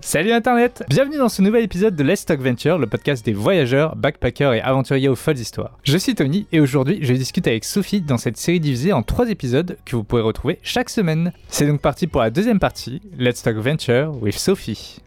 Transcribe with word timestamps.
Salut 0.00 0.32
Internet 0.32 0.84
Bienvenue 0.88 1.16
dans 1.16 1.28
ce 1.28 1.40
nouvel 1.40 1.64
épisode 1.64 1.96
de 1.96 2.04
Let's 2.04 2.26
Talk 2.26 2.40
Venture, 2.40 2.78
le 2.78 2.86
podcast 2.86 3.24
des 3.24 3.32
voyageurs, 3.32 3.96
backpackers 3.96 4.52
et 4.54 4.60
aventuriers 4.60 5.08
aux 5.08 5.14
folles 5.14 5.38
histoires. 5.38 5.78
Je 5.82 5.96
suis 5.96 6.14
Tony 6.14 6.46
et 6.52 6.60
aujourd'hui 6.60 6.98
je 7.02 7.12
discute 7.14 7.46
avec 7.46 7.64
Sophie 7.64 8.00
dans 8.02 8.18
cette 8.18 8.36
série 8.36 8.60
divisée 8.60 8.92
en 8.92 9.02
trois 9.02 9.28
épisodes 9.30 9.78
que 9.84 9.96
vous 9.96 10.04
pourrez 10.04 10.22
retrouver 10.22 10.58
chaque 10.62 10.90
semaine. 10.90 11.32
C'est 11.48 11.66
donc 11.66 11.80
parti 11.80 12.06
pour 12.06 12.20
la 12.20 12.30
deuxième 12.30 12.58
partie, 12.60 13.00
Let's 13.18 13.42
Talk 13.42 13.56
Venture 13.56 14.14
with 14.22 14.38
Sophie. 14.38 14.98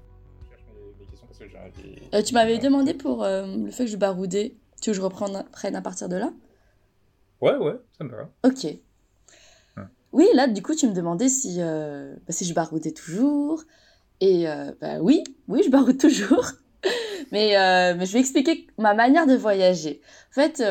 Euh, 2.13 2.21
tu 2.21 2.33
m'avais 2.33 2.57
demandé 2.57 2.93
pour 2.93 3.23
euh, 3.23 3.45
le 3.65 3.71
fait 3.71 3.85
que 3.85 3.91
je 3.91 3.97
baroudais. 3.97 4.55
Tu 4.81 4.89
veux 4.89 4.93
que 4.93 4.97
je 4.97 5.01
reprenne 5.01 5.75
à 5.75 5.81
partir 5.81 6.09
de 6.09 6.15
là 6.15 6.31
Ouais, 7.41 7.55
ouais, 7.57 7.75
ça 7.97 8.03
me 8.03 8.11
va. 8.11 8.29
Ok. 8.43 8.67
Oui, 10.13 10.25
là, 10.33 10.47
du 10.47 10.61
coup, 10.63 10.73
tu 10.73 10.87
me 10.87 10.93
demandais 10.93 11.27
si, 11.27 11.57
euh, 11.59 12.15
bah, 12.25 12.31
si 12.31 12.45
je 12.45 12.53
baroudais 12.53 12.91
toujours. 12.91 13.61
Et 14.21 14.45
bah, 14.81 14.97
oui, 15.01 15.23
oui, 15.47 15.61
je 15.63 15.69
baroude 15.69 15.97
toujours. 16.01 16.45
mais, 17.31 17.53
mais 17.95 18.05
je 18.05 18.13
vais 18.13 18.19
expliquer 18.19 18.67
ma 18.77 18.93
manière 18.93 19.27
de 19.27 19.35
voyager. 19.35 20.01
En 20.31 20.33
fait, 20.33 20.63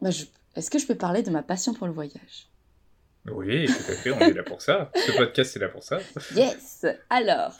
bah, 0.00 0.10
est-ce 0.54 0.70
que 0.70 0.78
je 0.78 0.86
peux 0.86 0.94
parler 0.94 1.22
de 1.22 1.30
ma 1.30 1.42
passion 1.42 1.74
pour 1.74 1.86
le 1.86 1.92
voyage? 1.92 2.48
Oui, 3.32 3.66
tout 3.66 3.92
à 3.92 3.94
fait, 3.94 4.10
on 4.12 4.20
est 4.20 4.32
là 4.32 4.42
pour 4.42 4.62
ça. 4.62 4.90
Ce 4.94 5.12
podcast, 5.16 5.50
c'est 5.52 5.58
là 5.58 5.68
pour 5.68 5.82
ça. 5.82 5.98
Yes 6.34 6.86
Alors, 7.10 7.58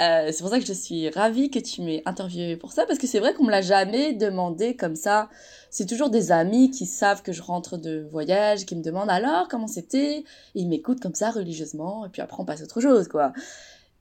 euh, 0.00 0.30
c'est 0.32 0.40
pour 0.40 0.48
ça 0.48 0.58
que 0.58 0.66
je 0.66 0.72
suis 0.72 1.08
ravie 1.10 1.50
que 1.50 1.58
tu 1.58 1.82
m'aies 1.82 2.02
interviewé 2.04 2.56
pour 2.56 2.72
ça, 2.72 2.84
parce 2.86 2.98
que 2.98 3.06
c'est 3.06 3.20
vrai 3.20 3.34
qu'on 3.34 3.44
me 3.44 3.50
l'a 3.50 3.62
jamais 3.62 4.12
demandé 4.12 4.74
comme 4.76 4.96
ça. 4.96 5.28
C'est 5.70 5.86
toujours 5.86 6.10
des 6.10 6.32
amis 6.32 6.70
qui 6.70 6.86
savent 6.86 7.22
que 7.22 7.32
je 7.32 7.42
rentre 7.42 7.76
de 7.76 8.06
voyage, 8.10 8.66
qui 8.66 8.74
me 8.74 8.82
demandent 8.82 9.10
alors 9.10 9.48
comment 9.48 9.68
c'était. 9.68 10.24
Ils 10.54 10.68
m'écoutent 10.68 11.00
comme 11.00 11.14
ça 11.14 11.30
religieusement, 11.30 12.06
et 12.06 12.08
puis 12.08 12.20
après 12.22 12.36
on 12.40 12.44
passe 12.44 12.60
à 12.60 12.64
autre 12.64 12.80
chose, 12.80 13.08
quoi. 13.08 13.32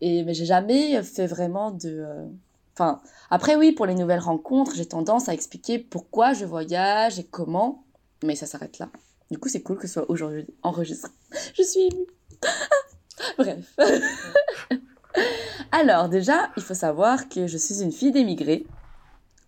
Et, 0.02 0.23
mais 0.23 0.33
j'ai 0.33 0.45
jamais 0.45 1.02
fait 1.03 1.27
vraiment 1.27 1.71
de... 1.71 1.89
Euh, 1.89 2.25
enfin, 2.73 3.02
après 3.30 3.55
oui, 3.55 3.72
pour 3.72 3.86
les 3.86 3.95
nouvelles 3.95 4.19
rencontres, 4.19 4.75
j'ai 4.75 4.85
tendance 4.85 5.30
à 5.30 5.33
expliquer 5.33 5.80
pourquoi 5.80 6.33
je 6.33 6.45
voyage 6.45 7.19
et 7.19 7.23
comment, 7.23 7.83
mais 8.23 8.35
ça 8.35 8.45
s'arrête 8.45 8.80
là. 8.80 8.89
Du 9.31 9.38
coup, 9.38 9.50
c'est 9.50 9.61
cool 9.61 9.77
que 9.77 9.88
ce 9.88 9.94
soit 9.94 10.09
aujourd'hui 10.09 10.45
enregistré. 10.61 11.11
Je 11.55 11.63
suis 11.63 11.81
émue. 11.81 12.05
Bref. 13.38 13.75
Alors, 15.72 16.09
déjà, 16.09 16.52
il 16.57 16.63
faut 16.63 16.73
savoir 16.73 17.30
que 17.30 17.47
je 17.47 17.57
suis 17.57 17.81
une 17.81 17.91
fille 17.91 18.11
d'émigrés. 18.11 18.66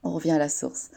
On 0.03 0.11
revient 0.11 0.31
à 0.31 0.37
la 0.37 0.49
source. 0.49 0.89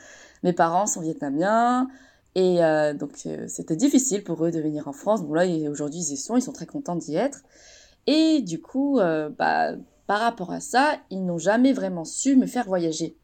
Mes 0.43 0.53
parents 0.53 0.87
sont 0.87 1.01
vietnamiens. 1.01 1.89
Et 2.35 2.63
euh, 2.63 2.95
donc, 2.95 3.13
euh, 3.27 3.47
c'était 3.49 3.77
difficile 3.77 4.23
pour 4.23 4.45
eux 4.45 4.51
de 4.51 4.61
venir 4.61 4.89
en 4.89 4.93
France. 4.93 5.23
Bon, 5.23 5.35
là, 5.35 5.45
aujourd'hui, 5.69 6.01
ils 6.01 6.13
y 6.13 6.17
sont. 6.17 6.37
Ils 6.37 6.43
sont 6.43 6.53
très 6.53 6.67
contents 6.67 6.97
d'y 6.97 7.17
être. 7.17 7.41
Et 8.09 8.41
du 8.41 8.61
coup, 8.61 8.99
euh, 8.99 9.29
bah, 9.29 9.73
par 10.07 10.21
rapport 10.21 10.51
à 10.51 10.61
ça, 10.61 10.97
ils 11.11 11.25
n'ont 11.25 11.39
jamais 11.39 11.73
vraiment 11.73 12.05
su 12.05 12.37
me 12.37 12.47
faire 12.47 12.65
voyager. 12.65 13.17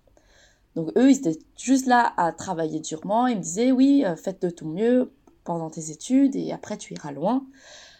Donc, 0.77 0.91
eux, 0.97 1.11
ils 1.11 1.17
étaient 1.17 1.39
juste 1.57 1.87
là 1.87 2.13
à 2.17 2.33
travailler 2.33 2.81
durement. 2.81 3.27
Ils 3.27 3.39
me 3.39 3.43
disaient, 3.43 3.73
oui, 3.73 4.05
faites 4.17 4.43
de 4.43 4.51
ton 4.51 4.67
mieux 4.67 5.11
pendant 5.45 5.71
tes 5.71 5.91
études 5.91 6.37
et 6.37 6.53
après 6.53 6.77
tu 6.77 6.95
iras 6.95 7.13
loin. 7.13 7.47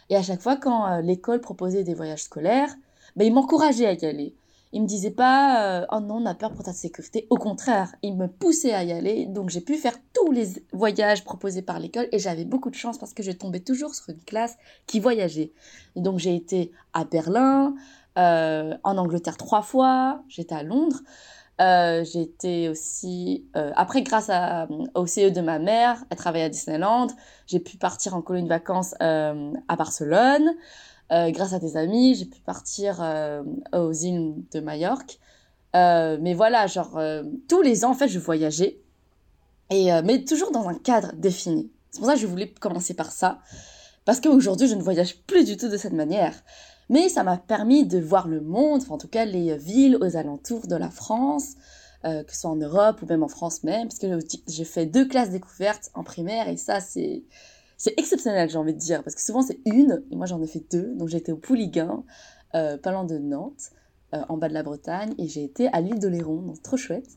Et 0.09 0.15
à 0.15 0.21
chaque 0.21 0.41
fois, 0.41 0.55
quand 0.55 0.85
euh, 0.87 1.01
l'école 1.01 1.41
proposait 1.41 1.83
des 1.83 1.93
voyages 1.93 2.23
scolaires, 2.23 2.73
ben, 3.15 3.25
il 3.25 3.33
m'encourageait 3.33 3.87
à 3.87 3.93
y 3.93 4.05
aller. 4.05 4.35
Il 4.71 4.81
me 4.81 4.87
disait 4.87 5.11
pas 5.11 5.81
euh, 5.81 5.85
oh 5.91 5.99
non 5.99 6.15
on 6.15 6.25
a 6.25 6.35
peur 6.35 6.51
pour 6.51 6.63
ta 6.63 6.73
sécurité. 6.73 7.27
Au 7.29 7.37
contraire, 7.37 7.95
il 8.01 8.15
me 8.15 8.27
poussait 8.27 8.73
à 8.73 8.83
y 8.83 8.91
aller. 8.91 9.25
Donc 9.25 9.49
j'ai 9.49 9.61
pu 9.61 9.75
faire 9.75 9.97
tous 10.13 10.31
les 10.31 10.47
voyages 10.73 11.23
proposés 11.23 11.61
par 11.61 11.79
l'école 11.79 12.07
et 12.11 12.19
j'avais 12.19 12.45
beaucoup 12.45 12.69
de 12.69 12.75
chance 12.75 12.97
parce 12.97 13.13
que 13.13 13.23
je 13.23 13.31
tombais 13.31 13.61
toujours 13.61 13.95
sur 13.95 14.09
une 14.09 14.21
classe 14.21 14.57
qui 14.85 14.99
voyageait. 14.99 15.53
Et 15.95 16.01
donc 16.01 16.19
j'ai 16.19 16.35
été 16.35 16.71
à 16.93 17.05
Berlin, 17.05 17.75
euh, 18.17 18.73
en 18.83 18.97
Angleterre 18.97 19.37
trois 19.37 19.61
fois, 19.61 20.23
j'étais 20.29 20.55
à 20.55 20.63
Londres. 20.63 21.01
Euh, 21.61 22.03
j'ai 22.03 22.21
été 22.21 22.69
aussi, 22.69 23.45
euh, 23.55 23.71
après 23.75 24.01
grâce 24.01 24.29
à, 24.29 24.67
au 24.93 25.05
CE 25.05 25.29
de 25.29 25.41
ma 25.41 25.59
mère, 25.59 26.03
elle 26.09 26.17
travaillait 26.17 26.45
à 26.45 26.49
Disneyland, 26.49 27.07
j'ai 27.47 27.59
pu 27.59 27.77
partir 27.77 28.13
en 28.13 28.21
colonie 28.21 28.43
de 28.43 28.49
vacances 28.49 28.93
à 28.99 29.75
Barcelone. 29.77 30.49
Euh, 31.11 31.29
grâce 31.31 31.53
à 31.53 31.59
des 31.59 31.77
amis, 31.77 32.15
j'ai 32.15 32.25
pu 32.25 32.39
partir 32.39 32.97
euh, 33.01 33.43
aux 33.73 33.91
îles 33.91 34.35
de 34.51 34.59
Majorque. 34.59 35.19
mais 35.73 36.33
voilà, 36.33 36.67
genre 36.67 36.99
tous 37.47 37.61
les 37.61 37.85
ans 37.85 37.91
en 37.91 37.93
fait, 37.93 38.07
je 38.07 38.19
voyageais, 38.19 38.79
et 39.69 39.89
mais 40.03 40.23
toujours 40.23 40.51
dans 40.51 40.67
un 40.67 40.75
cadre 40.75 41.11
défini. 41.15 41.69
C'est 41.91 41.99
pour 41.99 42.07
ça 42.07 42.15
que 42.15 42.21
je 42.21 42.27
voulais 42.27 42.49
commencer 42.49 42.93
par 42.93 43.11
ça, 43.11 43.39
parce 44.05 44.19
qu'aujourd'hui 44.19 44.67
je 44.67 44.75
ne 44.75 44.81
voyage 44.81 45.17
plus 45.27 45.45
du 45.45 45.57
tout 45.57 45.69
de 45.69 45.77
cette 45.77 45.93
manière. 45.93 46.33
Mais 46.89 47.09
ça 47.09 47.23
m'a 47.23 47.37
permis 47.37 47.85
de 47.85 47.99
voir 47.99 48.27
le 48.27 48.41
monde, 48.41 48.83
en 48.89 48.97
tout 48.97 49.07
cas 49.07 49.25
les 49.25 49.57
villes 49.57 49.97
aux 50.01 50.17
alentours 50.17 50.67
de 50.67 50.75
la 50.75 50.91
France, 50.91 51.55
euh, 52.05 52.23
que 52.23 52.31
ce 52.33 52.41
soit 52.41 52.51
en 52.51 52.55
Europe 52.55 53.01
ou 53.01 53.07
même 53.07 53.23
en 53.23 53.27
France 53.27 53.63
même, 53.63 53.87
parce 53.87 53.97
que 53.97 54.07
j'ai 54.47 54.63
fait 54.63 54.85
deux 54.85 55.07
classes 55.07 55.31
découvertes 55.31 55.89
en 55.95 56.03
primaire 56.03 56.47
et 56.47 56.55
ça 56.55 56.79
c'est 56.79 57.23
c'est 57.77 57.93
exceptionnel 57.99 58.49
j'ai 58.49 58.57
envie 58.57 58.73
de 58.73 58.79
dire, 58.79 59.03
parce 59.03 59.15
que 59.15 59.21
souvent 59.21 59.41
c'est 59.41 59.59
une 59.65 60.03
et 60.11 60.15
moi 60.15 60.25
j'en 60.25 60.41
ai 60.41 60.47
fait 60.47 60.63
deux, 60.71 60.93
donc 60.95 61.09
j'ai 61.09 61.17
été 61.17 61.31
au 61.31 61.37
Pouliguen, 61.37 62.03
euh, 62.55 62.77
pas 62.77 62.91
loin 62.91 63.03
de 63.03 63.17
Nantes, 63.17 63.71
euh, 64.13 64.21
en 64.29 64.37
bas 64.37 64.47
de 64.49 64.53
la 64.53 64.63
Bretagne, 64.63 65.13
et 65.17 65.27
j'ai 65.27 65.43
été 65.43 65.67
à 65.69 65.81
l'île 65.81 65.99
de 65.99 66.07
Léron, 66.07 66.41
donc 66.41 66.61
trop 66.61 66.77
chouette. 66.77 67.09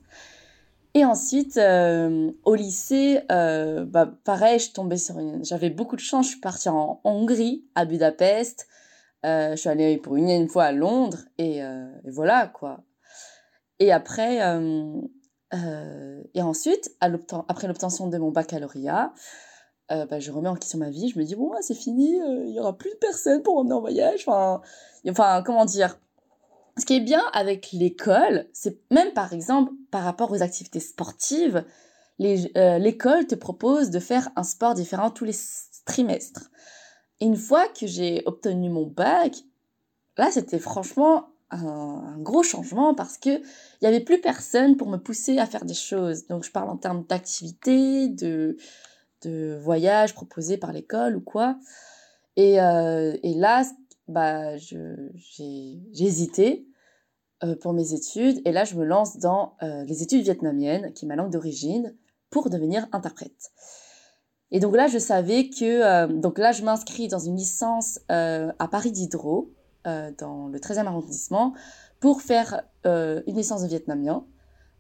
Et 0.95 1.05
ensuite, 1.05 1.59
euh, 1.59 2.33
au 2.45 2.55
lycée, 2.55 3.21
euh, 3.31 3.85
bah, 3.85 4.11
pareil, 4.25 4.59
je 4.59 4.73
tombais 4.73 4.97
sur 4.97 5.19
une... 5.19 5.45
J'avais 5.45 5.69
beaucoup 5.69 5.97
de 5.97 6.01
chance, 6.01 6.27
je 6.27 6.31
suis 6.33 6.41
partie 6.41 6.71
en 6.71 7.01
Hongrie, 7.05 7.67
à 7.75 7.85
Budapest, 7.85 8.67
je 9.23 9.55
suis 9.57 9.69
allée 9.69 9.99
pour 9.99 10.17
une, 10.17 10.31
une 10.31 10.49
fois 10.49 10.65
à 10.65 10.73
Londres 10.73 11.19
et, 11.37 11.61
voilà 12.07 12.47
quoi. 12.47 12.85
Et 13.81 13.93
après, 13.93 14.39
et 16.35 16.43
ensuite, 16.43 16.97
après 17.01 17.69
l'obtention 17.69 18.09
de 18.09 18.17
mon 18.17 18.31
baccalauréat, 18.31 19.13
euh, 19.91 20.07
bah, 20.07 20.21
je 20.21 20.31
remets 20.31 20.49
en 20.49 20.57
question 20.57 20.79
ma 20.79 20.91
vie. 20.91 21.09
Je 21.09 21.19
me 21.19 21.25
dis 21.25 21.35
bon, 21.35 21.53
c'est 21.61 21.75
fini, 21.75 22.19
il 22.47 22.53
y 22.53 22.61
aura 22.61 22.77
plus 22.77 22.91
de 22.91 22.97
personnes 22.97 23.43
pour 23.43 23.59
emmener 23.59 23.75
en 23.75 23.81
voyage. 23.81 24.27
Enfin, 24.29 25.43
comment 25.45 25.65
dire 25.65 25.99
Ce 26.79 26.85
qui 26.85 26.97
est 26.97 27.01
bien 27.01 27.23
avec 27.33 27.73
l'école, 27.73 28.47
c'est 28.53 28.79
même 28.91 29.13
par 29.13 29.33
exemple 29.33 29.73
par 29.91 30.03
rapport 30.03 30.31
aux 30.31 30.43
activités 30.43 30.81
sportives, 30.81 31.65
l'école 32.19 33.27
te 33.27 33.35
propose 33.35 33.91
de 33.91 33.99
faire 33.99 34.31
un 34.37 34.45
sport 34.45 34.75
différent 34.75 35.11
tous 35.11 35.25
les 35.25 35.37
trimestres 35.85 36.51
une 37.21 37.37
fois 37.37 37.67
que 37.69 37.87
j'ai 37.87 38.23
obtenu 38.27 38.71
mon 38.71 38.87
bac, 38.87 39.37
là, 40.17 40.31
c'était 40.31 40.59
franchement 40.59 41.31
un, 41.51 42.17
gros 42.19 42.43
changement 42.43 42.95
parce 42.95 43.19
que 43.19 43.39
il 43.41 43.85
y 43.85 43.87
avait 43.87 44.01
plus 44.01 44.21
personne 44.21 44.77
pour 44.77 44.89
me 44.89 44.99
pousser 44.99 45.39
à 45.39 45.47
faire 45.47 45.65
des 45.65 45.75
choses. 45.75 46.27
Donc, 46.27 46.45
je 46.45 46.51
parle 46.51 46.69
en 46.69 46.77
termes 46.77 47.05
d'activité, 47.09 48.09
de, 48.09 48.57
de 49.23 49.59
voyage 49.61 50.15
proposé 50.15 50.57
par 50.57 50.73
l'école 50.73 51.17
ou 51.17 51.21
quoi. 51.21 51.59
Et, 52.39 52.61
euh, 52.61 53.17
et 53.25 53.35
là, 53.35 53.65
bah, 54.07 54.57
j'ai 54.57 55.83
hésité 55.99 56.69
euh, 57.43 57.57
pour 57.57 57.73
mes 57.73 57.95
études. 57.95 58.41
Et 58.45 58.53
là, 58.53 58.63
je 58.65 58.77
me 58.77 58.85
lance 58.85 59.19
dans 59.19 59.57
euh, 59.65 59.83
les 59.85 60.05
études 60.05 60.23
vietnamiennes, 60.23 60.93
qui 60.93 61.05
est 61.05 61.09
ma 61.09 61.17
langue 61.17 61.33
d'origine, 61.33 61.97
pour 62.31 62.49
devenir 62.49 62.87
interprète. 62.93 63.51
Et 64.53 64.61
donc 64.61 64.77
là, 64.77 64.87
je 64.87 64.99
savais 64.99 65.51
que... 65.51 66.07
Donc 66.13 66.39
là, 66.39 66.53
je 66.53 66.63
m'inscris 66.63 67.09
dans 67.09 67.19
une 67.19 67.37
licence 67.37 67.99
à 68.09 68.69
Paris 68.71 68.93
Diderot, 68.93 69.53
dans 69.85 70.49
le 70.49 70.59
13e 70.59 70.87
arrondissement, 70.87 71.55
pour 72.01 72.23
faire 72.23 72.63
une 72.85 73.35
licence 73.35 73.63
de 73.63 73.69
vietnamien. 73.69 74.25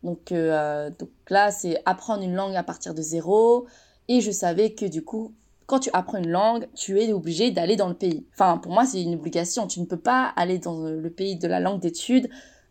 Donc, 0.02 0.32
donc 0.32 1.10
là, 1.28 1.50
c'est 1.50 1.82
apprendre 1.84 2.22
une 2.22 2.34
langue 2.34 2.56
à 2.56 2.62
partir 2.62 2.94
de 2.94 3.02
zéro. 3.02 3.66
Et 4.08 4.20
je 4.20 4.30
savais 4.30 4.72
que 4.72 4.86
du 4.86 5.04
coup, 5.04 5.34
quand 5.66 5.80
tu 5.80 5.90
apprends 5.92 6.18
une 6.18 6.30
langue, 6.30 6.66
tu 6.74 6.98
es 7.00 7.12
obligé 7.12 7.50
d'aller 7.50 7.76
dans 7.76 7.88
le 7.88 7.94
pays. 7.94 8.26
Enfin, 8.32 8.58
pour 8.58 8.72
moi, 8.72 8.86
c'est 8.86 9.02
une 9.02 9.14
obligation. 9.14 9.66
Tu 9.66 9.80
ne 9.80 9.84
peux 9.84 9.98
pas 9.98 10.32
aller 10.36 10.58
dans 10.58 10.80
le 10.82 11.10
pays 11.10 11.36
de 11.36 11.46
la 11.46 11.60
langue 11.60 11.80
d'études, 11.80 12.28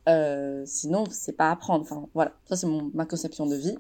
euh, 0.10 0.64
sinon, 0.66 1.04
c'est 1.12 1.38
pas 1.38 1.52
apprendre. 1.52 1.84
Enfin, 1.84 2.08
voilà, 2.14 2.34
ça 2.50 2.56
c'est 2.56 2.68
ma 2.94 3.06
conception 3.06 3.46
de 3.46 3.56
vie. 3.56 3.78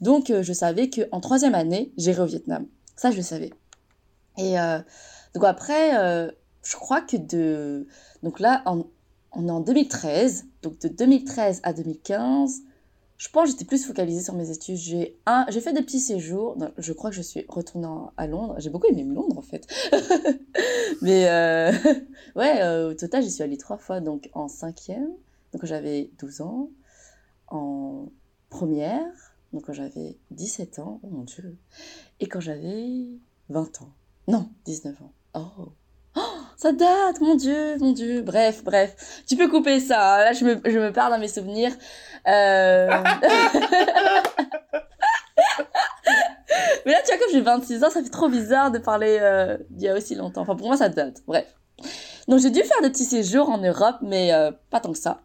Donc, 0.00 0.30
euh, 0.30 0.42
je 0.42 0.52
savais 0.52 0.88
qu'en 0.88 1.20
troisième 1.20 1.54
année, 1.54 1.92
j'irai 1.96 2.22
au 2.22 2.26
Vietnam. 2.26 2.66
Ça, 2.96 3.10
je 3.10 3.16
le 3.16 3.22
savais. 3.22 3.50
Et 4.38 4.58
euh, 4.58 4.78
donc 5.34 5.44
après, 5.44 5.98
euh, 5.98 6.30
je 6.62 6.76
crois 6.76 7.00
que 7.00 7.16
de... 7.16 7.86
Donc 8.22 8.40
là, 8.40 8.62
on 8.66 9.46
est 9.46 9.50
en 9.50 9.60
2013. 9.60 10.46
Donc 10.62 10.78
de 10.80 10.88
2013 10.88 11.60
à 11.64 11.72
2015, 11.72 12.62
je 13.18 13.28
pense 13.28 13.46
que 13.46 13.50
j'étais 13.50 13.64
plus 13.64 13.84
focalisée 13.84 14.22
sur 14.22 14.34
mes 14.34 14.50
études. 14.50 14.76
J'ai 14.76 15.18
un, 15.26 15.44
j'ai 15.48 15.60
fait 15.60 15.72
des 15.72 15.82
petits 15.82 15.98
séjours. 15.98 16.56
je 16.78 16.92
crois 16.92 17.10
que 17.10 17.16
je 17.16 17.22
suis 17.22 17.44
retournée 17.48 17.88
à 18.16 18.26
Londres. 18.28 18.54
J'ai 18.58 18.70
beaucoup 18.70 18.86
aimé 18.86 19.02
Londres 19.02 19.36
en 19.36 19.42
fait. 19.42 19.66
Mais 21.02 21.28
euh, 21.28 21.72
ouais, 22.36 22.62
euh, 22.62 22.90
au 22.90 22.94
total, 22.94 23.24
j'y 23.24 23.30
suis 23.32 23.42
allée 23.42 23.58
trois 23.58 23.76
fois. 23.76 24.00
Donc 24.00 24.30
en 24.34 24.46
cinquième, 24.46 25.10
donc 25.52 25.64
j'avais 25.64 26.10
12 26.20 26.40
ans. 26.42 26.70
En 27.48 28.08
première, 28.50 29.34
donc 29.52 29.64
quand 29.64 29.72
j'avais 29.72 30.16
17 30.30 30.78
ans, 30.78 31.00
oh 31.02 31.08
mon 31.10 31.22
dieu, 31.22 31.56
et 32.20 32.26
quand 32.26 32.40
j'avais 32.40 33.04
20 33.48 33.82
ans. 33.82 33.92
Non, 34.28 34.48
19 34.64 35.02
ans. 35.02 35.12
Oh, 35.34 35.48
oh 35.58 35.72
ça 36.58 36.72
date, 36.72 37.20
mon 37.20 37.36
Dieu, 37.36 37.76
mon 37.78 37.92
Dieu. 37.92 38.20
Bref, 38.22 38.64
bref. 38.64 39.22
Tu 39.28 39.36
peux 39.36 39.48
couper 39.48 39.78
ça. 39.78 40.16
Hein. 40.16 40.24
Là, 40.24 40.32
je 40.32 40.44
me, 40.44 40.60
je 40.64 40.76
me 40.76 40.92
perds 40.92 41.10
dans 41.10 41.18
mes 41.20 41.28
souvenirs. 41.28 41.70
Euh... 42.26 42.88
Mais 46.84 46.92
là, 46.92 46.98
tu 47.06 47.14
vois, 47.14 47.18
comme 47.18 47.32
j'ai 47.32 47.40
26 47.42 47.84
ans, 47.84 47.90
ça 47.90 48.02
fait 48.02 48.10
trop 48.10 48.28
bizarre 48.28 48.72
de 48.72 48.78
parler 48.78 49.18
euh, 49.20 49.56
d'il 49.70 49.84
y 49.84 49.88
a 49.88 49.94
aussi 49.94 50.16
longtemps. 50.16 50.40
Enfin, 50.40 50.56
pour 50.56 50.66
moi, 50.66 50.76
ça 50.76 50.88
date. 50.88 51.22
Bref. 51.28 51.46
Donc, 52.26 52.40
j'ai 52.40 52.50
dû 52.50 52.64
faire 52.64 52.82
des 52.82 52.90
petits 52.90 53.04
séjours 53.04 53.48
en 53.50 53.58
Europe, 53.58 53.98
mais 54.02 54.34
euh, 54.34 54.50
pas 54.70 54.80
tant 54.80 54.90
que 54.90 54.98
ça. 54.98 55.20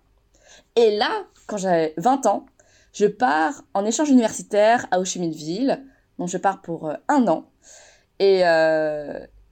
Et 0.75 0.95
là, 0.95 1.09
quand 1.47 1.57
j'avais 1.57 1.95
20 1.97 2.27
ans, 2.27 2.45
je 2.93 3.07
pars 3.07 3.63
en 3.73 3.85
échange 3.85 4.11
universitaire 4.11 4.85
à 4.91 4.99
Ho 4.99 5.05
Chi 5.05 5.19
Minh 5.19 5.33
Ville. 5.33 5.83
Donc, 6.19 6.27
je 6.27 6.37
pars 6.37 6.61
pour 6.61 6.93
un 7.07 7.27
an. 7.27 7.49
Et, 8.19 8.43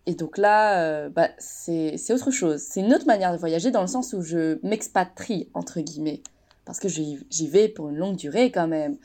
et 0.06 0.16
donc 0.16 0.38
là, 0.38 0.84
euh, 0.84 1.10
bah, 1.10 1.30
c'est 1.38 1.96
autre 2.12 2.32
chose. 2.32 2.62
C'est 2.62 2.80
une 2.80 2.94
autre 2.94 3.06
manière 3.06 3.32
de 3.32 3.38
voyager 3.38 3.72
dans 3.72 3.82
le 3.82 3.88
sens 3.88 4.14
où 4.14 4.22
je 4.22 4.60
m'expatrie, 4.66 5.50
entre 5.54 5.80
guillemets. 5.80 6.22
Parce 6.66 6.80
que 6.80 6.88
j'y 6.88 7.48
vais 7.48 7.68
pour 7.68 7.90
une 7.90 7.98
longue 7.98 8.16
durée 8.16 8.52
quand 8.52 8.68
même. 8.68 8.98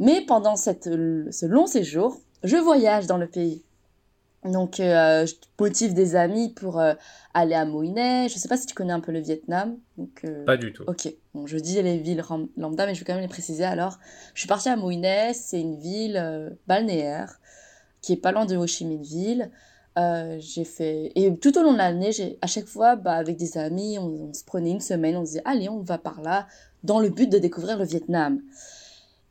Mais 0.00 0.22
pendant 0.22 0.56
cette, 0.56 0.84
ce 0.84 1.46
long 1.46 1.66
séjour, 1.66 2.20
je 2.42 2.56
voyage 2.56 3.06
dans 3.06 3.18
le 3.18 3.28
pays. 3.28 3.62
Donc, 4.44 4.78
euh, 4.78 5.24
je 5.24 5.34
motive 5.58 5.94
des 5.94 6.16
amis 6.16 6.50
pour 6.50 6.78
euh, 6.78 6.94
aller 7.32 7.54
à 7.54 7.64
Moïne. 7.64 8.28
Je 8.28 8.34
sais 8.36 8.48
pas 8.48 8.58
si 8.58 8.66
tu 8.66 8.74
connais 8.74 8.92
un 8.92 9.00
peu 9.00 9.10
le 9.10 9.20
Vietnam. 9.20 9.78
Donc, 9.96 10.20
euh, 10.24 10.44
pas 10.44 10.58
du 10.58 10.72
tout. 10.72 10.84
Ok. 10.86 11.08
Bon, 11.32 11.46
je 11.46 11.56
dis 11.56 11.80
les 11.80 11.98
villes 11.98 12.22
lambda, 12.56 12.86
mais 12.86 12.94
je 12.94 13.00
vais 13.00 13.06
quand 13.06 13.14
même 13.14 13.22
les 13.22 13.28
préciser. 13.28 13.64
Alors, 13.64 13.98
je 14.34 14.40
suis 14.40 14.48
partie 14.48 14.68
à 14.68 14.76
Moïne. 14.76 15.06
C'est 15.32 15.60
une 15.60 15.78
ville 15.78 16.56
balnéaire 16.66 17.40
qui 18.02 18.12
est 18.12 18.18
pas 18.18 18.32
loin 18.32 18.44
de 18.44 18.56
Ho 18.56 18.66
Chi 18.66 18.84
Minh 18.84 19.02
Ville. 19.02 19.50
Euh, 19.96 20.38
j'ai 20.40 20.64
fait 20.64 21.12
et 21.14 21.36
tout 21.36 21.56
au 21.56 21.62
long 21.62 21.72
de 21.72 21.78
l'année, 21.78 22.10
j'ai 22.10 22.36
à 22.42 22.48
chaque 22.48 22.66
fois, 22.66 22.96
bah, 22.96 23.12
avec 23.12 23.36
des 23.36 23.56
amis, 23.56 23.96
on, 23.98 24.34
se 24.34 24.42
prenait 24.42 24.72
une 24.72 24.80
semaine, 24.80 25.16
on 25.16 25.22
disait 25.22 25.42
allez, 25.44 25.68
on 25.68 25.80
va 25.80 25.98
par 25.98 26.20
là, 26.20 26.48
dans 26.82 26.98
le 26.98 27.10
but 27.10 27.30
de 27.30 27.38
découvrir 27.38 27.78
le 27.78 27.84
Vietnam. 27.84 28.40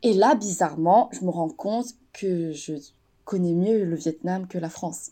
Et 0.02 0.14
là, 0.14 0.34
bizarrement, 0.34 1.10
je 1.12 1.22
me 1.24 1.30
rends 1.30 1.50
compte 1.50 1.88
que 2.14 2.52
je 2.52 2.74
connais 3.24 3.52
mieux 3.52 3.84
le 3.84 3.96
Vietnam 3.96 4.46
que 4.46 4.56
la 4.56 4.70
France. 4.70 5.10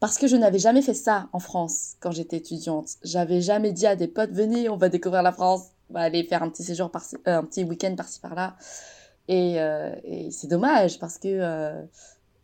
Parce 0.00 0.18
que 0.18 0.26
je 0.26 0.36
n'avais 0.36 0.58
jamais 0.58 0.82
fait 0.82 0.94
ça 0.94 1.28
en 1.32 1.38
France 1.38 1.94
quand 2.00 2.10
j'étais 2.10 2.38
étudiante. 2.38 2.96
J'avais 3.04 3.42
jamais 3.42 3.72
dit 3.72 3.86
à 3.86 3.94
des 3.94 4.08
potes, 4.08 4.30
venez, 4.32 4.68
on 4.68 4.76
va 4.76 4.88
découvrir 4.88 5.22
la 5.22 5.32
France, 5.32 5.66
on 5.90 5.94
va 5.94 6.00
aller 6.00 6.24
faire 6.24 6.42
un 6.42 6.48
petit 6.48 6.64
séjour 6.64 6.90
par 6.90 7.04
euh, 7.28 7.38
un 7.38 7.44
petit 7.44 7.62
week-end 7.62 7.94
par-ci 7.96 8.18
par-là. 8.18 8.56
Et, 9.28 9.60
euh, 9.60 9.94
c'est 10.30 10.48
dommage 10.48 10.98
parce 10.98 11.18
que 11.18 11.84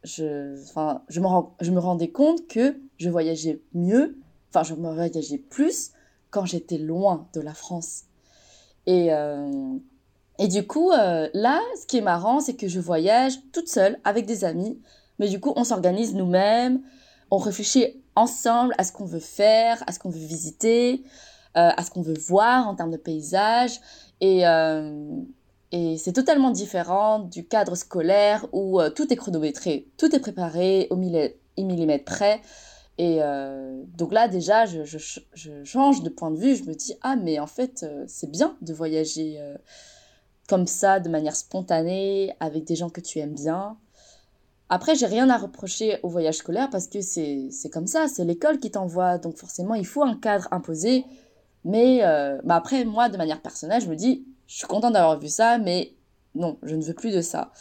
je, 0.06 0.62
enfin, 0.62 1.02
je 1.08 1.20
me, 1.20 1.26
je 1.60 1.70
me 1.70 1.80
rendais 1.80 2.10
compte 2.10 2.46
que 2.46 2.76
je 2.96 3.10
voyageais 3.10 3.60
mieux, 3.74 4.18
enfin, 4.48 4.62
je 4.62 4.74
me 4.74 4.92
voyageais 4.92 5.38
plus 5.38 5.90
quand 6.30 6.46
j'étais 6.46 6.78
loin 6.78 7.28
de 7.34 7.40
la 7.40 7.54
France. 7.54 8.04
Et, 8.86 9.12
euh, 9.12 9.76
et 10.38 10.48
du 10.48 10.66
coup, 10.66 10.92
euh, 10.92 11.28
là, 11.34 11.60
ce 11.80 11.86
qui 11.86 11.98
est 11.98 12.02
marrant, 12.02 12.40
c'est 12.40 12.54
que 12.54 12.68
je 12.68 12.78
voyage 12.78 13.38
toute 13.52 13.68
seule 13.68 13.98
avec 14.04 14.26
des 14.26 14.44
amis. 14.44 14.80
Mais 15.18 15.28
du 15.28 15.40
coup, 15.40 15.52
on 15.56 15.64
s'organise 15.64 16.14
nous-mêmes. 16.14 16.82
On 17.30 17.38
réfléchit 17.38 18.02
ensemble 18.14 18.74
à 18.78 18.84
ce 18.84 18.92
qu'on 18.92 19.06
veut 19.06 19.18
faire, 19.18 19.82
à 19.86 19.92
ce 19.92 19.98
qu'on 19.98 20.10
veut 20.10 20.18
visiter, 20.18 21.02
euh, 21.56 21.70
à 21.76 21.82
ce 21.82 21.90
qu'on 21.90 22.02
veut 22.02 22.18
voir 22.18 22.68
en 22.68 22.74
termes 22.74 22.92
de 22.92 22.96
paysage. 22.96 23.80
Et, 24.20 24.44
et 25.72 25.98
c'est 25.98 26.12
totalement 26.12 26.50
différent 26.50 27.18
du 27.18 27.46
cadre 27.46 27.74
scolaire 27.74 28.46
où 28.52 28.80
euh, 28.80 28.90
tout 28.90 29.12
est 29.12 29.16
chronométré, 29.16 29.88
tout 29.96 30.14
est 30.14 30.20
préparé 30.20 30.86
au 30.90 30.96
millimètre 30.96 32.04
près. 32.04 32.40
Et 32.98 33.18
euh, 33.20 33.82
donc 33.96 34.12
là, 34.12 34.28
déjà, 34.28 34.64
je, 34.64 34.84
je, 34.84 34.98
je, 35.34 35.64
change 35.64 36.02
de 36.02 36.08
point 36.08 36.30
de 36.30 36.38
vue. 36.38 36.54
Je 36.54 36.64
me 36.64 36.74
dis, 36.74 36.94
ah, 37.02 37.16
mais 37.16 37.38
en 37.40 37.46
fait, 37.46 37.82
euh, 37.82 38.04
c'est 38.06 38.30
bien 38.30 38.56
de 38.62 38.72
voyager 38.72 39.38
comme 40.48 40.66
ça, 40.66 41.00
de 41.00 41.08
manière 41.08 41.34
spontanée, 41.34 42.34
avec 42.38 42.64
des 42.64 42.76
gens 42.76 42.88
que 42.88 43.00
tu 43.00 43.18
aimes 43.18 43.34
bien. 43.34 43.76
Après, 44.68 44.94
j'ai 44.94 45.06
rien 45.06 45.28
à 45.30 45.36
reprocher 45.36 45.98
au 46.02 46.08
voyage 46.08 46.36
scolaire 46.36 46.70
parce 46.70 46.86
que 46.86 47.00
c'est 47.00 47.70
comme 47.72 47.86
ça, 47.86 48.06
c'est 48.08 48.24
l'école 48.24 48.60
qui 48.60 48.70
t'envoie. 48.70 49.18
Donc 49.18 49.36
forcément, 49.36 49.74
il 49.74 49.86
faut 49.86 50.04
un 50.04 50.16
cadre 50.16 50.48
imposé. 50.52 51.04
Mais 51.64 52.00
bah 52.44 52.54
après, 52.54 52.84
moi, 52.84 53.08
de 53.08 53.16
manière 53.16 53.42
personnelle, 53.42 53.82
je 53.82 53.88
me 53.88 53.96
dis, 53.96 54.24
je 54.46 54.56
suis 54.56 54.66
contente 54.66 54.92
d'avoir 54.92 55.18
vu 55.18 55.28
ça, 55.28 55.58
mais 55.58 55.92
non, 56.34 56.58
je 56.62 56.74
ne 56.74 56.82
veux 56.82 56.94
plus 56.94 57.14
de 57.14 57.20
ça. 57.20 57.52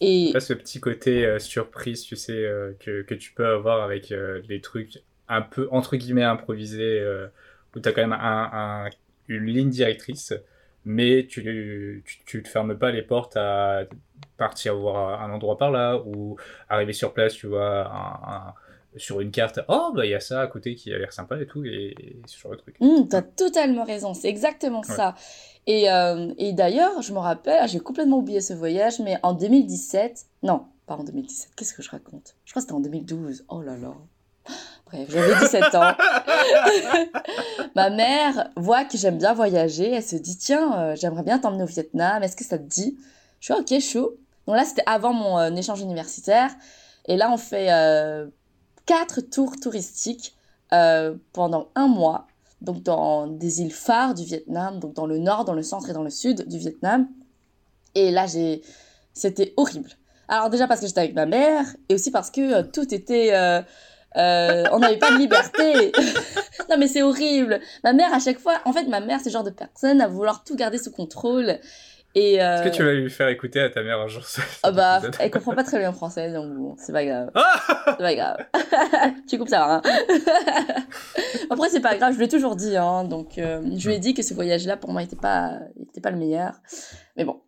Et 0.00 0.30
pas 0.32 0.40
ce 0.40 0.52
petit 0.54 0.80
côté 0.80 1.24
euh, 1.24 1.38
surprise, 1.38 2.02
tu 2.02 2.16
sais, 2.16 2.32
euh, 2.32 2.72
que, 2.80 3.02
que 3.02 3.14
tu 3.14 3.32
peux 3.32 3.46
avoir 3.46 3.82
avec 3.82 4.10
euh, 4.10 4.42
les 4.48 4.60
trucs 4.60 5.02
un 5.28 5.42
peu 5.42 5.68
entre 5.70 5.96
guillemets 5.96 6.24
improvisés, 6.24 6.98
euh, 6.98 7.28
où 7.76 7.80
tu 7.80 7.88
as 7.88 7.92
quand 7.92 8.02
même 8.02 8.12
un, 8.12 8.50
un, 8.52 8.90
une 9.28 9.46
ligne 9.46 9.70
directrice, 9.70 10.34
mais 10.84 11.26
tu, 11.28 11.42
tu, 12.04 12.18
tu 12.26 12.42
te 12.42 12.48
fermes 12.48 12.76
pas 12.76 12.90
les 12.90 13.02
portes 13.02 13.36
à 13.36 13.84
partir 14.36 14.74
voir 14.74 15.22
un 15.22 15.30
endroit 15.30 15.56
par 15.56 15.70
là, 15.70 16.02
ou 16.04 16.36
arriver 16.68 16.92
sur 16.92 17.12
place, 17.12 17.34
tu 17.34 17.46
vois, 17.46 17.86
un, 17.86 18.48
un 18.48 18.54
sur 18.96 19.20
une 19.20 19.30
carte, 19.30 19.60
oh 19.68 19.90
bah 19.94 20.04
il 20.04 20.10
y 20.10 20.14
a 20.14 20.20
ça 20.20 20.42
à 20.42 20.46
côté 20.46 20.74
qui 20.74 20.92
a 20.92 20.98
l'air 20.98 21.12
sympa 21.12 21.40
et 21.40 21.46
tout, 21.46 21.64
et, 21.64 21.94
et 21.98 22.16
ce 22.26 22.38
genre 22.38 22.52
de 22.52 22.56
truc. 22.58 22.76
Mmh, 22.80 23.08
t'as 23.08 23.22
totalement 23.22 23.84
raison, 23.84 24.12
c'est 24.12 24.28
exactement 24.28 24.80
ouais. 24.80 24.94
ça. 24.94 25.14
Et, 25.66 25.90
euh, 25.90 26.32
et 26.38 26.52
d'ailleurs, 26.52 27.02
je 27.02 27.12
me 27.12 27.18
rappelle, 27.18 27.58
ah, 27.60 27.66
j'ai 27.66 27.78
complètement 27.78 28.18
oublié 28.18 28.40
ce 28.40 28.52
voyage, 28.52 28.98
mais 28.98 29.18
en 29.22 29.32
2017, 29.32 30.26
non, 30.42 30.66
pas 30.86 30.96
en 30.96 31.04
2017, 31.04 31.52
qu'est-ce 31.56 31.72
que 31.72 31.82
je 31.82 31.90
raconte? 31.90 32.34
Je 32.44 32.52
crois 32.52 32.60
que 32.60 32.64
c'était 32.64 32.74
en 32.74 32.80
2012, 32.80 33.44
oh 33.48 33.62
là 33.62 33.76
là. 33.76 33.94
Bref, 34.86 35.08
j'avais 35.08 35.38
17 35.38 35.74
ans. 35.76 35.92
Ma 37.76 37.90
mère 37.90 38.50
voit 38.56 38.84
que 38.84 38.98
j'aime 38.98 39.18
bien 39.18 39.34
voyager, 39.34 39.92
elle 39.92 40.02
se 40.02 40.16
dit, 40.16 40.36
tiens, 40.36 40.78
euh, 40.78 40.96
j'aimerais 40.96 41.22
bien 41.22 41.38
t'emmener 41.38 41.62
au 41.62 41.66
Vietnam, 41.66 42.22
est-ce 42.24 42.36
que 42.36 42.44
ça 42.44 42.58
te 42.58 42.64
dit? 42.64 42.98
Je 43.38 43.52
suis 43.52 43.62
ok, 43.62 43.80
chaud. 43.80 44.16
Donc 44.46 44.56
là, 44.56 44.64
c'était 44.64 44.82
avant 44.86 45.12
mon 45.12 45.38
euh, 45.38 45.50
échange 45.54 45.80
universitaire, 45.80 46.50
et 47.06 47.16
là, 47.16 47.30
on 47.32 47.36
fait 47.36 47.68
quatre 48.86 49.20
tours 49.20 49.54
touristiques 49.60 50.36
pendant 51.32 51.68
un 51.74 51.86
mois, 51.86 52.26
donc 52.62 52.82
dans 52.82 53.26
des 53.26 53.60
îles 53.60 53.72
phares 53.72 54.14
du 54.14 54.24
Vietnam, 54.24 54.78
donc 54.78 54.94
dans 54.94 55.06
le 55.06 55.18
nord, 55.18 55.44
dans 55.44 55.54
le 55.54 55.62
centre 55.62 55.90
et 55.90 55.92
dans 55.92 56.02
le 56.02 56.10
sud 56.10 56.48
du 56.48 56.58
Vietnam. 56.58 57.08
Et 57.94 58.10
là, 58.10 58.26
j'ai, 58.26 58.62
c'était 59.12 59.52
horrible. 59.56 59.90
Alors 60.28 60.48
déjà 60.48 60.66
parce 60.66 60.80
que 60.80 60.86
j'étais 60.86 61.00
avec 61.00 61.14
ma 61.14 61.26
mère, 61.26 61.66
et 61.88 61.94
aussi 61.94 62.10
parce 62.10 62.30
que 62.30 62.40
euh, 62.40 62.62
tout 62.62 62.94
était, 62.94 63.34
euh, 63.34 63.60
euh, 64.16 64.64
on 64.72 64.78
n'avait 64.78 64.98
pas 64.98 65.10
de 65.10 65.18
liberté. 65.18 65.92
non 66.70 66.76
mais 66.78 66.86
c'est 66.86 67.02
horrible. 67.02 67.60
Ma 67.84 67.92
mère 67.92 68.14
à 68.14 68.18
chaque 68.18 68.38
fois, 68.38 68.60
en 68.64 68.72
fait, 68.72 68.84
ma 68.84 69.00
mère 69.00 69.18
c'est 69.18 69.28
le 69.28 69.32
genre 69.32 69.44
de 69.44 69.50
personne 69.50 70.00
à 70.00 70.08
vouloir 70.08 70.44
tout 70.44 70.56
garder 70.56 70.78
sous 70.78 70.92
contrôle. 70.92 71.58
Et 72.14 72.42
euh... 72.42 72.56
Est-ce 72.56 72.70
que 72.70 72.76
tu 72.76 72.82
vas 72.82 72.92
lui 72.92 73.10
faire 73.10 73.28
écouter 73.28 73.60
à 73.60 73.70
ta 73.70 73.82
mère 73.82 73.98
un 73.98 74.08
jour 74.08 74.24
ça 74.24 74.42
Ah 74.62 74.70
bah, 74.70 75.00
elle 75.18 75.30
comprend 75.30 75.54
pas 75.54 75.64
très 75.64 75.78
bien 75.78 75.90
le 75.90 75.96
français, 75.96 76.30
donc 76.30 76.52
bon, 76.52 76.74
c'est 76.78 76.92
pas 76.92 77.04
grave. 77.04 77.30
c'est 77.86 77.96
pas 77.98 78.14
grave. 78.14 78.36
tu 79.28 79.38
coupes 79.38 79.48
ça, 79.48 79.76
hein. 79.76 79.82
Après, 81.50 81.68
c'est 81.70 81.80
pas 81.80 81.96
grave, 81.96 82.14
je 82.14 82.18
l'ai 82.18 82.28
toujours 82.28 82.56
dit, 82.56 82.76
hein. 82.76 83.04
Donc, 83.04 83.38
euh, 83.38 83.62
je 83.76 83.88
lui 83.88 83.96
ai 83.96 83.98
dit 83.98 84.12
que 84.12 84.22
ce 84.22 84.34
voyage-là, 84.34 84.76
pour 84.76 84.90
moi, 84.90 85.02
était 85.02 85.16
pas, 85.16 85.58
était 85.88 86.00
pas 86.02 86.10
le 86.10 86.18
meilleur. 86.18 86.52
Mais 87.16 87.24
bon. 87.24 87.40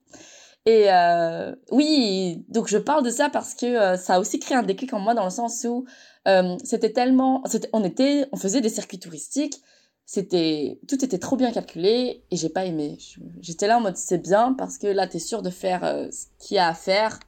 Et 0.66 0.86
euh, 0.90 1.54
oui, 1.70 2.44
donc 2.48 2.68
je 2.68 2.78
parle 2.78 3.04
de 3.04 3.10
ça 3.10 3.28
parce 3.28 3.54
que 3.54 3.66
euh, 3.66 3.96
ça 3.96 4.14
a 4.14 4.18
aussi 4.18 4.38
créé 4.38 4.56
un 4.56 4.62
déclic 4.62 4.94
en 4.94 4.98
moi 4.98 5.12
dans 5.12 5.24
le 5.24 5.30
sens 5.30 5.64
où 5.68 5.84
euh, 6.26 6.56
c'était 6.64 6.90
tellement, 6.90 7.42
on 7.74 7.84
était, 7.84 8.26
on 8.32 8.36
faisait 8.36 8.62
des 8.62 8.70
circuits 8.70 8.98
touristiques 8.98 9.60
c'était 10.06 10.78
tout 10.86 11.02
était 11.04 11.18
trop 11.18 11.36
bien 11.36 11.50
calculé 11.50 12.22
et 12.30 12.36
j'ai 12.36 12.50
pas 12.50 12.64
aimé. 12.64 12.98
J'étais 13.40 13.66
là 13.66 13.78
en 13.78 13.80
mode 13.80 13.96
c'est 13.96 14.18
bien 14.18 14.52
parce 14.52 14.78
que 14.78 14.86
là 14.86 15.06
t'es 15.06 15.18
sûr 15.18 15.42
de 15.42 15.50
faire 15.50 15.84
euh, 15.84 16.08
ce 16.10 16.26
qu'il 16.38 16.56
y 16.56 16.58
a 16.58 16.68
à 16.68 16.74
faire 16.74 17.18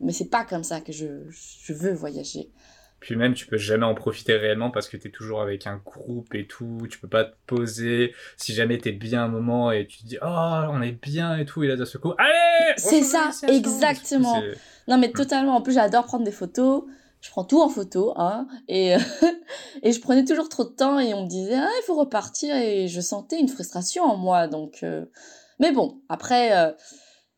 mais 0.00 0.12
c'est 0.12 0.28
pas 0.28 0.44
comme 0.44 0.64
ça 0.64 0.80
que 0.80 0.92
je, 0.92 1.06
je 1.30 1.72
veux 1.72 1.92
voyager. 1.92 2.50
Puis 3.00 3.16
même 3.16 3.34
tu 3.34 3.46
peux 3.46 3.58
jamais 3.58 3.84
en 3.84 3.94
profiter 3.94 4.36
réellement 4.36 4.70
parce 4.70 4.88
que 4.88 4.96
t'es 4.96 5.10
toujours 5.10 5.42
avec 5.42 5.66
un 5.66 5.80
groupe 5.84 6.34
et 6.34 6.46
tout 6.46 6.86
tu 6.88 6.98
peux 6.98 7.08
pas 7.08 7.24
te 7.24 7.34
poser. 7.46 8.14
Si 8.36 8.54
jamais 8.54 8.78
t'es 8.78 8.92
bien 8.92 9.24
un 9.24 9.28
moment 9.28 9.72
et 9.72 9.86
tu 9.86 9.98
te 9.98 10.06
dis 10.06 10.18
oh 10.22 10.64
on 10.70 10.80
est 10.82 10.92
bien 10.92 11.36
et 11.36 11.44
tout 11.44 11.64
et 11.64 11.66
là 11.66 11.76
d'un 11.76 11.84
seul 11.84 12.00
coup 12.00 12.12
allez! 12.16 12.74
C'est 12.76 13.02
ça 13.02 13.30
exactement. 13.48 14.40
Non 14.86 14.98
mais 14.98 15.10
totalement. 15.10 15.56
En 15.56 15.62
plus 15.62 15.74
j'adore 15.74 16.04
prendre 16.04 16.24
des 16.24 16.32
photos 16.32 16.84
je 17.24 17.30
prends 17.30 17.44
tout 17.44 17.62
en 17.62 17.70
photo, 17.70 18.12
hein, 18.16 18.46
et, 18.68 18.94
et 19.82 19.92
je 19.92 20.00
prenais 20.00 20.26
toujours 20.26 20.50
trop 20.50 20.64
de 20.64 20.68
temps 20.68 20.98
et 20.98 21.14
on 21.14 21.22
me 21.22 21.26
disait, 21.26 21.54
ah, 21.54 21.70
il 21.80 21.82
faut 21.86 21.94
repartir 21.94 22.54
et 22.54 22.86
je 22.86 23.00
sentais 23.00 23.40
une 23.40 23.48
frustration 23.48 24.04
en 24.04 24.18
moi, 24.18 24.46
donc, 24.46 24.80
euh... 24.82 25.06
mais 25.58 25.72
bon, 25.72 26.02
après, 26.10 26.54
euh, 26.54 26.70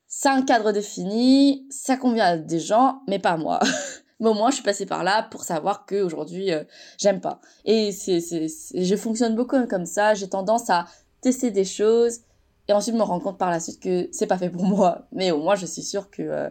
c'est 0.09 0.29
un 0.29 0.43
cadre 0.43 0.73
défini, 0.73 1.69
ça 1.71 1.97
convient 1.97 2.25
à 2.25 2.37
des 2.37 2.59
gens, 2.59 3.03
mais 3.07 3.21
pas 3.21 3.31
à 3.31 3.37
moi. 3.37 3.61
mais 4.21 4.29
au 4.29 4.35
moins, 4.35 4.51
je 4.51 4.57
suis 4.57 4.65
passée 4.65 4.87
par 4.87 5.05
là 5.05 5.23
pour 5.31 5.45
savoir 5.45 5.87
que 5.87 6.03
aujourd'hui, 6.03 6.53
euh, 6.53 6.65
j'aime 6.99 7.21
pas. 7.21 7.41
Et 7.65 7.93
c'est, 7.93 8.21
c'est, 8.21 8.49
je 8.75 8.97
fonctionne 8.97 9.37
beaucoup 9.37 9.65
comme 9.69 9.87
ça, 9.87 10.15
j'ai 10.15 10.29
tendance 10.29 10.69
à 10.69 10.87
tester 11.21 11.53
des 11.53 11.65
choses 11.65 12.23
et 12.67 12.73
ensuite 12.73 12.97
me 12.97 13.03
rendre 13.03 13.23
compte 13.23 13.39
par 13.39 13.53
la 13.53 13.61
suite 13.61 13.79
que 13.79 14.09
c'est 14.11 14.27
pas 14.27 14.39
fait 14.39 14.51
pour 14.51 14.65
moi, 14.65 15.07
mais 15.13 15.31
au 15.31 15.39
moins, 15.39 15.55
je 15.55 15.67
suis 15.67 15.85
sûre 15.85 16.11
que, 16.11 16.23
euh, 16.23 16.51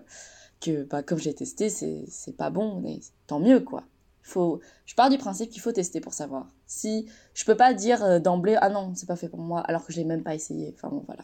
que 0.65 0.84
bah, 0.84 1.03
comme 1.03 1.19
j'ai 1.19 1.34
testé, 1.34 1.69
c'est 1.69 2.38
pas 2.38 2.50
bon, 2.50 2.79
mais 2.81 3.00
tant 3.27 3.39
mieux, 3.39 3.60
quoi. 3.60 3.84
Faut... 4.22 4.60
Je 4.86 4.95
pars 4.95 5.10
du 5.10 5.17
principe 5.17 5.51
qu'il 5.51 5.62
faut 5.62 5.72
tester 5.72 6.01
pour 6.01 6.13
savoir. 6.13 6.48
Si 6.65 7.07
je 7.36 7.45
peux 7.45 7.55
pas 7.55 7.75
dire 7.75 8.03
euh, 8.03 8.19
d'emblée 8.19 8.57
ah 8.60 8.69
non 8.69 8.91
c'est 8.95 9.05
pas 9.05 9.15
fait 9.15 9.29
pour 9.29 9.39
moi 9.39 9.60
alors 9.62 9.86
que 9.86 9.93
je 9.93 9.98
l'ai 9.98 10.03
même 10.03 10.24
pas 10.24 10.34
essayé. 10.34 10.74
Enfin 10.75 10.89
bon 10.89 11.03
voilà. 11.05 11.24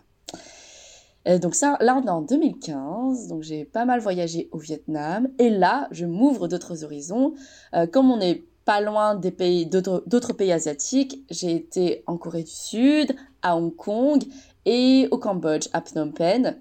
Et 1.25 1.39
donc 1.39 1.55
ça, 1.55 1.77
là 1.81 1.95
on 1.95 2.05
est 2.05 2.12
en 2.12 2.21
2015, 2.21 3.27
donc 3.27 3.41
j'ai 3.41 3.65
pas 3.65 3.86
mal 3.86 4.00
voyagé 4.00 4.50
au 4.51 4.60
Vietnam 4.60 5.27
et 5.39 5.50
là 5.50 5.88
je 5.89 6.05
m'ouvre 6.05 6.48
d'autres 6.48 6.83
horizons. 6.83 7.33
Euh, 7.74 7.88
comme 7.88 8.12
on 8.12 8.21
est 8.21 8.43
pas 8.65 8.81
loin 8.81 9.15
des 9.15 9.31
pays 9.31 9.65
d'autres 9.65 10.33
pays 10.33 10.51
asiatiques, 10.51 11.25
j'ai 11.31 11.55
été 11.55 12.03
en 12.05 12.17
Corée 12.17 12.43
du 12.43 12.51
Sud, 12.51 13.15
à 13.41 13.57
Hong 13.57 13.75
Kong 13.75 14.24
et 14.65 15.07
au 15.10 15.17
Cambodge, 15.17 15.67
à 15.74 15.81
Phnom 15.81 16.12
Penh. 16.12 16.55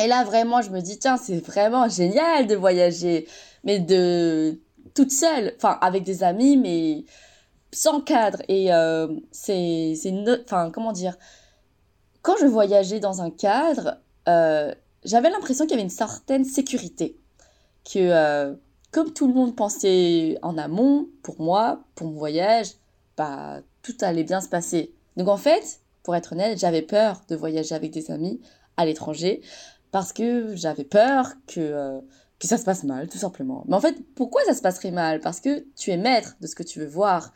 Et 0.00 0.06
là 0.06 0.24
vraiment 0.24 0.62
je 0.62 0.70
me 0.70 0.80
dis 0.80 0.98
tiens 0.98 1.16
c'est 1.16 1.38
vraiment 1.38 1.88
génial 1.88 2.46
de 2.46 2.54
voyager, 2.54 3.28
mais 3.64 3.78
de 3.78 4.58
toute 4.94 5.10
seule, 5.10 5.52
enfin 5.56 5.78
avec 5.80 6.04
des 6.04 6.22
amis 6.22 6.56
mais 6.56 7.04
sans 7.72 8.00
cadre 8.00 8.42
et 8.48 8.72
euh, 8.72 9.08
c'est 9.30 9.94
c'est 9.96 10.12
enfin 10.44 10.70
comment 10.70 10.92
dire? 10.92 11.16
Quand 12.22 12.36
je 12.40 12.46
voyageais 12.46 13.00
dans 13.00 13.22
un 13.22 13.30
cadre, 13.30 13.96
euh, 14.28 14.74
j'avais 15.04 15.30
l'impression 15.30 15.64
qu'il 15.64 15.72
y 15.72 15.74
avait 15.74 15.82
une 15.82 15.88
certaine 15.90 16.44
sécurité. 16.44 17.16
Que 17.84 17.98
euh, 17.98 18.54
comme 18.90 19.12
tout 19.12 19.26
le 19.26 19.32
monde 19.32 19.56
pensait 19.56 20.38
en 20.42 20.58
amont, 20.58 21.08
pour 21.22 21.40
moi, 21.40 21.82
pour 21.94 22.08
mon 22.08 22.18
voyage, 22.18 22.72
bah, 23.16 23.60
tout 23.82 23.96
allait 24.02 24.24
bien 24.24 24.40
se 24.42 24.48
passer. 24.48 24.92
Donc 25.16 25.28
en 25.28 25.38
fait, 25.38 25.80
pour 26.02 26.14
être 26.14 26.32
honnête, 26.32 26.58
j'avais 26.58 26.82
peur 26.82 27.22
de 27.28 27.36
voyager 27.36 27.74
avec 27.74 27.90
des 27.90 28.10
amis 28.10 28.40
à 28.76 28.84
l'étranger 28.84 29.42
parce 29.90 30.12
que 30.12 30.54
j'avais 30.54 30.84
peur 30.84 31.32
que, 31.46 31.60
euh, 31.60 32.00
que 32.38 32.46
ça 32.46 32.56
se 32.58 32.64
passe 32.64 32.84
mal, 32.84 33.08
tout 33.08 33.18
simplement. 33.18 33.64
Mais 33.68 33.74
en 33.74 33.80
fait, 33.80 33.96
pourquoi 34.14 34.42
ça 34.44 34.54
se 34.54 34.62
passerait 34.62 34.90
mal? 34.90 35.20
Parce 35.20 35.40
que 35.40 35.66
tu 35.76 35.90
es 35.90 35.96
maître 35.96 36.36
de 36.40 36.46
ce 36.46 36.54
que 36.54 36.62
tu 36.62 36.78
veux 36.78 36.86
voir. 36.86 37.32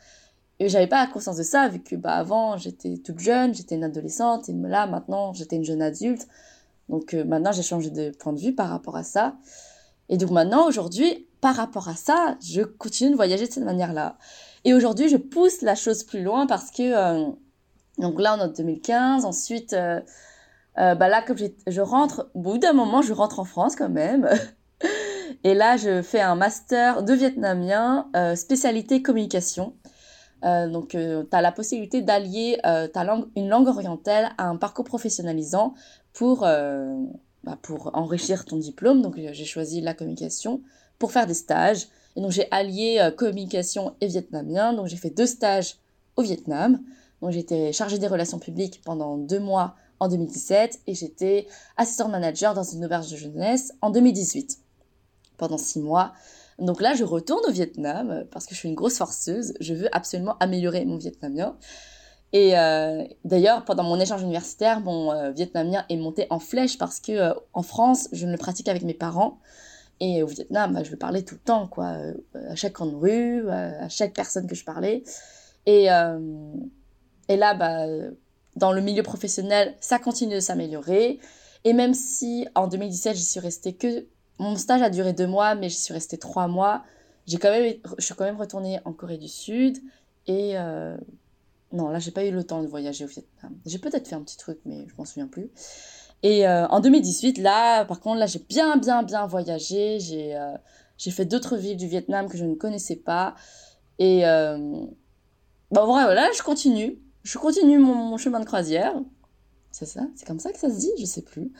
Et 0.59 0.69
j'avais 0.69 0.87
pas 0.87 1.05
conscience 1.07 1.37
de 1.37 1.43
ça, 1.43 1.67
vu 1.67 1.79
que 1.79 1.95
bah, 1.95 2.13
avant, 2.13 2.57
j'étais 2.57 2.97
toute 2.97 3.19
jeune, 3.19 3.53
j'étais 3.53 3.75
une 3.75 3.83
adolescente, 3.83 4.47
et 4.47 4.53
là, 4.53 4.87
maintenant, 4.87 5.33
j'étais 5.33 5.57
une 5.57 5.65
jeune 5.65 5.81
adulte. 5.81 6.27
Donc 6.87 7.13
euh, 7.13 7.25
maintenant, 7.25 7.51
j'ai 7.51 7.63
changé 7.63 7.89
de 7.89 8.11
point 8.11 8.31
de 8.31 8.39
vue 8.39 8.53
par 8.53 8.69
rapport 8.69 8.95
à 8.95 9.03
ça. 9.03 9.35
Et 10.07 10.17
donc 10.17 10.31
maintenant, 10.31 10.67
aujourd'hui, 10.67 11.27
par 11.41 11.55
rapport 11.55 11.89
à 11.89 11.95
ça, 11.95 12.37
je 12.41 12.61
continue 12.61 13.11
de 13.11 13.15
voyager 13.15 13.47
de 13.47 13.51
cette 13.51 13.65
manière-là. 13.65 14.17
Et 14.63 14.73
aujourd'hui, 14.73 15.09
je 15.09 15.17
pousse 15.17 15.61
la 15.61 15.75
chose 15.75 16.03
plus 16.03 16.23
loin 16.23 16.47
parce 16.47 16.71
que, 16.71 16.83
euh, 16.83 17.31
donc 17.97 18.19
là, 18.21 18.35
on 18.37 18.41
est 18.41 18.45
en 18.45 18.47
2015, 18.47 19.25
ensuite, 19.25 19.75
euh, 20.77 20.95
bah 20.95 21.07
là, 21.07 21.21
comme 21.21 21.37
je 21.37 21.81
rentre, 21.81 22.29
au 22.33 22.41
bout 22.41 22.57
d'un 22.57 22.73
moment, 22.73 23.01
je 23.01 23.13
rentre 23.13 23.39
en 23.39 23.45
France 23.45 23.75
quand 23.75 23.89
même. 23.89 24.29
Et 25.43 25.53
là, 25.53 25.77
je 25.77 26.01
fais 26.01 26.21
un 26.21 26.35
master 26.35 27.03
de 27.03 27.13
vietnamien, 27.13 28.09
spécialité 28.35 29.01
communication. 29.01 29.73
Euh, 30.45 30.69
donc, 30.69 30.95
euh, 30.95 31.23
tu 31.29 31.35
as 31.35 31.41
la 31.41 31.51
possibilité 31.51 32.01
d'allier 32.01 32.59
euh, 32.65 32.87
ta 32.87 33.03
langue, 33.03 33.25
une 33.35 33.49
langue 33.49 33.67
orientale 33.67 34.31
à 34.37 34.47
un 34.47 34.57
parcours 34.57 34.85
professionnalisant 34.85 35.73
pour, 36.13 36.41
bah, 36.41 37.57
pour 37.61 37.91
enrichir 37.93 38.45
ton 38.45 38.57
diplôme. 38.57 39.01
Donc, 39.01 39.15
j'ai 39.17 39.45
choisi 39.45 39.81
la 39.81 39.93
communication 39.93 40.61
pour 40.97 41.11
faire 41.11 41.27
des 41.27 41.33
stages. 41.33 41.87
Et 42.15 42.21
donc, 42.21 42.31
j'ai 42.31 42.47
allié 42.51 43.09
communication 43.17 43.95
et 43.99 44.07
vietnamien. 44.07 44.71
Donc, 44.71 44.87
j'ai 44.87 44.95
fait 44.95 45.09
deux 45.09 45.25
stages 45.25 45.75
au 46.15 46.21
Vietnam. 46.21 46.79
Donc, 47.21 47.31
j'étais 47.31 47.73
chargée 47.73 47.99
des 47.99 48.07
relations 48.07 48.39
publiques 48.39 48.81
pendant 48.85 49.17
deux 49.17 49.39
mois 49.39 49.75
en 50.05 50.07
2017 50.07 50.81
et 50.87 50.93
j'étais 50.93 51.47
assistant 51.77 52.07
manager 52.07 52.53
dans 52.53 52.63
une 52.63 52.85
auberge 52.85 53.11
de 53.11 53.17
jeunesse 53.17 53.73
en 53.81 53.89
2018 53.89 54.59
pendant 55.37 55.57
six 55.57 55.79
mois. 55.79 56.13
Donc 56.59 56.81
là, 56.81 56.93
je 56.93 57.03
retourne 57.03 57.43
au 57.47 57.51
Vietnam 57.51 58.11
euh, 58.11 58.23
parce 58.31 58.45
que 58.45 58.53
je 58.53 58.59
suis 58.59 58.69
une 58.69 58.75
grosse 58.75 58.97
forceuse. 58.97 59.53
Je 59.59 59.73
veux 59.73 59.93
absolument 59.95 60.37
améliorer 60.39 60.85
mon 60.85 60.97
vietnamien. 60.97 61.57
Et 62.33 62.57
euh, 62.57 63.03
d'ailleurs, 63.23 63.65
pendant 63.65 63.83
mon 63.83 63.99
échange 63.99 64.21
universitaire, 64.21 64.79
mon 64.79 65.11
euh, 65.11 65.31
vietnamien 65.31 65.85
est 65.89 65.97
monté 65.97 66.27
en 66.29 66.39
flèche 66.39 66.77
parce 66.77 66.99
que 66.99 67.33
en 67.53 67.63
France, 67.63 68.07
je 68.11 68.25
ne 68.25 68.31
le 68.31 68.37
pratique 68.37 68.69
avec 68.69 68.83
mes 68.83 68.93
parents. 68.93 69.39
Et 69.99 70.23
au 70.23 70.27
Vietnam, 70.27 70.73
bah, 70.73 70.83
je 70.83 70.91
le 70.91 70.97
parlais 70.97 71.23
tout 71.23 71.35
le 71.35 71.41
temps, 71.41 71.67
quoi. 71.67 71.97
à 72.49 72.55
chaque 72.55 72.73
coin 72.73 72.87
de 72.87 72.95
rue, 72.95 73.49
à 73.49 73.87
chaque 73.87 74.13
personne 74.13 74.45
que 74.45 74.55
je 74.55 74.65
parlais. 74.65 75.03
Et, 75.65 75.85
et 75.85 77.37
là, 77.37 77.53
bah, 77.53 77.85
dans 78.55 78.71
le 78.71 78.81
milieu 78.81 79.03
professionnel, 79.03 79.75
ça 79.79 79.99
continue 79.99 80.35
de 80.35 80.39
s'améliorer. 80.39 81.19
Et 81.63 81.73
même 81.73 81.93
si 81.93 82.47
en 82.55 82.67
2017, 82.67 83.15
j'y 83.15 83.23
suis 83.23 83.39
restée 83.39 83.73
que 83.73 84.05
mon 84.37 84.55
stage 84.55 84.81
a 84.81 84.89
duré 84.89 85.13
deux 85.13 85.27
mois, 85.27 85.55
mais 85.55 85.69
je 85.69 85.75
suis 85.75 85.93
restée 85.93 86.17
trois 86.17 86.47
mois. 86.47 86.83
J'ai 87.25 87.37
quand 87.37 87.49
même, 87.49 87.75
je 87.97 88.05
suis 88.05 88.13
quand 88.13 88.25
même 88.25 88.37
retournée 88.37 88.79
en 88.85 88.93
Corée 88.93 89.17
du 89.17 89.27
Sud. 89.27 89.77
Et 90.27 90.57
euh, 90.57 90.95
non, 91.71 91.89
là, 91.89 91.99
j'ai 91.99 92.11
pas 92.11 92.25
eu 92.25 92.31
le 92.31 92.43
temps 92.43 92.61
de 92.61 92.67
voyager 92.67 93.05
au 93.05 93.07
Vietnam. 93.07 93.53
J'ai 93.65 93.79
peut-être 93.79 94.07
fait 94.07 94.15
un 94.15 94.21
petit 94.21 94.37
truc, 94.37 94.59
mais 94.65 94.85
je 94.87 94.93
m'en 94.97 95.05
souviens 95.05 95.27
plus. 95.27 95.49
Et 96.23 96.47
euh, 96.47 96.67
en 96.67 96.79
2018, 96.79 97.37
là, 97.39 97.85
par 97.85 97.99
contre, 97.99 98.19
là, 98.19 98.27
j'ai 98.27 98.39
bien, 98.39 98.77
bien, 98.77 99.03
bien 99.03 99.25
voyagé. 99.25 99.99
J'ai 99.99 100.35
euh, 100.35 100.55
fait 100.97 101.25
d'autres 101.25 101.57
villes 101.57 101.77
du 101.77 101.87
Vietnam 101.87 102.29
que 102.29 102.37
je 102.37 102.45
ne 102.45 102.55
connaissais 102.55 102.95
pas. 102.95 103.35
Et 103.97 104.21
bon, 104.21 104.93
voilà, 105.71 106.29
je 106.37 106.43
continue. 106.43 106.99
Je 107.25 107.39
continue 107.39 107.79
mon, 107.79 107.95
mon 107.95 108.17
chemin 108.17 108.39
de 108.39 108.45
croisière. 108.45 108.93
C'est 109.71 109.87
ça? 109.87 110.01
C'est 110.15 110.27
comme 110.27 110.39
ça 110.39 110.51
que 110.51 110.59
ça 110.59 110.69
se 110.69 110.77
dit? 110.77 110.91
Je 110.99 111.05
sais 111.05 111.23
plus. 111.23 111.51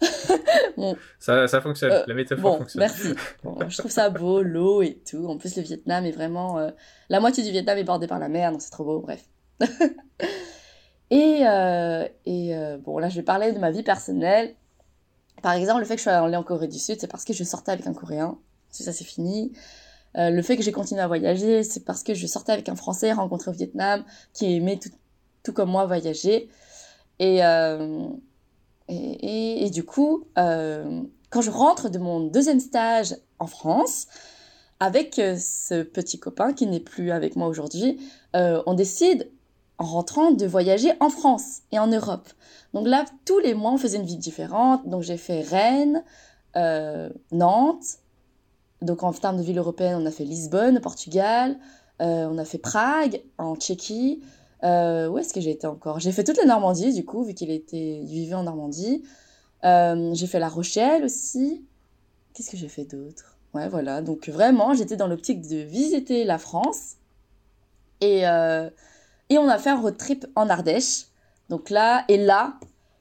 ça, 1.18 1.48
ça, 1.48 1.62
fonctionne, 1.62 1.92
euh, 1.92 2.04
la 2.06 2.12
métaphore 2.12 2.58
fonctionne. 2.58 2.80
Merci. 2.80 3.14
je 3.68 3.78
trouve 3.78 3.90
ça 3.90 4.10
beau, 4.10 4.42
l'eau 4.42 4.82
et 4.82 5.00
tout. 5.10 5.26
En 5.26 5.38
plus, 5.38 5.56
le 5.56 5.62
Vietnam 5.62 6.04
est 6.04 6.10
vraiment. 6.12 6.58
Euh, 6.58 6.70
la 7.08 7.20
moitié 7.20 7.42
du 7.42 7.50
Vietnam 7.50 7.78
est 7.78 7.84
bordée 7.84 8.06
par 8.06 8.18
la 8.18 8.28
mer, 8.28 8.52
donc 8.52 8.60
c'est 8.60 8.70
trop 8.70 8.84
beau, 8.84 9.00
bref. 9.00 9.24
et 11.10 11.46
euh, 11.46 12.06
et 12.26 12.54
bon, 12.84 12.98
là, 12.98 13.08
je 13.08 13.16
vais 13.16 13.22
parler 13.22 13.52
de 13.52 13.58
ma 13.58 13.70
vie 13.70 13.82
personnelle. 13.82 14.54
Par 15.42 15.54
exemple, 15.54 15.80
le 15.80 15.86
fait 15.86 15.94
que 15.94 16.00
je 16.00 16.04
sois 16.04 16.12
allée 16.12 16.36
en 16.36 16.42
Corée 16.42 16.68
du 16.68 16.78
Sud, 16.78 17.00
c'est 17.00 17.10
parce 17.10 17.24
que 17.24 17.32
je 17.32 17.44
sortais 17.44 17.72
avec 17.72 17.86
un 17.86 17.94
Coréen. 17.94 18.38
Ça, 18.68 18.92
c'est 18.92 19.04
fini. 19.04 19.52
Le 20.16 20.42
fait 20.42 20.56
que 20.56 20.62
j'ai 20.62 20.72
continué 20.72 21.00
à 21.00 21.06
voyager, 21.06 21.62
c'est 21.62 21.84
parce 21.84 22.02
que 22.02 22.14
je 22.14 22.26
sortais 22.26 22.52
avec 22.52 22.68
un 22.68 22.76
Français 22.76 23.12
rencontré 23.12 23.50
au 23.50 23.54
Vietnam 23.54 24.04
qui 24.32 24.54
aimait 24.54 24.80
tout, 25.42 25.52
comme 25.52 25.70
moi 25.70 25.84
voyager. 25.86 26.48
Et, 27.18 27.42
et, 28.88 29.70
du 29.70 29.84
coup, 29.84 30.24
euh, 30.38 31.02
quand 31.30 31.40
je 31.40 31.50
rentre 31.50 31.88
de 31.88 31.98
mon 31.98 32.20
deuxième 32.20 32.60
stage 32.60 33.16
en 33.38 33.46
France, 33.46 34.06
avec 34.78 35.18
euh, 35.18 35.36
ce 35.38 35.82
petit 35.82 36.18
copain 36.18 36.52
qui 36.52 36.66
n'est 36.66 36.80
plus 36.80 37.10
avec 37.10 37.34
moi 37.34 37.48
aujourd'hui, 37.48 37.98
euh, 38.34 38.62
on 38.66 38.74
décide 38.74 39.30
en 39.78 39.84
rentrant 39.84 40.30
de 40.30 40.46
voyager 40.46 40.92
en 41.00 41.10
France 41.10 41.62
et 41.72 41.78
en 41.78 41.86
Europe. 41.86 42.28
Donc 42.74 42.86
là, 42.86 43.04
tous 43.24 43.38
les 43.38 43.54
mois, 43.54 43.72
on 43.72 43.78
faisait 43.78 43.98
une 43.98 44.06
vie 44.06 44.16
différente. 44.16 44.86
Donc 44.88 45.02
j'ai 45.02 45.16
fait 45.16 45.42
Rennes, 45.42 46.02
Nantes. 47.32 47.98
Donc 48.86 49.02
en 49.02 49.12
termes 49.12 49.36
de 49.36 49.42
ville 49.42 49.58
européenne, 49.58 49.98
on 50.00 50.06
a 50.06 50.10
fait 50.10 50.24
Lisbonne, 50.24 50.80
Portugal. 50.80 51.58
on 52.00 52.38
a 52.38 52.44
fait 52.44 52.58
Prague, 52.58 53.22
en 53.38 53.56
Tchéquie. 53.56 54.22
Euh, 54.64 55.08
où 55.08 55.18
est-ce 55.18 55.34
que 55.34 55.40
j'ai 55.40 55.50
été 55.50 55.66
encore? 55.66 56.00
J'ai 56.00 56.12
fait 56.12 56.24
toute 56.24 56.38
la 56.38 56.44
Normandie, 56.44 56.92
du 56.92 57.04
coup, 57.04 57.24
vu 57.24 57.34
qu'il 57.34 57.50
était, 57.50 58.00
vivait 58.04 58.34
en 58.34 58.44
Normandie. 58.44 59.04
Euh, 59.64 60.14
j'ai 60.14 60.26
fait 60.26 60.38
La 60.38 60.48
Rochelle 60.48 61.04
aussi. 61.04 61.64
Qu'est-ce 62.32 62.50
que 62.50 62.56
j'ai 62.56 62.68
fait 62.68 62.84
d'autre? 62.84 63.36
Ouais, 63.54 63.68
voilà. 63.68 64.02
Donc 64.02 64.28
vraiment, 64.28 64.74
j'étais 64.74 64.96
dans 64.96 65.06
l'optique 65.06 65.46
de 65.48 65.56
visiter 65.56 66.24
la 66.24 66.38
France. 66.38 66.94
Et, 68.00 68.26
euh, 68.26 68.68
et 69.30 69.38
on 69.38 69.48
a 69.48 69.58
fait 69.58 69.70
un 69.70 69.80
road 69.80 69.96
trip 69.96 70.26
en 70.34 70.48
Ardèche. 70.48 71.06
Donc 71.48 71.70
là, 71.70 72.04
et 72.08 72.18
là, 72.18 72.58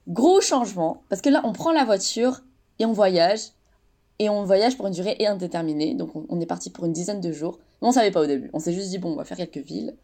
gros 0.08 0.42
changement. 0.42 1.04
Parce 1.10 1.22
que 1.22 1.30
là, 1.30 1.42
on 1.44 1.54
prend 1.54 1.72
la 1.72 1.84
voiture 1.84 2.42
et 2.80 2.86
on 2.86 2.94
voyage. 2.94 3.52
Et 4.20 4.30
on 4.30 4.44
voyage 4.44 4.78
pour 4.78 4.88
une 4.88 4.94
durée 4.94 5.18
indéterminée. 5.26 5.94
Donc 5.94 6.12
on, 6.30 6.40
est 6.40 6.46
parti 6.46 6.70
pour 6.70 6.86
une 6.86 6.94
dizaine 6.94 7.22
de 7.22 7.32
jours. 7.32 7.60
Mais 7.82 7.88
on 7.88 7.92
savait 7.92 8.12
pas 8.12 8.22
au 8.22 8.26
début. 8.26 8.50
On 8.54 8.60
s'est 8.60 8.74
juste 8.74 8.90
dit, 8.90 8.98
bon, 8.98 9.14
on 9.14 9.16
va 9.16 9.26
faire 9.26 9.38
quelques 9.38 9.66
villes. 9.66 9.96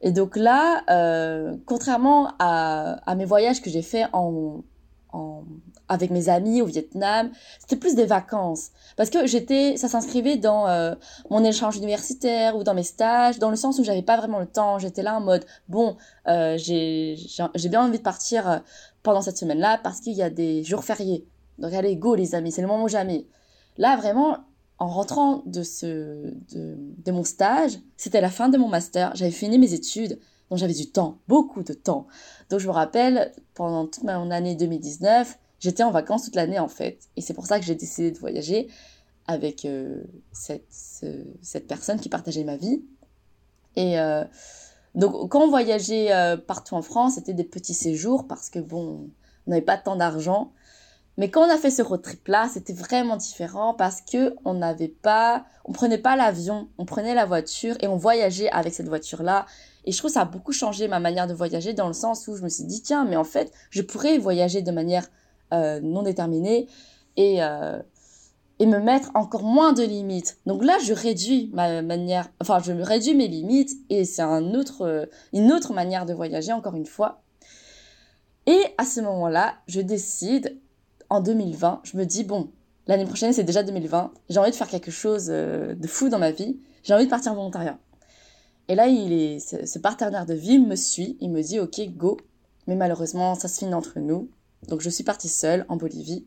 Et 0.00 0.10
donc 0.10 0.36
là, 0.36 0.82
euh, 0.90 1.56
contrairement 1.66 2.32
à, 2.40 2.98
à, 3.08 3.14
mes 3.14 3.24
voyages 3.24 3.62
que 3.62 3.70
j'ai 3.70 3.82
faits 3.82 4.08
en, 4.12 4.64
en, 5.12 5.44
avec 5.88 6.10
mes 6.10 6.28
amis 6.28 6.62
au 6.62 6.66
Vietnam, 6.66 7.30
c'était 7.60 7.76
plus 7.76 7.94
des 7.94 8.06
vacances. 8.06 8.70
Parce 8.96 9.10
que 9.10 9.26
j'étais, 9.26 9.76
ça 9.76 9.88
s'inscrivait 9.88 10.36
dans 10.36 10.68
euh, 10.68 10.94
mon 11.30 11.44
échange 11.44 11.76
universitaire 11.76 12.56
ou 12.56 12.64
dans 12.64 12.74
mes 12.74 12.82
stages, 12.82 13.38
dans 13.38 13.50
le 13.50 13.56
sens 13.56 13.78
où 13.78 13.84
j'avais 13.84 14.02
pas 14.02 14.16
vraiment 14.16 14.40
le 14.40 14.46
temps. 14.46 14.78
J'étais 14.78 15.02
là 15.02 15.16
en 15.16 15.20
mode, 15.20 15.44
bon, 15.68 15.96
euh, 16.28 16.56
j'ai 16.56 17.16
bien 17.68 17.84
envie 17.84 17.98
de 17.98 18.02
partir 18.02 18.48
euh, 18.48 18.58
pendant 19.02 19.22
cette 19.22 19.36
semaine-là 19.36 19.78
parce 19.82 20.00
qu'il 20.00 20.14
y 20.14 20.22
a 20.22 20.30
des 20.30 20.64
jours 20.64 20.84
fériés. 20.84 21.26
Donc 21.62 21.72
allez, 21.72 21.96
go 21.96 22.14
les 22.16 22.34
amis, 22.34 22.50
c'est 22.50 22.60
le 22.60 22.66
moment 22.66 22.88
jamais. 22.88 23.26
Là, 23.78 23.96
vraiment, 23.96 24.38
en 24.78 24.88
rentrant 24.88 25.42
de, 25.46 25.62
ce, 25.62 26.34
de, 26.54 27.12
mon 27.12 27.22
stage, 27.22 27.78
c'était 27.96 28.20
la 28.20 28.30
fin 28.30 28.48
de 28.48 28.58
mon 28.58 28.68
master, 28.68 29.12
j'avais 29.14 29.30
fini 29.30 29.58
mes 29.58 29.72
études, 29.72 30.18
donc 30.50 30.58
j'avais 30.58 30.74
du 30.74 30.90
temps, 30.90 31.18
beaucoup 31.28 31.62
de 31.62 31.72
temps. 31.72 32.08
Donc 32.50 32.58
je 32.58 32.66
me 32.66 32.72
rappelle, 32.72 33.32
pendant 33.54 33.86
toute 33.86 34.02
mon 34.02 34.30
année 34.32 34.56
2019, 34.56 35.38
j'étais 35.60 35.84
en 35.84 35.92
vacances 35.92 36.24
toute 36.24 36.34
l'année 36.34 36.58
en 36.58 36.68
fait. 36.68 36.98
Et 37.16 37.20
c'est 37.20 37.32
pour 37.32 37.46
ça 37.46 37.60
que 37.60 37.64
j'ai 37.64 37.76
décidé 37.76 38.10
de 38.10 38.18
voyager 38.18 38.66
avec 39.28 39.64
euh, 39.64 40.02
cette, 40.32 40.66
cette 41.42 41.68
personne 41.68 42.00
qui 42.00 42.08
partageait 42.08 42.44
ma 42.44 42.56
vie. 42.56 42.82
Et 43.76 43.96
donc, 44.94 45.30
quand 45.30 45.40
on 45.40 45.48
voyageait 45.48 46.10
partout 46.46 46.74
en 46.74 46.82
France, 46.82 47.14
c'était 47.14 47.32
des 47.32 47.44
petits 47.44 47.72
séjours 47.72 48.26
parce 48.26 48.50
que 48.50 48.58
bon, 48.58 49.08
on 49.46 49.50
n'avait 49.50 49.62
pas 49.62 49.78
tant 49.78 49.96
d'argent. 49.96 50.52
Mais 51.18 51.30
quand 51.30 51.46
on 51.46 51.50
a 51.50 51.58
fait 51.58 51.70
ce 51.70 51.82
road 51.82 52.02
trip 52.02 52.26
là, 52.28 52.48
c'était 52.52 52.72
vraiment 52.72 53.16
différent 53.16 53.74
parce 53.74 54.00
que 54.00 54.34
on 54.44 54.54
n'avait 54.54 54.88
pas, 54.88 55.44
on 55.64 55.72
prenait 55.72 55.98
pas 55.98 56.16
l'avion, 56.16 56.68
on 56.78 56.86
prenait 56.86 57.14
la 57.14 57.26
voiture 57.26 57.76
et 57.80 57.86
on 57.86 57.96
voyageait 57.96 58.50
avec 58.50 58.72
cette 58.72 58.88
voiture 58.88 59.22
là. 59.22 59.46
Et 59.84 59.92
je 59.92 59.98
trouve 59.98 60.10
que 60.10 60.14
ça 60.14 60.22
a 60.22 60.24
beaucoup 60.24 60.52
changé 60.52 60.88
ma 60.88 61.00
manière 61.00 61.26
de 61.26 61.34
voyager 61.34 61.74
dans 61.74 61.88
le 61.88 61.92
sens 61.92 62.26
où 62.28 62.36
je 62.36 62.42
me 62.42 62.48
suis 62.48 62.64
dit 62.64 62.82
tiens, 62.82 63.04
mais 63.04 63.16
en 63.16 63.24
fait, 63.24 63.52
je 63.70 63.82
pourrais 63.82 64.16
voyager 64.18 64.62
de 64.62 64.70
manière 64.70 65.06
euh, 65.52 65.80
non 65.80 66.02
déterminée 66.02 66.66
et 67.16 67.42
euh, 67.42 67.78
et 68.58 68.66
me 68.66 68.78
mettre 68.78 69.10
encore 69.14 69.42
moins 69.42 69.72
de 69.72 69.82
limites. 69.82 70.38
Donc 70.46 70.62
là, 70.64 70.78
je 70.84 70.92
réduis 70.92 71.50
ma 71.52 71.82
manière, 71.82 72.28
enfin, 72.40 72.60
je 72.60 72.72
réduis 72.72 73.14
mes 73.14 73.26
limites 73.26 73.72
et 73.90 74.04
c'est 74.04 74.22
un 74.22 74.54
autre, 74.54 75.08
une 75.32 75.52
autre 75.52 75.72
manière 75.72 76.06
de 76.06 76.14
voyager 76.14 76.52
encore 76.52 76.76
une 76.76 76.86
fois. 76.86 77.22
Et 78.46 78.62
à 78.78 78.84
ce 78.84 79.00
moment-là, 79.00 79.54
je 79.66 79.80
décide 79.80 80.60
en 81.12 81.20
2020, 81.20 81.80
je 81.84 81.98
me 81.98 82.06
dis, 82.06 82.24
bon, 82.24 82.48
l'année 82.86 83.04
prochaine, 83.04 83.34
c'est 83.34 83.44
déjà 83.44 83.62
2020, 83.62 84.12
j'ai 84.30 84.38
envie 84.38 84.50
de 84.50 84.56
faire 84.56 84.66
quelque 84.66 84.90
chose 84.90 85.26
euh, 85.28 85.74
de 85.74 85.86
fou 85.86 86.08
dans 86.08 86.18
ma 86.18 86.30
vie, 86.30 86.58
j'ai 86.84 86.94
envie 86.94 87.04
de 87.04 87.10
partir 87.10 87.32
en 87.32 87.34
volontariat. 87.34 87.78
Et 88.68 88.74
là, 88.74 88.86
il 88.86 89.12
est, 89.12 89.66
ce, 89.66 89.78
partenaire 89.78 90.24
de 90.24 90.32
vie 90.32 90.58
me 90.58 90.74
suit, 90.74 91.18
il 91.20 91.30
me 91.30 91.42
dit, 91.42 91.60
ok, 91.60 91.80
go. 91.90 92.16
Mais 92.66 92.76
malheureusement, 92.76 93.34
ça 93.34 93.48
se 93.48 93.58
finit 93.58 93.74
entre 93.74 93.98
nous. 93.98 94.30
Donc, 94.68 94.80
je 94.80 94.88
suis 94.88 95.04
partie 95.04 95.28
seule 95.28 95.66
en 95.68 95.76
Bolivie. 95.76 96.24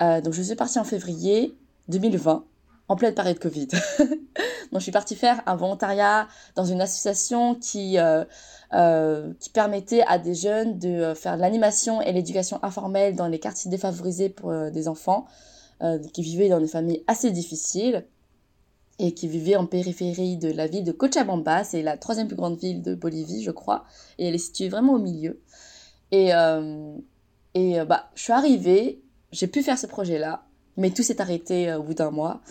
Euh, 0.00 0.20
donc, 0.20 0.32
je 0.32 0.42
suis 0.42 0.56
partie 0.56 0.80
en 0.80 0.84
février 0.84 1.56
2020 1.86 2.44
en 2.92 2.96
pleine 2.96 3.14
période 3.14 3.38
Covid. 3.38 3.68
Donc, 3.98 4.80
je 4.80 4.80
suis 4.80 4.92
partie 4.92 5.16
faire 5.16 5.42
un 5.46 5.56
volontariat 5.56 6.28
dans 6.56 6.66
une 6.66 6.82
association 6.82 7.54
qui, 7.54 7.98
euh, 7.98 8.24
euh, 8.74 9.32
qui 9.40 9.48
permettait 9.48 10.02
à 10.06 10.18
des 10.18 10.34
jeunes 10.34 10.78
de 10.78 10.88
euh, 10.88 11.14
faire 11.14 11.38
l'animation 11.38 12.02
et 12.02 12.12
l'éducation 12.12 12.62
informelle 12.62 13.16
dans 13.16 13.28
les 13.28 13.38
quartiers 13.38 13.70
défavorisés 13.70 14.28
pour 14.28 14.52
des 14.70 14.88
enfants 14.88 15.26
qui 16.12 16.22
vivaient 16.22 16.48
dans 16.48 16.60
des 16.60 16.68
familles 16.68 17.02
assez 17.08 17.32
difficiles 17.32 18.06
et 19.00 19.14
qui 19.14 19.26
vivaient 19.26 19.56
en 19.56 19.66
périphérie 19.66 20.36
de 20.36 20.48
la 20.52 20.68
ville 20.68 20.84
de 20.84 20.92
Cochabamba. 20.92 21.64
C'est 21.64 21.82
la 21.82 21.96
troisième 21.96 22.28
plus 22.28 22.36
grande 22.36 22.56
ville 22.56 22.82
de 22.82 22.94
Bolivie, 22.94 23.42
je 23.42 23.50
crois, 23.50 23.84
et 24.16 24.28
elle 24.28 24.34
est 24.36 24.38
située 24.38 24.68
vraiment 24.68 24.92
au 24.92 25.00
milieu. 25.00 25.40
Et, 26.12 26.28
et 27.54 27.84
bah, 27.84 28.10
je 28.14 28.22
suis 28.22 28.32
arrivée, 28.32 29.02
j'ai 29.32 29.48
pu 29.48 29.64
faire 29.64 29.76
ce 29.76 29.88
projet-là, 29.88 30.44
mais 30.76 30.90
tout 30.90 31.02
s'est 31.02 31.20
arrêté 31.20 31.74
au 31.74 31.82
bout 31.82 31.94
d'un 31.94 32.12
mois 32.12 32.42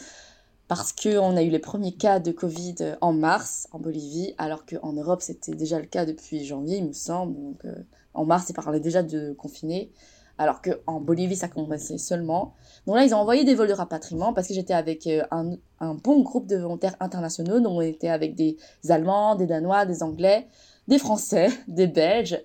parce 0.72 0.94
qu'on 0.94 1.36
a 1.36 1.42
eu 1.44 1.50
les 1.50 1.60
premiers 1.60 1.92
cas 1.92 2.22
de 2.22 2.32
Covid 2.32 2.76
en 3.02 3.12
mars 3.12 3.68
en 3.74 3.80
Bolivie, 3.80 4.34
alors 4.38 4.66
qu'en 4.66 4.94
Europe 4.94 5.22
c'était 5.22 5.52
déjà 5.52 5.78
le 5.78 5.86
cas 5.86 6.06
depuis 6.06 6.46
janvier, 6.46 6.78
il 6.78 6.88
me 6.88 6.94
semble. 6.94 7.36
Donc, 7.36 7.66
euh, 7.66 7.76
en 8.14 8.24
mars, 8.24 8.46
ils 8.48 8.54
parlaient 8.54 8.80
déjà 8.80 9.04
de 9.04 9.34
confiner, 9.34 9.92
alors 10.38 10.62
qu'en 10.62 11.02
Bolivie 11.02 11.36
ça 11.36 11.50
commençait 11.50 11.98
seulement. 11.98 12.54
Donc 12.88 12.96
là, 12.96 13.04
ils 13.04 13.14
ont 13.14 13.18
envoyé 13.18 13.44
des 13.44 13.54
vols 13.54 13.68
de 13.68 13.74
rapatriement 13.74 14.32
parce 14.32 14.48
que 14.48 14.54
j'étais 14.54 14.74
avec 14.74 15.08
euh, 15.08 15.24
un, 15.32 15.58
un, 15.82 15.94
bon 15.96 16.22
groupe 16.22 16.48
de 16.48 16.56
volontaires 16.56 16.96
internationaux. 17.02 17.60
Donc 17.60 17.74
on 17.74 17.82
était 17.82 18.08
avec 18.08 18.36
des 18.36 18.56
Allemands, 18.88 19.36
des 19.36 19.48
Danois, 19.48 19.86
des 19.86 20.04
Anglais, 20.04 20.48
des 20.88 21.00
Français, 21.00 21.50
des 21.68 21.88
Belges. 21.88 22.42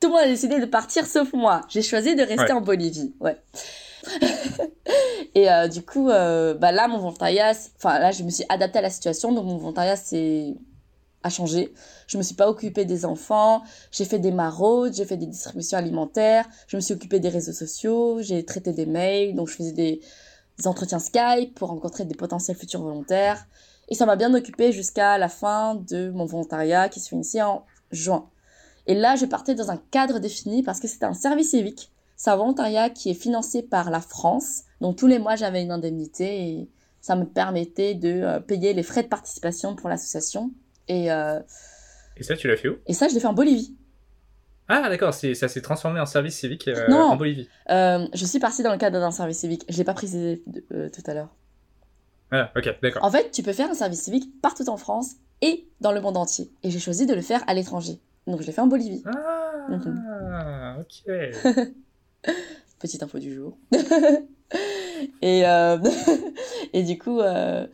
Tout 0.00 0.08
le 0.08 0.14
monde 0.14 0.24
a 0.24 0.26
décidé 0.26 0.58
de 0.58 0.66
partir 0.66 1.06
sauf 1.06 1.32
moi. 1.32 1.60
J'ai 1.68 1.82
choisi 1.82 2.16
de 2.16 2.24
rester 2.24 2.52
en 2.52 2.60
Bolivie. 2.60 3.14
Ouais. 3.20 3.36
et 5.34 5.50
euh, 5.50 5.68
du 5.68 5.82
coup, 5.82 6.08
euh, 6.08 6.54
bah 6.54 6.72
là, 6.72 6.88
mon 6.88 6.98
volontariat, 6.98 7.52
enfin 7.76 7.98
là, 7.98 8.10
je 8.10 8.22
me 8.22 8.30
suis 8.30 8.44
adaptée 8.48 8.78
à 8.78 8.82
la 8.82 8.90
situation, 8.90 9.32
donc 9.32 9.46
mon 9.46 9.56
volontariat 9.56 9.96
c'est 9.96 10.54
a 11.24 11.30
changé. 11.30 11.72
Je 12.08 12.18
me 12.18 12.22
suis 12.22 12.34
pas 12.34 12.48
occupée 12.48 12.84
des 12.84 13.04
enfants, 13.04 13.62
j'ai 13.92 14.04
fait 14.04 14.18
des 14.18 14.32
maraudes, 14.32 14.94
j'ai 14.94 15.04
fait 15.04 15.16
des 15.16 15.26
distributions 15.26 15.78
alimentaires, 15.78 16.48
je 16.66 16.76
me 16.76 16.80
suis 16.80 16.94
occupée 16.94 17.20
des 17.20 17.28
réseaux 17.28 17.52
sociaux, 17.52 18.20
j'ai 18.20 18.44
traité 18.44 18.72
des 18.72 18.86
mails, 18.86 19.36
donc 19.36 19.48
je 19.48 19.54
faisais 19.54 19.72
des, 19.72 20.00
des 20.58 20.66
entretiens 20.66 20.98
Skype 20.98 21.54
pour 21.54 21.68
rencontrer 21.68 22.04
des 22.04 22.14
potentiels 22.14 22.56
futurs 22.56 22.82
volontaires. 22.82 23.46
Et 23.88 23.94
ça 23.94 24.06
m'a 24.06 24.16
bien 24.16 24.32
occupée 24.34 24.72
jusqu'à 24.72 25.18
la 25.18 25.28
fin 25.28 25.76
de 25.76 26.10
mon 26.10 26.24
volontariat 26.24 26.88
qui 26.88 27.00
se 27.00 27.08
finissait 27.08 27.42
en 27.42 27.64
juin. 27.90 28.28
Et 28.86 28.94
là, 28.94 29.16
je 29.16 29.26
partais 29.26 29.54
dans 29.54 29.70
un 29.70 29.76
cadre 29.76 30.18
défini 30.18 30.62
parce 30.62 30.80
que 30.80 30.88
c'était 30.88 31.04
un 31.04 31.14
service 31.14 31.50
civique 31.50 31.92
c'est 32.22 32.30
un 32.30 32.36
volontariat 32.36 32.88
qui 32.88 33.10
est 33.10 33.14
financé 33.14 33.64
par 33.64 33.90
la 33.90 34.00
France. 34.00 34.62
Donc 34.80 34.94
tous 34.94 35.08
les 35.08 35.18
mois, 35.18 35.34
j'avais 35.34 35.60
une 35.60 35.72
indemnité 35.72 36.50
et 36.50 36.68
ça 37.00 37.16
me 37.16 37.24
permettait 37.24 37.94
de 37.94 38.10
euh, 38.10 38.38
payer 38.38 38.74
les 38.74 38.84
frais 38.84 39.02
de 39.02 39.08
participation 39.08 39.74
pour 39.74 39.88
l'association. 39.88 40.52
Et, 40.86 41.10
euh, 41.10 41.40
et 42.16 42.22
ça, 42.22 42.36
tu 42.36 42.46
l'as 42.46 42.56
fait 42.56 42.68
où? 42.68 42.76
Et 42.86 42.92
ça, 42.92 43.08
je 43.08 43.14
l'ai 43.14 43.18
fait 43.18 43.26
en 43.26 43.32
Bolivie. 43.32 43.74
Ah 44.68 44.88
d'accord, 44.88 45.12
ça 45.12 45.48
s'est 45.48 45.60
transformé 45.62 45.98
en 45.98 46.06
service 46.06 46.38
civique 46.38 46.68
euh, 46.68 46.92
en 46.92 47.16
Bolivie. 47.16 47.48
je 47.68 48.24
suis 48.24 48.38
partie 48.38 48.62
dans 48.62 48.70
le 48.70 48.78
cadre 48.78 49.00
d'un 49.00 49.10
service 49.10 49.38
civique. 49.38 49.64
Je 49.68 49.76
l'ai 49.76 49.84
pas 49.84 49.94
précisé 49.94 50.44
tout 50.70 51.02
à 51.10 51.14
l'heure. 51.14 51.34
Ah 52.30 52.52
ok, 52.56 52.72
d'accord. 52.82 53.02
En 53.02 53.10
fait, 53.10 53.32
tu 53.32 53.42
peux 53.42 53.52
faire 53.52 53.68
un 53.68 53.74
service 53.74 54.00
civique 54.00 54.30
partout 54.40 54.68
en 54.68 54.76
France 54.76 55.16
et 55.40 55.66
dans 55.80 55.90
le 55.90 56.00
monde 56.00 56.16
entier. 56.16 56.52
Et 56.62 56.70
j'ai 56.70 56.78
choisi 56.78 57.04
de 57.04 57.14
le 57.14 57.20
faire 57.20 57.42
à 57.48 57.54
l'étranger. 57.54 57.98
Donc 58.28 58.40
je 58.42 58.46
l'ai 58.46 58.52
fait 58.52 58.60
en 58.60 58.68
Bolivie. 58.68 59.02
Ah, 59.06 59.66
mhm. 59.70 60.82
ok. 60.82 61.72
Petite 62.82 63.04
info 63.04 63.20
du 63.20 63.32
jour. 63.32 63.56
et, 65.22 65.46
euh, 65.46 65.78
et 66.72 66.82
du 66.82 66.98
coup, 66.98 67.20
euh, 67.20 67.64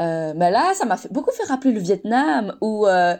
euh, 0.00 0.34
bah 0.34 0.50
là, 0.50 0.74
ça 0.74 0.84
m'a 0.84 0.98
fait, 0.98 1.10
beaucoup 1.10 1.30
fait 1.30 1.44
rappeler 1.44 1.72
le 1.72 1.80
Vietnam 1.80 2.54
où 2.60 2.84
bah, 2.84 3.18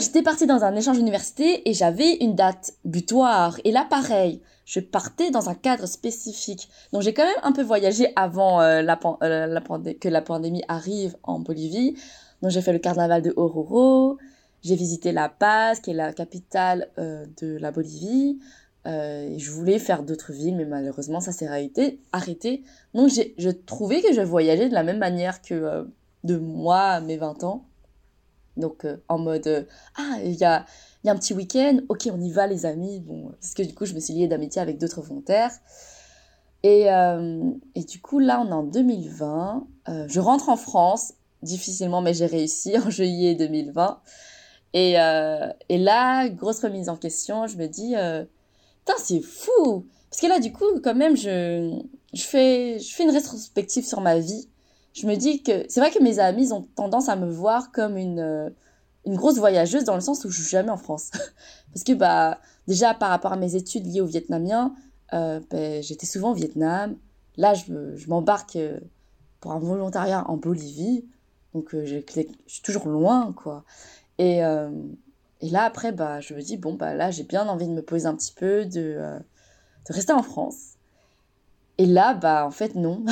j'étais 0.00 0.22
partie 0.22 0.46
dans 0.46 0.64
un 0.64 0.74
échange 0.74 0.98
université 0.98 1.68
et 1.70 1.74
j'avais 1.74 2.16
une 2.16 2.34
date 2.34 2.72
butoir. 2.84 3.60
Et 3.62 3.70
là, 3.70 3.86
pareil, 3.88 4.42
je 4.64 4.80
partais 4.80 5.30
dans 5.30 5.48
un 5.48 5.54
cadre 5.54 5.86
spécifique. 5.86 6.68
Donc 6.92 7.02
j'ai 7.02 7.14
quand 7.14 7.24
même 7.24 7.40
un 7.44 7.52
peu 7.52 7.62
voyagé 7.62 8.12
avant 8.16 8.58
la, 8.58 8.96
que 8.96 10.08
la 10.08 10.22
pandémie 10.22 10.64
arrive 10.66 11.16
en 11.22 11.38
Bolivie. 11.38 11.96
Donc 12.42 12.50
j'ai 12.50 12.62
fait 12.62 12.72
le 12.72 12.80
carnaval 12.80 13.22
de 13.22 13.32
Oruro, 13.36 14.18
j'ai 14.64 14.74
visité 14.74 15.12
La 15.12 15.28
Paz, 15.28 15.78
qui 15.78 15.92
est 15.92 15.94
la 15.94 16.12
capitale 16.12 16.88
de 16.96 17.56
la 17.58 17.70
Bolivie. 17.70 18.40
Euh, 18.88 19.34
je 19.36 19.50
voulais 19.50 19.78
faire 19.78 20.02
d'autres 20.02 20.32
villes, 20.32 20.56
mais 20.56 20.64
malheureusement, 20.64 21.20
ça 21.20 21.32
s'est 21.32 21.46
arrêté. 21.46 22.00
Donc, 22.94 23.10
je 23.10 23.50
trouvais 23.50 24.00
que 24.00 24.12
je 24.14 24.22
voyageais 24.22 24.68
de 24.68 24.74
la 24.74 24.82
même 24.82 24.98
manière 24.98 25.42
que 25.42 25.54
euh, 25.54 25.84
de 26.24 26.38
moi 26.38 26.80
à 26.80 27.00
mes 27.00 27.18
20 27.18 27.44
ans. 27.44 27.64
Donc, 28.56 28.84
euh, 28.84 28.96
en 29.08 29.18
mode, 29.18 29.66
ah, 29.96 30.16
il 30.24 30.34
y 30.34 30.44
a, 30.44 30.64
y 31.04 31.08
a 31.10 31.12
un 31.12 31.16
petit 31.16 31.34
week-end, 31.34 31.80
ok, 31.88 32.08
on 32.12 32.20
y 32.20 32.30
va, 32.30 32.46
les 32.46 32.64
amis. 32.64 33.00
Bon, 33.00 33.32
parce 33.40 33.52
que 33.52 33.62
du 33.62 33.74
coup, 33.74 33.84
je 33.84 33.94
me 33.94 34.00
suis 34.00 34.14
liée 34.14 34.26
d'amitié 34.26 34.62
avec 34.62 34.78
d'autres 34.78 35.02
volontaires. 35.02 35.52
Et, 36.64 36.86
et, 37.76 37.84
du 37.84 38.00
coup, 38.00 38.18
là, 38.18 38.40
on 38.40 38.48
est 38.48 38.52
en 38.52 38.64
2020. 38.64 39.66
je 40.08 40.20
rentre 40.20 40.48
en 40.48 40.56
France, 40.56 41.14
difficilement, 41.42 42.00
mais 42.00 42.14
j'ai 42.14 42.26
réussi 42.26 42.76
en 42.78 42.90
juillet 42.90 43.36
2020. 43.36 44.00
Et, 44.74 44.94
et 45.68 45.78
là, 45.78 46.28
grosse 46.30 46.60
remise 46.60 46.88
en 46.88 46.96
question, 46.96 47.46
je 47.46 47.56
me 47.58 47.68
dis 47.68 47.94
c'est 48.96 49.20
fou 49.20 49.86
Parce 50.10 50.20
que 50.20 50.26
là, 50.26 50.38
du 50.38 50.52
coup, 50.52 50.64
quand 50.82 50.94
même, 50.94 51.16
je, 51.16 51.78
je, 52.14 52.22
fais, 52.22 52.78
je 52.78 52.94
fais 52.94 53.04
une 53.04 53.10
rétrospective 53.10 53.86
sur 53.86 54.00
ma 54.00 54.18
vie. 54.18 54.48
Je 54.94 55.06
me 55.06 55.14
dis 55.16 55.42
que 55.42 55.64
c'est 55.68 55.80
vrai 55.80 55.90
que 55.90 56.02
mes 56.02 56.18
amis 56.18 56.52
ont 56.52 56.62
tendance 56.74 57.08
à 57.08 57.16
me 57.16 57.30
voir 57.30 57.70
comme 57.72 57.96
une, 57.96 58.20
euh, 58.20 58.50
une 59.06 59.16
grosse 59.16 59.38
voyageuse 59.38 59.84
dans 59.84 59.94
le 59.94 60.00
sens 60.00 60.24
où 60.24 60.30
je 60.30 60.40
suis 60.40 60.50
jamais 60.50 60.70
en 60.70 60.76
France. 60.76 61.10
Parce 61.72 61.84
que, 61.84 61.92
bah, 61.92 62.38
déjà, 62.66 62.94
par 62.94 63.10
rapport 63.10 63.32
à 63.32 63.36
mes 63.36 63.54
études 63.54 63.86
liées 63.86 64.00
au 64.00 64.06
vietnamien, 64.06 64.74
euh, 65.12 65.40
ben, 65.50 65.82
j'étais 65.82 66.06
souvent 66.06 66.32
au 66.32 66.34
Vietnam. 66.34 66.96
Là, 67.36 67.54
je, 67.54 67.94
je 67.94 68.08
m'embarque 68.08 68.56
euh, 68.56 68.80
pour 69.40 69.52
un 69.52 69.58
volontariat 69.58 70.28
en 70.28 70.36
Bolivie. 70.36 71.04
Donc, 71.54 71.70
je 71.72 72.00
suis 72.46 72.62
toujours 72.62 72.88
loin, 72.88 73.32
quoi. 73.32 73.64
Et, 74.18 74.42
et 75.40 75.50
là, 75.50 75.64
après, 75.64 75.92
bah, 75.92 76.20
je 76.20 76.34
me 76.34 76.40
dis, 76.40 76.56
bon, 76.56 76.74
bah, 76.74 76.94
là, 76.94 77.10
j'ai 77.10 77.22
bien 77.22 77.46
envie 77.48 77.68
de 77.68 77.72
me 77.72 77.82
poser 77.82 78.06
un 78.06 78.14
petit 78.14 78.32
peu, 78.32 78.64
de, 78.64 78.96
euh, 78.98 79.18
de 79.88 79.94
rester 79.94 80.12
en 80.12 80.22
France. 80.22 80.74
Et 81.78 81.86
là, 81.86 82.14
bah, 82.14 82.44
en 82.44 82.50
fait, 82.50 82.74
non. 82.74 83.04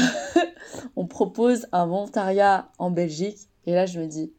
on 0.97 1.07
propose 1.07 1.69
un 1.71 1.87
volontariat 1.87 2.69
en 2.79 2.91
Belgique. 2.91 3.39
Et 3.67 3.75
là, 3.75 3.87
je 3.87 4.01
me 4.01 4.07
dis, 4.07 4.33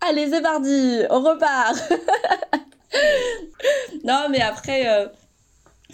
allez, 0.00 0.30
c'est 0.30 0.42
parti, 0.42 1.02
on 1.10 1.20
repart. 1.20 1.76
non, 4.04 4.26
mais 4.28 4.40
après, 4.40 4.88
euh, 4.88 5.06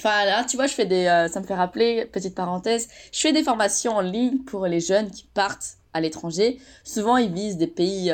là, 0.03 0.45
tu 0.45 0.57
vois, 0.57 0.67
je 0.67 0.73
fais 0.73 0.87
des, 0.87 1.07
euh, 1.07 1.29
ça 1.29 1.41
me 1.41 1.47
fait 1.47 1.55
rappeler, 1.55 2.07
petite 2.07 2.35
parenthèse, 2.35 2.89
je 3.13 3.21
fais 3.21 3.33
des 3.35 3.43
formations 3.43 3.97
en 3.97 4.01
ligne 4.01 4.39
pour 4.39 4.67
les 4.67 4.81
jeunes 4.81 5.11
qui 5.11 5.25
partent 5.25 5.77
à 5.93 6.01
l'étranger. 6.01 6.59
Souvent, 6.85 7.19
ils 7.19 7.33
visent 7.33 7.59
des 7.59 7.67
pays 7.67 8.11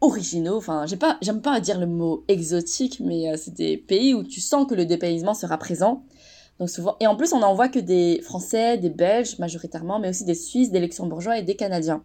originaux. 0.00 0.56
Enfin, 0.56 0.86
j'ai 0.86 0.96
pas, 0.96 1.18
j'aime 1.22 1.40
pas 1.40 1.60
dire 1.60 1.78
le 1.78 1.86
mot 1.86 2.24
exotique, 2.28 3.00
mais 3.00 3.30
euh, 3.30 3.36
c'est 3.36 3.54
des 3.54 3.76
pays 3.76 4.14
où 4.14 4.22
tu 4.22 4.40
sens 4.40 4.66
que 4.66 4.74
le 4.74 4.86
dépaysement 4.86 5.34
sera 5.34 5.58
présent. 5.58 6.04
Donc 6.58 6.70
souvent, 6.70 6.96
et 7.00 7.06
en 7.06 7.16
plus, 7.16 7.32
on 7.32 7.40
n'en 7.40 7.54
voit 7.54 7.68
que 7.68 7.78
des 7.78 8.20
Français, 8.22 8.78
des 8.78 8.90
Belges 8.90 9.38
majoritairement, 9.38 9.98
mais 9.98 10.08
aussi 10.10 10.24
des 10.24 10.34
Suisses, 10.34 10.70
des 10.70 10.80
Luxembourgeois 10.80 11.38
et 11.38 11.42
des 11.42 11.56
Canadiens. 11.56 12.02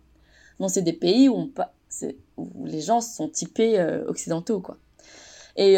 Donc 0.60 0.70
c'est 0.72 0.82
des 0.82 0.94
pays 0.94 1.30
où 1.30 1.36
on, 1.36 1.52
où 2.38 2.66
les 2.66 2.82
gens 2.82 3.00
sont 3.02 3.30
typés 3.30 3.82
occidentaux, 4.08 4.60
quoi. 4.60 4.78
Et 5.56 5.78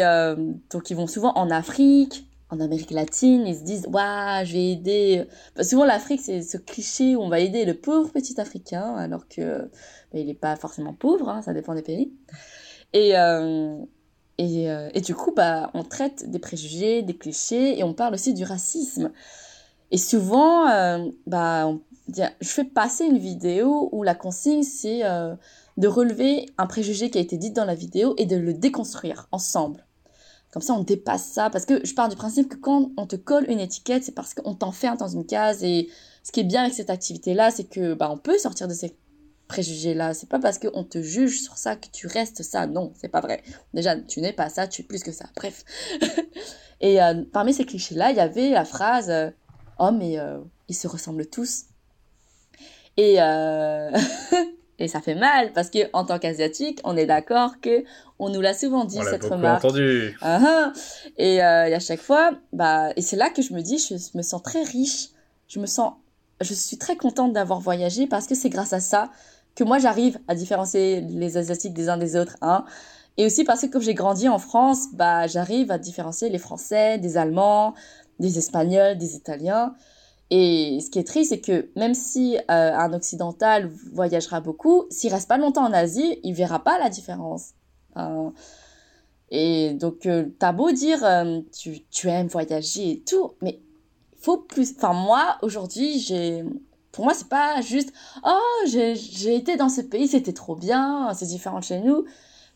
donc, 0.70 0.90
ils 0.90 0.96
vont 0.96 1.06
souvent 1.06 1.32
en 1.34 1.50
Afrique, 1.50 2.26
en 2.54 2.60
Amérique 2.60 2.90
latine, 2.90 3.46
ils 3.46 3.56
se 3.56 3.62
disent 3.62 3.86
Waouh, 3.88 4.44
je 4.44 4.52
vais 4.52 4.70
aider. 4.72 5.24
souvent, 5.60 5.84
l'Afrique, 5.84 6.20
c'est 6.22 6.42
ce 6.42 6.56
cliché 6.56 7.16
où 7.16 7.20
on 7.20 7.28
va 7.28 7.40
aider 7.40 7.64
le 7.64 7.74
pauvre 7.74 8.10
petit 8.10 8.40
Africain, 8.40 8.94
alors 8.96 9.28
que 9.28 9.58
bah, 10.12 10.18
il 10.18 10.26
n'est 10.26 10.34
pas 10.34 10.56
forcément 10.56 10.94
pauvre, 10.94 11.28
hein, 11.28 11.42
ça 11.42 11.52
dépend 11.52 11.74
des 11.74 11.82
pays. 11.82 12.12
Et, 12.92 13.16
euh, 13.18 13.76
euh, 14.40 15.00
du 15.00 15.14
coup, 15.14 15.32
bah, 15.34 15.70
on 15.74 15.82
traite 15.82 16.30
des 16.30 16.38
préjugés, 16.38 17.02
des 17.02 17.16
clichés, 17.16 17.78
et 17.78 17.84
on 17.84 17.94
parle 17.94 18.14
aussi 18.14 18.34
du 18.34 18.44
racisme. 18.44 19.10
Et 19.90 19.98
souvent, 19.98 20.68
euh, 20.68 21.10
bah, 21.26 21.72
je 22.08 22.48
fais 22.48 22.64
passer 22.64 23.04
une 23.04 23.18
vidéo 23.18 23.88
où 23.92 24.02
la 24.02 24.14
consigne, 24.14 24.62
c'est 24.62 25.02
de 25.76 25.88
relever 25.88 26.46
un 26.58 26.66
préjugé 26.66 27.10
qui 27.10 27.18
a 27.18 27.20
été 27.20 27.36
dit 27.36 27.50
dans 27.50 27.64
la 27.64 27.74
vidéo 27.74 28.14
et 28.16 28.26
de 28.26 28.36
le 28.36 28.54
déconstruire 28.54 29.26
ensemble. 29.32 29.83
Comme 30.54 30.62
ça, 30.62 30.72
on 30.74 30.84
dépasse 30.84 31.24
ça. 31.24 31.50
Parce 31.50 31.66
que 31.66 31.84
je 31.84 31.94
pars 31.94 32.08
du 32.08 32.14
principe 32.14 32.48
que 32.48 32.54
quand 32.54 32.92
on 32.96 33.08
te 33.08 33.16
colle 33.16 33.50
une 33.50 33.58
étiquette, 33.58 34.04
c'est 34.04 34.14
parce 34.14 34.34
qu'on 34.34 34.54
t'enferme 34.54 34.96
dans 34.96 35.08
une 35.08 35.26
case. 35.26 35.64
Et 35.64 35.90
ce 36.22 36.30
qui 36.30 36.38
est 36.38 36.44
bien 36.44 36.62
avec 36.62 36.74
cette 36.74 36.90
activité-là, 36.90 37.50
c'est 37.50 37.64
que 37.64 37.94
bah, 37.94 38.08
on 38.08 38.18
peut 38.18 38.38
sortir 38.38 38.68
de 38.68 38.72
ces 38.72 38.96
préjugés-là. 39.48 40.14
C'est 40.14 40.28
pas 40.28 40.38
parce 40.38 40.60
qu'on 40.60 40.84
te 40.84 41.02
juge 41.02 41.42
sur 41.42 41.58
ça 41.58 41.74
que 41.74 41.88
tu 41.92 42.06
restes 42.06 42.44
ça. 42.44 42.68
Non, 42.68 42.92
c'est 42.94 43.08
pas 43.08 43.20
vrai. 43.20 43.42
Déjà, 43.74 43.96
tu 43.96 44.20
n'es 44.20 44.32
pas 44.32 44.48
ça, 44.48 44.68
tu 44.68 44.82
es 44.82 44.84
plus 44.84 45.02
que 45.02 45.10
ça. 45.10 45.24
Bref. 45.34 45.64
et 46.80 47.02
euh, 47.02 47.24
parmi 47.32 47.52
ces 47.52 47.66
clichés-là, 47.66 48.12
il 48.12 48.16
y 48.16 48.20
avait 48.20 48.50
la 48.50 48.64
phrase 48.64 49.10
euh, 49.10 49.30
Oh, 49.80 49.90
mais 49.90 50.20
euh, 50.20 50.38
ils 50.68 50.76
se 50.76 50.86
ressemblent 50.86 51.26
tous. 51.26 51.64
Et 52.96 53.14
Et 54.78 54.88
ça 54.88 55.00
fait 55.00 55.14
mal 55.14 55.52
parce 55.52 55.70
que 55.70 55.78
en 55.92 56.04
tant 56.04 56.18
qu'asiatique, 56.18 56.80
on 56.84 56.96
est 56.96 57.06
d'accord 57.06 57.60
que 57.60 57.84
on 58.18 58.28
nous 58.28 58.40
l'a 58.40 58.54
souvent 58.54 58.84
dit 58.84 58.98
on 59.00 59.04
cette 59.04 59.24
remarque. 59.24 59.64
entendu. 59.64 60.16
Uh 60.22 60.72
Et, 61.16 61.42
euh, 61.42 61.66
et, 61.66 61.74
à 61.74 61.80
chaque 61.80 62.00
fois, 62.00 62.32
bah 62.52 62.90
et 62.96 63.02
c'est 63.02 63.16
là 63.16 63.30
que 63.30 63.42
je 63.42 63.52
me 63.54 63.60
dis, 63.60 63.78
je 63.78 64.16
me 64.16 64.22
sens 64.22 64.42
très 64.42 64.62
riche. 64.62 65.10
Je 65.46 65.60
me 65.60 65.66
sens, 65.66 65.92
je 66.40 66.54
suis 66.54 66.78
très 66.78 66.96
contente 66.96 67.32
d'avoir 67.32 67.60
voyagé 67.60 68.06
parce 68.06 68.26
que 68.26 68.34
c'est 68.34 68.48
grâce 68.48 68.72
à 68.72 68.80
ça 68.80 69.10
que 69.54 69.62
moi 69.62 69.78
j'arrive 69.78 70.18
à 70.26 70.34
différencier 70.34 71.00
les 71.02 71.36
asiatiques 71.36 71.74
des 71.74 71.88
uns 71.88 71.96
des 71.96 72.16
autres, 72.16 72.36
hein. 72.42 72.64
Et 73.16 73.24
aussi 73.26 73.44
parce 73.44 73.60
que 73.60 73.66
comme 73.66 73.82
j'ai 73.82 73.94
grandi 73.94 74.28
en 74.28 74.40
France, 74.40 74.88
bah 74.92 75.28
j'arrive 75.28 75.70
à 75.70 75.78
différencier 75.78 76.30
les 76.30 76.38
Français 76.38 76.98
des 76.98 77.16
Allemands, 77.16 77.74
des 78.18 78.38
Espagnols, 78.38 78.98
des 78.98 79.14
Italiens. 79.14 79.74
Et 80.30 80.78
ce 80.80 80.90
qui 80.90 80.98
est 80.98 81.06
triste, 81.06 81.30
c'est 81.30 81.40
que 81.40 81.68
même 81.76 81.94
si 81.94 82.36
euh, 82.36 82.40
un 82.48 82.92
occidental 82.92 83.70
voyagera 83.92 84.40
beaucoup, 84.40 84.86
s'il 84.90 85.12
reste 85.12 85.28
pas 85.28 85.38
longtemps 85.38 85.66
en 85.66 85.72
Asie, 85.72 86.18
il 86.22 86.34
verra 86.34 86.62
pas 86.62 86.78
la 86.78 86.88
différence. 86.88 87.52
et 89.30 89.74
donc, 89.74 90.06
euh, 90.06 90.26
t'as 90.38 90.52
beau 90.52 90.70
dire 90.70 91.04
euh, 91.04 91.40
tu, 91.52 91.80
tu 91.90 92.08
aimes 92.08 92.28
voyager 92.28 92.90
et 92.90 93.00
tout, 93.00 93.32
mais 93.42 93.60
il 94.12 94.18
faut 94.18 94.38
plus. 94.38 94.74
Enfin, 94.76 94.92
moi, 94.92 95.36
aujourd'hui, 95.42 95.98
j'ai. 95.98 96.44
Pour 96.92 97.04
moi, 97.04 97.14
c'est 97.14 97.28
pas 97.28 97.60
juste 97.60 97.92
oh, 98.24 98.66
j'ai 98.66 99.34
été 99.34 99.56
dans 99.56 99.68
ce 99.68 99.80
pays, 99.80 100.06
c'était 100.06 100.32
trop 100.32 100.54
bien, 100.54 101.12
c'est 101.14 101.26
différent 101.26 101.58
de 101.58 101.64
chez 101.64 101.80
nous. 101.80 102.04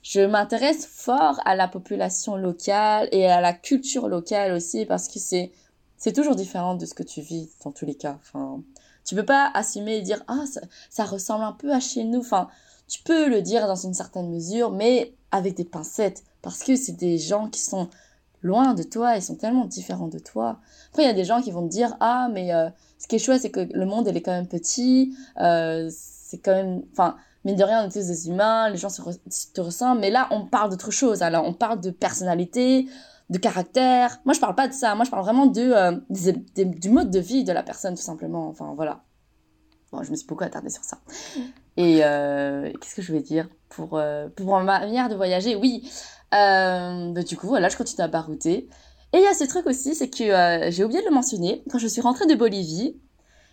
Je 0.02 0.20
m'intéresse 0.20 0.86
fort 0.86 1.40
à 1.44 1.56
la 1.56 1.66
population 1.66 2.36
locale 2.36 3.08
et 3.10 3.26
à 3.26 3.40
la 3.40 3.52
culture 3.52 4.08
locale 4.08 4.52
aussi 4.52 4.86
parce 4.86 5.08
que 5.08 5.18
c'est 5.18 5.50
c'est 5.98 6.12
toujours 6.12 6.36
différent 6.36 6.76
de 6.76 6.86
ce 6.86 6.94
que 6.94 7.02
tu 7.02 7.20
vis 7.20 7.50
dans 7.64 7.72
tous 7.72 7.84
les 7.84 7.96
cas. 7.96 8.18
Enfin, 8.20 8.62
tu 9.04 9.14
peux 9.14 9.24
pas 9.24 9.50
assumer 9.52 9.96
et 9.96 10.02
dire 10.02 10.22
ah 10.28 10.44
ça, 10.90 11.04
ressemble 11.04 11.44
un 11.44 11.52
peu 11.52 11.72
à 11.72 11.80
chez 11.80 12.04
nous. 12.04 12.20
Enfin, 12.20 12.48
tu 12.86 13.02
peux 13.02 13.28
le 13.28 13.42
dire 13.42 13.66
dans 13.66 13.74
une 13.76 13.94
certaine 13.94 14.30
mesure, 14.30 14.70
mais 14.70 15.12
avec 15.32 15.54
des 15.56 15.64
pincettes 15.64 16.24
parce 16.40 16.62
que 16.62 16.76
c'est 16.76 16.92
des 16.92 17.18
gens 17.18 17.48
qui 17.48 17.60
sont 17.60 17.88
loin 18.42 18.74
de 18.74 18.84
toi, 18.84 19.16
ils 19.16 19.22
sont 19.22 19.34
tellement 19.34 19.64
différents 19.64 20.06
de 20.06 20.20
toi. 20.20 20.60
Après, 20.90 21.02
il 21.02 21.06
y 21.06 21.10
a 21.10 21.14
des 21.14 21.24
gens 21.24 21.42
qui 21.42 21.50
vont 21.50 21.66
te 21.66 21.72
dire 21.72 21.96
ah 22.00 22.28
mais 22.32 22.54
euh, 22.54 22.68
ce 22.98 23.08
qui 23.08 23.16
est 23.16 23.18
chouette 23.18 23.42
c'est 23.42 23.50
que 23.50 23.60
le 23.60 23.84
monde 23.84 24.06
il 24.08 24.16
est 24.16 24.22
quand 24.22 24.32
même 24.32 24.46
petit, 24.46 25.16
euh, 25.40 25.90
c'est 25.90 26.38
quand 26.38 26.54
même, 26.54 26.82
enfin 26.92 27.16
mine 27.44 27.56
de 27.56 27.64
rien 27.64 27.82
on 27.82 27.88
est 27.88 27.92
tous 27.92 28.06
des 28.06 28.28
humains, 28.28 28.70
les 28.70 28.76
gens 28.76 28.88
se 28.88 29.02
te 29.52 29.60
ressemblent, 29.60 30.00
mais 30.00 30.10
là 30.10 30.28
on 30.30 30.46
parle 30.46 30.70
d'autre 30.70 30.92
chose. 30.92 31.22
Alors 31.22 31.44
on 31.44 31.52
parle 31.52 31.80
de 31.80 31.90
personnalité, 31.90 32.86
de 33.30 33.38
caractère. 33.38 34.20
Moi, 34.24 34.34
je 34.34 34.40
parle 34.40 34.54
pas 34.54 34.68
de 34.68 34.72
ça. 34.72 34.94
Moi, 34.94 35.04
je 35.04 35.10
parle 35.10 35.22
vraiment 35.22 35.46
de, 35.46 35.70
euh, 35.72 36.64
du 36.64 36.90
mode 36.90 37.10
de 37.10 37.18
vie 37.18 37.44
de 37.44 37.52
la 37.52 37.62
personne, 37.62 37.94
tout 37.94 38.02
simplement. 38.02 38.48
Enfin, 38.48 38.72
voilà. 38.74 39.02
Bon, 39.92 40.02
je 40.02 40.10
me 40.10 40.16
suis 40.16 40.26
beaucoup 40.26 40.44
attardée 40.44 40.70
sur 40.70 40.84
ça. 40.84 40.98
Et 41.76 42.00
euh, 42.04 42.72
qu'est-ce 42.80 42.94
que 42.94 43.02
je 43.02 43.12
vais 43.12 43.20
dire 43.20 43.48
pour, 43.68 43.98
euh, 43.98 44.28
pour 44.28 44.46
ma 44.46 44.62
manière 44.62 45.08
de 45.08 45.14
voyager? 45.14 45.56
Oui. 45.56 45.90
Bah, 46.30 47.22
du 47.26 47.36
coup, 47.36 47.46
voilà, 47.46 47.68
je 47.68 47.76
continue 47.76 48.02
à 48.02 48.08
barouter. 48.08 48.68
Et 49.12 49.18
il 49.18 49.22
y 49.22 49.26
a 49.26 49.34
ce 49.34 49.44
truc 49.44 49.66
aussi, 49.66 49.94
c'est 49.94 50.10
que 50.10 50.70
j'ai 50.70 50.84
oublié 50.84 51.00
de 51.00 51.06
le 51.06 51.14
mentionner. 51.14 51.62
Quand 51.70 51.78
je 51.78 51.86
suis 51.86 52.02
rentrée 52.02 52.26
de 52.26 52.34
Bolivie, 52.34 53.00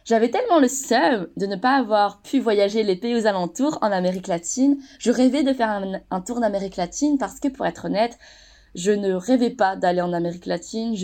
j'avais 0.04 0.30
tellement 0.30 0.60
le 0.60 0.68
seum 0.68 1.28
de 1.38 1.46
ne 1.46 1.56
pas 1.56 1.78
avoir 1.78 2.22
pu 2.22 2.40
voyager 2.40 2.84
les 2.84 2.98
pays 2.98 3.16
aux 3.16 3.26
alentours 3.26 3.78
en 3.82 3.92
Amérique 3.92 4.28
latine. 4.28 4.78
Je 5.00 5.12
rêvais 5.12 5.44
de 5.44 5.54
faire 5.54 5.70
un, 5.70 6.02
un 6.12 6.22
tour 6.22 6.42
d'Amérique 6.42 6.76
latine 6.76 7.18
parce 7.18 7.40
que, 7.40 7.48
pour 7.48 7.66
être 7.66 7.86
honnête, 7.86 8.18
je 8.76 8.92
ne 8.92 9.14
rêvais 9.14 9.50
pas 9.50 9.76
d'aller 9.76 10.02
en 10.02 10.14
Amérique 10.14 10.46
latine. 10.46 10.96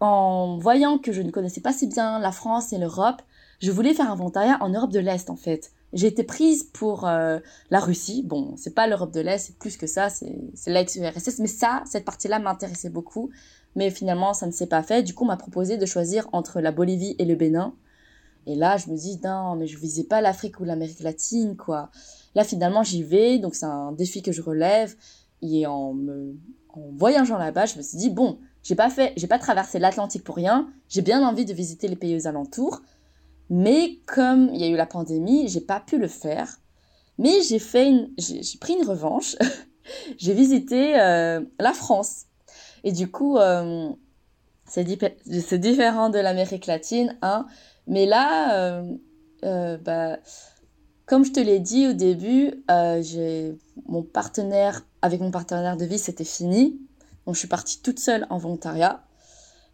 En 0.00 0.58
voyant 0.58 0.98
que 0.98 1.12
je 1.12 1.22
ne 1.22 1.30
connaissais 1.30 1.60
pas 1.60 1.72
si 1.72 1.86
bien 1.86 2.18
la 2.18 2.32
France 2.32 2.72
et 2.72 2.78
l'Europe, 2.78 3.22
je 3.60 3.70
voulais 3.70 3.94
faire 3.94 4.10
un 4.10 4.14
volontariat 4.14 4.58
en 4.60 4.68
Europe 4.68 4.92
de 4.92 5.00
l'Est 5.00 5.30
en 5.30 5.36
fait. 5.36 5.72
J'ai 5.92 6.06
été 6.06 6.22
prise 6.22 6.64
pour 6.64 7.06
euh, 7.06 7.38
la 7.70 7.80
Russie. 7.80 8.22
Bon, 8.22 8.54
c'est 8.56 8.74
pas 8.74 8.86
l'Europe 8.86 9.12
de 9.12 9.20
l'Est, 9.20 9.38
c'est 9.38 9.58
plus 9.58 9.76
que 9.76 9.86
ça, 9.86 10.10
c'est 10.10 10.36
l'ex-URSS. 10.66 11.38
Mais 11.38 11.46
ça, 11.46 11.82
cette 11.86 12.04
partie-là 12.04 12.38
m'intéressait 12.38 12.90
beaucoup. 12.90 13.30
Mais 13.74 13.90
finalement, 13.90 14.34
ça 14.34 14.46
ne 14.46 14.52
s'est 14.52 14.66
pas 14.66 14.82
fait. 14.82 15.02
Du 15.02 15.14
coup, 15.14 15.24
on 15.24 15.28
m'a 15.28 15.36
proposé 15.36 15.78
de 15.78 15.86
choisir 15.86 16.28
entre 16.32 16.60
la 16.60 16.72
Bolivie 16.72 17.16
et 17.18 17.24
le 17.24 17.36
Bénin. 17.36 17.74
Et 18.46 18.54
là, 18.54 18.76
je 18.76 18.90
me 18.90 18.96
dis, 18.96 19.20
non, 19.24 19.56
mais 19.56 19.66
je 19.66 19.78
visais 19.78 20.04
pas 20.04 20.20
l'Afrique 20.20 20.60
ou 20.60 20.64
l'Amérique 20.64 21.00
latine, 21.00 21.56
quoi. 21.56 21.90
Là, 22.34 22.44
finalement, 22.44 22.82
j'y 22.82 23.02
vais, 23.02 23.38
donc 23.38 23.54
c'est 23.54 23.66
un 23.66 23.92
défi 23.92 24.22
que 24.22 24.32
je 24.32 24.42
relève. 24.42 24.94
Et 25.42 25.66
en, 25.66 25.94
voyageant 26.92 27.38
là-bas, 27.38 27.66
je 27.66 27.76
me 27.76 27.82
suis 27.82 27.98
dit, 27.98 28.10
bon, 28.10 28.38
j'ai 28.62 28.74
pas 28.74 28.90
fait, 28.90 29.12
j'ai 29.16 29.26
pas 29.26 29.38
traversé 29.38 29.78
l'Atlantique 29.78 30.24
pour 30.24 30.36
rien, 30.36 30.68
j'ai 30.88 31.02
bien 31.02 31.26
envie 31.26 31.44
de 31.44 31.52
visiter 31.52 31.88
les 31.88 31.96
pays 31.96 32.16
aux 32.16 32.26
alentours, 32.26 32.82
mais 33.50 33.98
comme 34.06 34.50
il 34.52 34.60
y 34.60 34.64
a 34.64 34.68
eu 34.68 34.76
la 34.76 34.86
pandémie, 34.86 35.48
j'ai 35.48 35.60
pas 35.60 35.80
pu 35.80 35.98
le 35.98 36.08
faire. 36.08 36.60
Mais 37.18 37.42
j'ai 37.42 37.58
fait 37.58 37.88
une, 37.88 38.10
j'ai 38.18 38.58
pris 38.60 38.74
une 38.74 38.86
revanche. 38.86 39.36
j'ai 40.18 40.34
visité 40.34 41.00
euh, 41.00 41.40
la 41.58 41.72
France. 41.72 42.26
Et 42.84 42.92
du 42.92 43.10
coup, 43.10 43.38
euh, 43.38 43.90
c'est 44.66 44.84
différent 44.84 46.10
de 46.10 46.18
l'Amérique 46.18 46.66
latine, 46.66 47.16
hein. 47.22 47.46
Mais 47.86 48.06
là, 48.06 48.82
euh 49.42 49.78
bah, 49.78 50.18
comme 51.08 51.24
je 51.24 51.32
te 51.32 51.40
l'ai 51.40 51.58
dit 51.58 51.88
au 51.88 51.94
début, 51.94 52.62
euh, 52.70 53.52
mon 53.86 54.02
partenaire 54.02 54.84
avec 55.00 55.20
mon 55.20 55.30
partenaire 55.30 55.78
de 55.78 55.86
vie, 55.86 55.98
c'était 55.98 56.22
fini. 56.22 56.78
Donc 57.24 57.34
je 57.34 57.40
suis 57.40 57.48
partie 57.48 57.80
toute 57.80 57.98
seule 57.98 58.26
en 58.28 58.36
volontariat. 58.36 59.02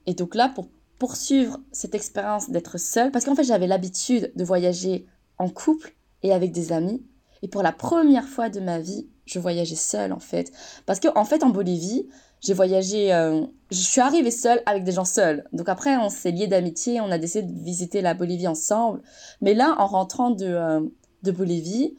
Et 0.07 0.15
donc 0.15 0.37
là, 0.37 0.49
pour 0.49 0.69
poursuivre 0.99 1.59
cette 1.73 1.97
expérience 1.97 2.51
d'être 2.51 2.79
seule, 2.79 3.11
parce 3.11 3.25
qu'en 3.25 3.35
fait 3.35 3.43
j'avais 3.43 3.67
l'habitude 3.67 4.33
de 4.37 4.45
voyager 4.45 5.07
en 5.39 5.49
couple 5.49 5.95
et 6.23 6.33
avec 6.33 6.53
des 6.53 6.71
amis. 6.71 7.05
Et 7.43 7.49
pour 7.49 7.63
la 7.63 7.73
première 7.73 8.29
fois 8.29 8.49
de 8.49 8.61
ma 8.61 8.79
vie, 8.79 9.09
je 9.27 9.41
voyageais 9.41 9.75
seule 9.75 10.13
en 10.13 10.21
fait. 10.21 10.53
Parce 10.87 11.01
qu'en 11.01 11.13
en 11.17 11.25
fait 11.25 11.43
en 11.43 11.51
Bolivie, 11.51 12.09
j'ai 12.43 12.55
voyagé, 12.55 13.13
euh, 13.13 13.45
je 13.73 13.81
suis 13.81 14.01
arrivée 14.01 14.31
seule 14.31 14.63
avec 14.67 14.85
des 14.85 14.93
gens 14.93 15.05
seuls. 15.05 15.45
Donc 15.53 15.69
après 15.69 15.97
on 15.97 16.11
s'est 16.11 16.31
liés 16.31 16.47
d'amitié, 16.47 17.01
on 17.01 17.11
a 17.11 17.19
décidé 17.19 17.43
de 17.43 17.65
visiter 17.65 18.03
la 18.03 18.15
Bolivie 18.15 18.47
ensemble. 18.47 19.03
Mais 19.41 19.55
là, 19.55 19.75
en 19.79 19.87
rentrant 19.87 20.31
de, 20.31 20.47
euh, 20.47 20.81
de 21.25 21.33
Bolivie, 21.33 21.97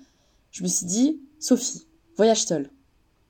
je 0.52 0.64
me 0.64 0.68
suis 0.68 0.86
dit, 0.86 1.22
Sophie, 1.40 1.88
voyage 2.16 2.46
seule. 2.46 2.70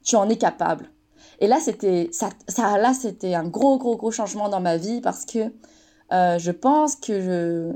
Tu 0.03 0.15
en 0.15 0.29
es 0.29 0.37
capable. 0.37 0.91
Et 1.39 1.47
là, 1.47 1.59
c'était 1.59 2.09
ça, 2.11 2.29
ça, 2.47 2.77
là, 2.77 2.93
c'était 2.93 3.33
un 3.33 3.47
gros, 3.47 3.77
gros, 3.77 3.97
gros 3.97 4.11
changement 4.11 4.49
dans 4.49 4.61
ma 4.61 4.77
vie 4.77 5.01
parce 5.01 5.25
que 5.25 5.51
euh, 6.13 6.37
je 6.37 6.51
pense 6.51 6.95
que 6.95 7.19
je, 7.21 7.73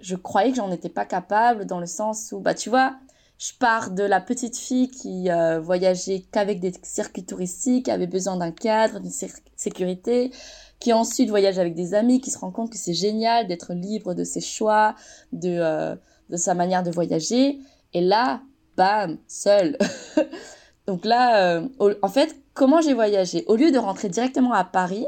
je 0.00 0.16
croyais 0.16 0.50
que 0.50 0.56
j'en 0.56 0.70
étais 0.70 0.88
pas 0.88 1.04
capable 1.04 1.66
dans 1.66 1.80
le 1.80 1.86
sens 1.86 2.32
où, 2.32 2.38
bah, 2.38 2.54
tu 2.54 2.70
vois, 2.70 2.96
je 3.38 3.52
pars 3.58 3.90
de 3.90 4.02
la 4.02 4.20
petite 4.20 4.56
fille 4.56 4.88
qui 4.88 5.30
euh, 5.30 5.60
voyageait 5.60 6.24
qu'avec 6.30 6.60
des 6.60 6.72
circuits 6.82 7.24
touristiques, 7.24 7.88
avait 7.88 8.06
besoin 8.06 8.36
d'un 8.36 8.52
cadre, 8.52 9.00
d'une 9.00 9.12
sécurité, 9.56 10.32
qui 10.78 10.92
ensuite 10.92 11.28
voyage 11.28 11.58
avec 11.58 11.74
des 11.74 11.94
amis, 11.94 12.20
qui 12.20 12.30
se 12.30 12.38
rend 12.38 12.50
compte 12.50 12.70
que 12.70 12.78
c'est 12.78 12.94
génial 12.94 13.46
d'être 13.46 13.74
libre 13.74 14.14
de 14.14 14.24
ses 14.24 14.40
choix, 14.40 14.94
de, 15.32 15.58
euh, 15.58 15.96
de 16.30 16.36
sa 16.36 16.54
manière 16.54 16.82
de 16.82 16.90
voyager. 16.90 17.58
Et 17.94 18.00
là, 18.00 18.42
bam, 18.76 19.18
seul. 19.26 19.78
Donc 20.86 21.04
là, 21.04 21.56
euh, 21.56 21.68
en 22.02 22.08
fait, 22.08 22.36
comment 22.54 22.80
j'ai 22.80 22.94
voyagé? 22.94 23.44
Au 23.46 23.56
lieu 23.56 23.72
de 23.72 23.78
rentrer 23.78 24.08
directement 24.08 24.52
à 24.52 24.64
Paris, 24.64 25.06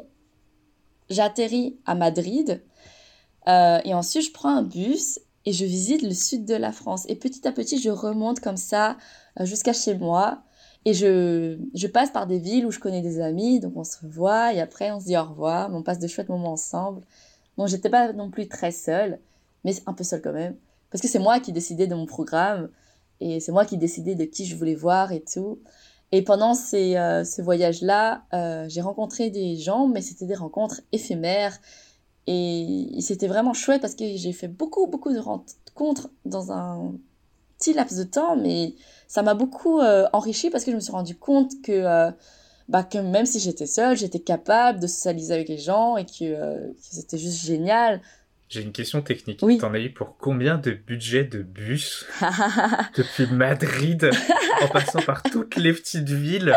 j'atterris 1.11 1.79
à 1.87 1.95
Madrid. 1.95 2.63
Euh, 3.47 3.81
et 3.85 3.95
ensuite, 3.95 4.27
je 4.27 4.33
prends 4.33 4.55
un 4.57 4.63
bus 4.63 5.21
et 5.45 5.53
je 5.53 5.65
visite 5.65 6.03
le 6.03 6.13
sud 6.13 6.45
de 6.45 6.55
la 6.55 6.73
France. 6.73 7.05
Et 7.09 7.17
petit 7.17 7.47
à 7.47 7.53
petit, 7.53 7.81
je 7.81 7.91
remonte 7.91 8.41
comme 8.41 8.57
ça 8.57 8.97
euh, 9.41 9.45
jusqu'à 9.45 9.73
chez 9.73 9.95
moi. 9.95 10.43
Et 10.85 10.95
je, 10.95 11.59
je 11.75 11.87
passe 11.87 12.11
par 12.11 12.27
des 12.27 12.39
villes 12.39 12.67
où 12.67 12.71
je 12.71 12.79
connais 12.79 13.03
des 13.03 13.21
amis, 13.21 13.61
donc 13.61 13.77
on 13.77 13.85
se 13.85 13.99
revoit 14.01 14.55
et 14.55 14.61
après 14.61 14.91
on 14.91 15.01
se 15.01 15.07
dit 15.07 15.17
au 15.17 15.25
revoir, 15.25 15.71
on 15.75 15.83
passe 15.83 15.99
de 15.99 16.07
chouettes 16.07 16.29
moments 16.29 16.53
ensemble. 16.53 17.03
Bon, 17.57 17.67
j'étais 17.67 17.91
pas 17.91 18.13
non 18.13 18.31
plus 18.31 18.49
très 18.49 18.71
seule, 18.71 19.19
mais 19.65 19.75
un 19.87 19.93
peu 19.93 20.05
seule 20.05 20.23
quand 20.23 20.33
même, 20.33 20.55
parce 20.91 21.03
que 21.03 21.09
c'est 21.09 21.19
moi 21.19 21.41
qui 21.41 21.53
décidais 21.53 21.87
de 21.87 21.95
mon 21.95 22.07
programme 22.07 22.71
et 23.21 23.41
c'est 23.41 23.53
moi 23.53 23.65
qui 23.65 23.77
décidais 23.77 24.15
de 24.15 24.25
qui 24.25 24.47
je 24.47 24.57
voulais 24.57 24.75
voir 24.75 25.13
et 25.13 25.21
tout. 25.21 25.61
Et 26.11 26.23
pendant 26.23 26.55
ces, 26.55 26.97
euh, 26.97 27.25
ce 27.25 27.43
voyage-là, 27.43 28.23
euh, 28.33 28.65
j'ai 28.69 28.81
rencontré 28.81 29.31
des 29.31 29.57
gens, 29.57 29.89
mais 29.89 30.01
c'était 30.01 30.25
des 30.25 30.35
rencontres 30.35 30.81
éphémères. 30.93 31.59
Et 32.27 32.99
c'était 33.01 33.27
vraiment 33.27 33.55
chouette 33.55 33.81
parce 33.81 33.95
que 33.95 34.05
j'ai 34.17 34.33
fait 34.33 34.49
beaucoup, 34.49 34.87
beaucoup 34.87 35.13
de 35.15 35.19
rencontres 35.19 36.11
dans 36.27 36.53
un 36.53 36.93
petit 37.59 37.73
laps 37.73 37.99
de 37.99 38.05
temps, 38.05 38.37
mais 38.37 38.75
ça 39.07 39.23
m'a 39.23 39.33
beaucoup 39.33 39.81
euh, 39.81 40.07
enrichi 40.13 40.51
parce 40.51 40.65
que 40.65 40.71
je 40.71 40.77
me 40.77 40.81
suis 40.81 40.93
rendu 40.93 41.17
compte 41.17 41.53
que, 41.63 42.13
bah, 42.69 42.83
que 42.85 42.99
même 42.99 43.25
si 43.25 43.41
j'étais 43.41 43.67
seule, 43.67 43.97
j'étais 43.97 44.21
capable 44.21 44.79
de 44.79 44.87
socialiser 44.87 45.33
avec 45.33 45.49
les 45.49 45.57
gens 45.57 45.97
et 45.97 46.05
que 46.05 46.75
c'était 46.79 47.17
juste 47.17 47.43
génial. 47.43 48.03
J'ai 48.49 48.63
une 48.63 48.73
question 48.73 49.03
technique. 49.03 49.41
Oui. 49.43 49.59
T'en 49.59 49.75
as 49.75 49.79
eu 49.79 49.93
pour 49.93 50.17
combien 50.17 50.57
de 50.57 50.71
budget 50.71 51.25
de 51.25 51.43
bus 51.43 52.07
depuis 52.97 53.27
Madrid 53.27 54.11
en 54.63 54.69
passant 54.69 55.03
par 55.03 55.23
toutes 55.23 55.57
les 55.57 55.73
petites 55.73 56.09
villes 56.09 56.57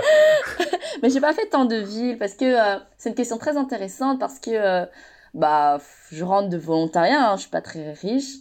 Mais 1.04 1.10
j'ai 1.10 1.20
pas 1.20 1.34
fait 1.34 1.48
tant 1.48 1.66
de 1.66 1.76
villes 1.76 2.18
parce 2.18 2.36
que 2.36 2.56
c'est 2.98 3.10
une 3.10 3.16
question 3.16 3.38
très 3.38 3.58
intéressante 3.58 4.20
parce 4.20 4.40
que 4.40 4.88
bah 5.34 5.80
je 6.12 6.24
rentre 6.24 6.50
de 6.50 6.58
volontariat, 6.58 7.32
hein, 7.32 7.36
je 7.36 7.42
suis 7.42 7.50
pas 7.50 7.62
très 7.62 7.94
riche, 7.94 8.40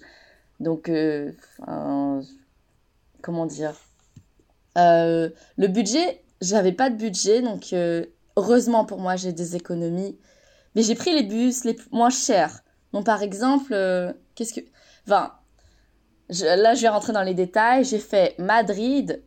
donc 0.58 0.88
euh, 0.88 1.32
comment 3.22 3.46
dire, 3.46 3.74
euh, 4.78 5.30
le 5.56 5.68
budget, 5.68 6.22
j'avais 6.40 6.72
pas 6.72 6.90
de 6.90 6.96
budget, 6.96 7.42
donc 7.42 7.72
euh, 7.72 8.06
heureusement 8.36 8.84
pour 8.84 8.98
moi 8.98 9.16
j'ai 9.16 9.32
des 9.32 9.56
économies, 9.56 10.18
mais 10.74 10.82
j'ai 10.82 10.94
pris 10.94 11.14
les 11.14 11.22
bus 11.22 11.64
les 11.64 11.76
moins 11.92 12.10
chers. 12.10 12.60
Donc 12.92 13.06
par 13.06 13.22
exemple, 13.22 13.72
euh, 13.72 14.12
qu'est-ce 14.34 14.52
que, 14.52 14.60
enfin, 15.06 15.32
là 16.28 16.74
je 16.74 16.82
vais 16.82 16.88
rentrer 16.88 17.12
dans 17.12 17.22
les 17.22 17.34
détails, 17.34 17.84
j'ai 17.84 17.98
fait 17.98 18.34
Madrid, 18.38 19.22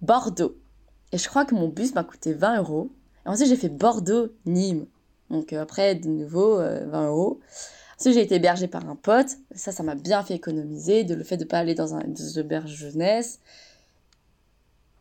Bordeaux, 0.00 0.56
et 1.12 1.18
je 1.18 1.28
crois 1.28 1.44
que 1.44 1.54
mon 1.54 1.68
bus 1.68 1.94
m'a 1.94 2.04
coûté 2.04 2.32
20 2.32 2.58
euros. 2.58 2.90
Et 3.24 3.28
ensuite 3.28 3.48
j'ai 3.48 3.56
fait 3.56 3.68
Bordeaux, 3.68 4.28
Nîmes. 4.46 4.86
Donc 5.30 5.52
euh, 5.52 5.62
après, 5.62 5.94
de 5.94 6.08
nouveau, 6.08 6.56
20 6.56 6.62
euh, 6.62 7.06
euros. 7.08 7.40
Ensuite, 7.98 8.14
j'ai 8.14 8.22
été 8.22 8.34
hébergée 8.36 8.66
par 8.66 8.88
un 8.88 8.96
pote. 8.96 9.36
Ça, 9.54 9.70
ça 9.70 9.82
m'a 9.82 9.94
bien 9.94 10.22
fait 10.22 10.34
économiser 10.34 11.04
de 11.04 11.14
le 11.14 11.22
fait 11.22 11.36
de 11.36 11.44
ne 11.44 11.48
pas 11.48 11.58
aller 11.58 11.74
dans 11.74 11.94
un 11.94 12.02
auberge 12.36 12.74
jeunesse. 12.74 13.40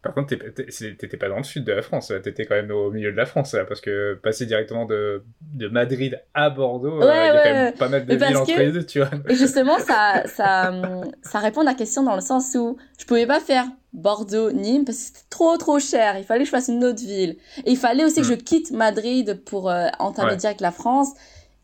Par 0.04 0.14
contre, 0.14 0.36
t'étais 0.36 1.18
pas 1.18 1.30
dans 1.30 1.38
le 1.38 1.44
sud 1.44 1.64
de 1.64 1.72
la 1.72 1.82
France, 1.82 2.12
t'étais 2.24 2.46
quand 2.46 2.56
même 2.56 2.72
au 2.72 2.92
milieu 2.92 3.12
de 3.12 3.18
la 3.18 3.26
France, 3.26 3.56
parce 3.68 3.80
que 3.80 4.16
passer 4.22 4.46
directement 4.46 4.86
de, 4.86 5.24
de 5.54 5.70
Madrid 5.70 6.22
à 6.34 6.50
Bordeaux, 6.50 7.00
ouais, 7.00 7.06
euh, 7.06 7.14
il 7.14 7.16
y 7.16 7.30
a 7.30 7.34
ouais, 7.34 7.42
quand 7.44 7.54
même 7.54 7.74
pas 7.74 7.88
mal 7.88 8.06
de 8.06 8.14
villes 8.14 8.38
entre 8.38 8.60
les 8.60 8.72
deux, 8.74 8.86
tu 8.86 9.00
vois. 9.00 9.10
Et 9.30 9.36
justement, 9.36 9.80
ça, 9.80 10.24
ça, 10.26 10.74
ça 11.22 11.40
répond 11.40 11.62
à 11.62 11.64
la 11.64 11.74
question 11.74 12.04
dans 12.04 12.16
le 12.16 12.22
sens 12.22 12.54
où 12.56 12.78
je 13.00 13.06
pouvais 13.06 13.26
pas 13.26 13.40
faire 13.40 13.66
Bordeaux, 13.94 14.52
Nîmes, 14.52 14.86
parce 14.86 14.98
que 14.98 15.04
c'était 15.06 15.30
trop 15.30 15.56
trop 15.58 15.80
cher. 15.80 16.18
Il 16.18 16.24
fallait 16.24 16.42
que 16.42 16.48
je 16.48 16.52
fasse 16.52 16.68
une 16.68 16.84
autre 16.84 17.02
ville. 17.02 17.38
Et 17.66 17.72
il 17.72 17.78
fallait 17.78 18.04
aussi 18.04 18.22
que 18.22 18.28
je 18.28 18.34
quitte 18.34 18.72
Madrid 18.72 19.42
pour 19.46 19.70
euh, 19.70 19.88
entamer 20.00 20.36
direct 20.36 20.62
la 20.62 20.72
France. 20.72 21.10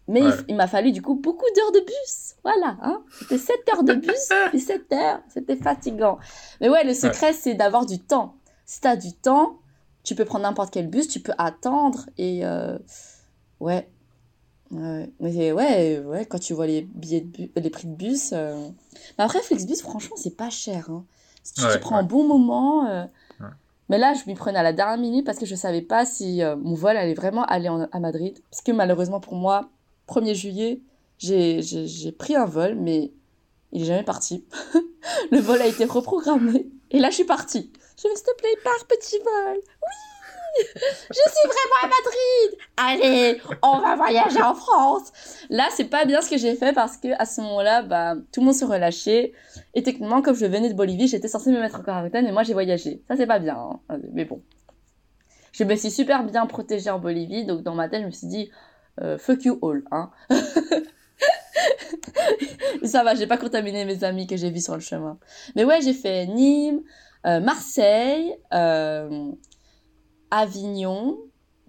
Mais 0.09 0.21
il, 0.21 0.45
il 0.49 0.55
m'a 0.55 0.67
fallu 0.67 0.91
du 0.91 1.01
coup 1.01 1.15
beaucoup 1.15 1.45
d'heures 1.55 1.71
de 1.71 1.79
bus. 1.85 2.35
Voilà, 2.43 2.77
hein. 2.81 3.03
C'était 3.19 3.37
7 3.37 3.55
heures 3.73 3.83
de 3.83 3.93
bus 3.93 4.29
et 4.53 4.59
7 4.59 4.91
heures. 4.93 5.21
C'était 5.33 5.55
fatigant. 5.55 6.17
Mais 6.61 6.69
ouais, 6.69 6.83
le 6.83 6.93
secret, 6.93 7.33
c'est 7.33 7.53
d'avoir 7.53 7.85
du 7.85 7.99
temps. 7.99 8.35
Si 8.65 8.81
t'as 8.81 8.95
du 8.95 9.13
temps, 9.13 9.57
tu 10.03 10.15
peux 10.15 10.25
prendre 10.25 10.43
n'importe 10.43 10.71
quel 10.73 10.87
bus, 10.89 11.07
tu 11.07 11.19
peux 11.19 11.33
attendre 11.37 12.05
et 12.17 12.45
euh, 12.45 12.77
ouais. 13.59 13.87
Mais 14.71 15.51
ouais, 15.51 15.99
ouais, 16.05 16.25
quand 16.25 16.39
tu 16.39 16.53
vois 16.53 16.67
les 16.67 16.81
billets 16.83 17.21
de 17.21 17.27
bus, 17.27 17.49
les 17.55 17.69
prix 17.69 17.87
de 17.87 17.95
bus. 17.95 18.31
Euh... 18.33 18.69
Mais 19.17 19.23
après, 19.23 19.39
Flixbus, 19.41 19.77
franchement, 19.81 20.15
c'est 20.15 20.35
pas 20.37 20.49
cher. 20.49 20.89
Hein. 20.89 21.05
Si 21.43 21.53
tu, 21.53 21.63
Ouais, 21.63 21.73
tu 21.73 21.79
prends 21.79 21.95
un 21.97 22.03
bon 22.03 22.27
moment. 22.27 22.85
euh. 22.87 23.05
Mais 23.89 23.97
là, 23.97 24.13
je 24.13 24.29
m'y 24.29 24.35
prenais 24.35 24.59
à 24.59 24.63
la 24.63 24.71
dernière 24.73 24.99
minute 24.99 25.25
parce 25.25 25.39
que 25.39 25.47
je 25.47 25.55
savais 25.55 25.81
pas 25.81 26.05
si 26.05 26.43
euh, 26.43 26.55
mon 26.55 26.75
vol 26.75 26.95
allait 26.95 27.15
vraiment 27.15 27.43
aller 27.45 27.69
en- 27.69 27.87
à 27.91 27.99
Madrid. 27.99 28.37
Parce 28.51 28.61
que 28.61 28.71
malheureusement 28.71 29.19
pour 29.19 29.33
moi, 29.33 29.69
1er 30.09 30.33
juillet, 30.33 30.81
j'ai 31.17 32.11
pris 32.11 32.35
un 32.35 32.45
vol, 32.45 32.75
mais 32.75 33.11
il 33.71 33.83
est 33.83 33.85
jamais 33.85 34.03
parti. 34.03 34.45
Le 35.31 35.39
vol 35.39 35.61
a 35.61 35.67
été 35.67 35.85
reprogrammé. 35.85 36.67
Et 36.91 36.99
là, 36.99 37.09
je 37.09 37.15
suis 37.15 37.23
partie. 37.23 37.71
Je 38.01 38.07
vais, 38.07 38.15
s'il 38.15 38.25
te 38.25 38.35
plaît, 38.37 38.49
pars, 38.63 38.85
petit 38.87 39.17
vol. 39.17 39.55
Oui, 39.57 40.65
je 41.09 41.13
suis 41.13 41.47
vraiment 41.47 41.83
à 41.83 41.87
Madrid. 41.87 42.59
Allez, 42.77 43.41
on 43.61 43.79
va 43.79 43.95
voyager 43.95 44.41
en 44.41 44.55
France. 44.55 45.11
Là, 45.49 45.67
c'est 45.75 45.85
pas 45.85 46.05
bien 46.05 46.21
ce 46.21 46.29
que 46.29 46.37
j'ai 46.37 46.55
fait 46.55 46.73
parce 46.73 46.97
que 46.97 47.09
à 47.21 47.25
ce 47.25 47.41
moment-là, 47.41 47.83
bah, 47.83 48.15
tout 48.31 48.39
le 48.39 48.47
monde 48.47 48.55
se 48.55 48.65
relâchait. 48.65 49.33
Et 49.75 49.83
techniquement, 49.83 50.21
comme 50.21 50.35
je 50.35 50.45
venais 50.45 50.69
de 50.69 50.73
Bolivie, 50.73 51.07
j'étais 51.07 51.27
censée 51.27 51.51
me 51.51 51.59
mettre 51.59 51.79
en 51.79 51.83
quarantaine, 51.83 52.25
mais 52.25 52.31
moi, 52.31 52.43
j'ai 52.43 52.53
voyagé. 52.53 53.03
Ça, 53.07 53.15
c'est 53.15 53.27
pas 53.27 53.39
bien. 53.39 53.55
hein. 53.89 53.99
Mais 54.13 54.25
bon. 54.25 54.41
Je 55.51 55.63
me 55.63 55.75
suis 55.75 55.91
super 55.91 56.23
bien 56.23 56.45
protégée 56.45 56.89
en 56.89 56.99
Bolivie, 56.99 57.45
donc 57.45 57.63
dans 57.63 57.75
ma 57.75 57.89
tête, 57.89 58.01
je 58.01 58.05
me 58.07 58.11
suis 58.11 58.27
dit, 58.27 58.49
euh, 59.01 59.17
fuck 59.17 59.43
you 59.45 59.59
all, 59.63 59.83
hein. 59.91 60.11
Ça 62.83 63.03
va, 63.03 63.15
j'ai 63.15 63.27
pas 63.27 63.37
contaminé 63.37 63.85
mes 63.85 64.03
amis 64.03 64.25
que 64.27 64.37
j'ai 64.37 64.49
vus 64.51 64.61
sur 64.63 64.73
le 64.75 64.79
chemin. 64.79 65.17
Mais 65.55 65.63
ouais, 65.65 65.81
j'ai 65.81 65.93
fait 65.93 66.25
Nîmes, 66.27 66.81
euh, 67.25 67.39
Marseille, 67.39 68.35
euh, 68.53 69.31
Avignon, 70.31 71.17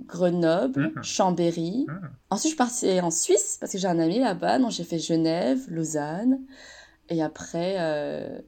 Grenoble, 0.07 0.93
Mhm. 0.97 1.03
Chambéry. 1.03 1.87
Mhm. 1.89 2.11
Ensuite, 2.31 2.45
je 2.45 2.49
suis 2.49 2.57
partie 2.57 3.01
en 3.01 3.11
Suisse 3.11 3.57
parce 3.61 3.73
que 3.73 3.79
j'ai 3.79 3.89
un 3.89 3.99
ami 3.99 4.19
là-bas, 4.19 4.59
donc 4.59 4.71
j'ai 4.71 4.85
fait 4.85 4.99
Genève, 4.99 5.59
Lausanne, 5.69 6.41
et 7.09 7.23
après 7.23 7.77
euh, 7.79 8.39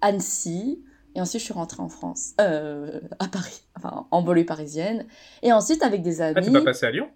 Annecy. 0.00 0.82
Et 1.16 1.20
ensuite, 1.20 1.40
je 1.40 1.46
suis 1.46 1.54
rentrée 1.54 1.82
en 1.82 1.88
France, 1.88 2.34
à 2.38 3.26
Paris, 3.32 3.62
enfin 3.76 4.06
en 4.12 4.22
banlieue 4.22 4.46
parisienne. 4.46 5.06
Et 5.42 5.52
ensuite, 5.52 5.82
avec 5.82 6.02
des 6.02 6.20
amis. 6.20 6.34
Ah, 6.36 6.42
t'es 6.42 6.52
pas 6.52 6.62
passé 6.62 6.86
à 6.86 6.90
Lyon? 6.92 7.08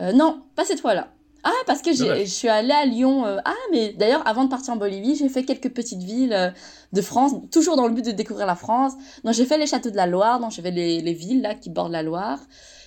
Euh, 0.00 0.12
non, 0.12 0.42
pas 0.54 0.64
cette 0.64 0.80
fois-là. 0.80 1.08
Ah, 1.44 1.52
parce 1.66 1.82
que 1.82 1.92
je 1.92 2.24
suis 2.24 2.48
allée 2.48 2.72
à 2.72 2.84
Lyon. 2.84 3.24
euh, 3.24 3.38
Ah, 3.44 3.54
mais 3.70 3.92
d'ailleurs, 3.92 4.26
avant 4.26 4.44
de 4.44 4.48
partir 4.50 4.74
en 4.74 4.76
Bolivie, 4.76 5.14
j'ai 5.16 5.28
fait 5.28 5.44
quelques 5.44 5.70
petites 5.70 6.02
villes 6.02 6.32
euh, 6.32 6.50
de 6.92 7.00
France, 7.00 7.32
toujours 7.52 7.76
dans 7.76 7.86
le 7.86 7.94
but 7.94 8.04
de 8.04 8.10
découvrir 8.10 8.46
la 8.46 8.56
France. 8.56 8.92
Donc, 9.24 9.34
j'ai 9.34 9.46
fait 9.46 9.56
les 9.58 9.66
châteaux 9.66 9.90
de 9.90 9.96
la 9.96 10.06
Loire, 10.06 10.40
donc 10.40 10.50
j'ai 10.50 10.62
fait 10.62 10.70
les, 10.72 11.00
les 11.00 11.12
villes 11.14 11.40
là 11.42 11.54
qui 11.54 11.70
bordent 11.70 11.92
la 11.92 12.02
Loire. 12.02 12.40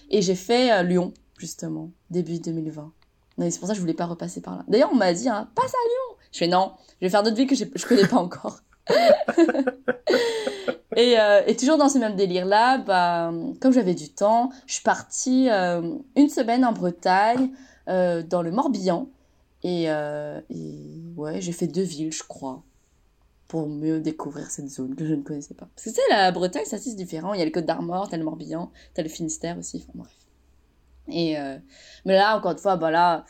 Et 0.10 0.22
j'ai 0.22 0.36
fait 0.36 0.72
euh, 0.72 0.84
Lyon, 0.84 1.14
justement, 1.38 1.92
début 2.10 2.40
2020. 2.40 2.92
Donc, 3.38 3.52
C'est 3.52 3.60
pour 3.60 3.68
ça 3.68 3.74
que 3.74 3.78
je 3.78 3.82
voulais 3.82 3.94
pas 3.94 4.06
repasser 4.06 4.42
par 4.42 4.58
là. 4.58 4.64
D'ailleurs, 4.68 4.90
on 4.92 4.98
m'a 4.98 5.14
dit, 5.14 5.30
hein, 5.30 5.50
passe 5.56 5.74
à 5.74 5.88
Lyon. 5.88 6.18
Je 6.34 6.38
fais 6.40 6.48
non, 6.48 6.74
je 7.00 7.06
vais 7.06 7.10
faire 7.10 7.24
d'autres 7.24 7.38
villes 7.38 7.48
que 7.48 7.56
je 7.56 7.86
connais 7.86 8.08
pas 8.08 8.18
encore. 8.18 8.60
et, 10.96 11.20
euh, 11.20 11.42
et 11.48 11.56
toujours 11.56 11.78
dans 11.78 11.90
ce 11.90 11.98
même 11.98 12.16
délire-là, 12.16 12.80
bah, 12.80 13.32
comme 13.60 13.72
j'avais 13.72 13.96
du 13.96 14.10
temps, 14.10 14.52
je 14.68 14.76
suis 14.76 14.84
partie 14.84 15.50
euh, 15.50 15.96
une 16.16 16.30
semaine 16.30 16.66
en 16.66 16.74
Bretagne, 16.74 17.52
euh, 17.88 18.24
dans 18.24 18.42
le 18.42 18.52
Morbihan. 18.52 19.10
Et, 19.64 19.84
et 19.84 21.02
ouais, 21.16 21.40
j'ai 21.40 21.52
fait 21.52 21.68
deux 21.68 21.84
villes, 21.84 22.12
je 22.12 22.24
crois, 22.24 22.64
pour 23.48 23.68
mieux 23.68 24.00
découvrir 24.00 24.50
cette 24.50 24.70
zone 24.70 24.96
que 24.96 25.06
je 25.06 25.14
ne 25.14 25.22
connaissais 25.22 25.54
pas. 25.54 25.68
Parce 25.76 25.86
que 25.86 25.90
tu 25.92 25.96
sais, 25.96 26.02
la 26.10 26.32
Bretagne, 26.32 26.64
c'est 26.66 26.96
différent. 26.96 27.36
Il 27.36 27.40
y 27.40 27.44
a 27.44 27.46
le 27.46 27.52
Côte 27.52 27.66
d'Armor, 27.66 28.10
t'as 28.10 28.18
le 28.18 28.24
Morbihan, 28.24 28.72
t'as 28.96 29.04
le 29.04 29.10
Finistère 29.10 29.60
aussi, 29.60 29.86
enfin 29.88 30.00
bref. 30.00 30.12
Et, 31.10 31.36
mais 32.06 32.16
là, 32.16 32.36
encore 32.36 32.54
une 32.54 32.58
fois, 32.58 32.76
bah 32.76 32.90
là, 32.90 33.24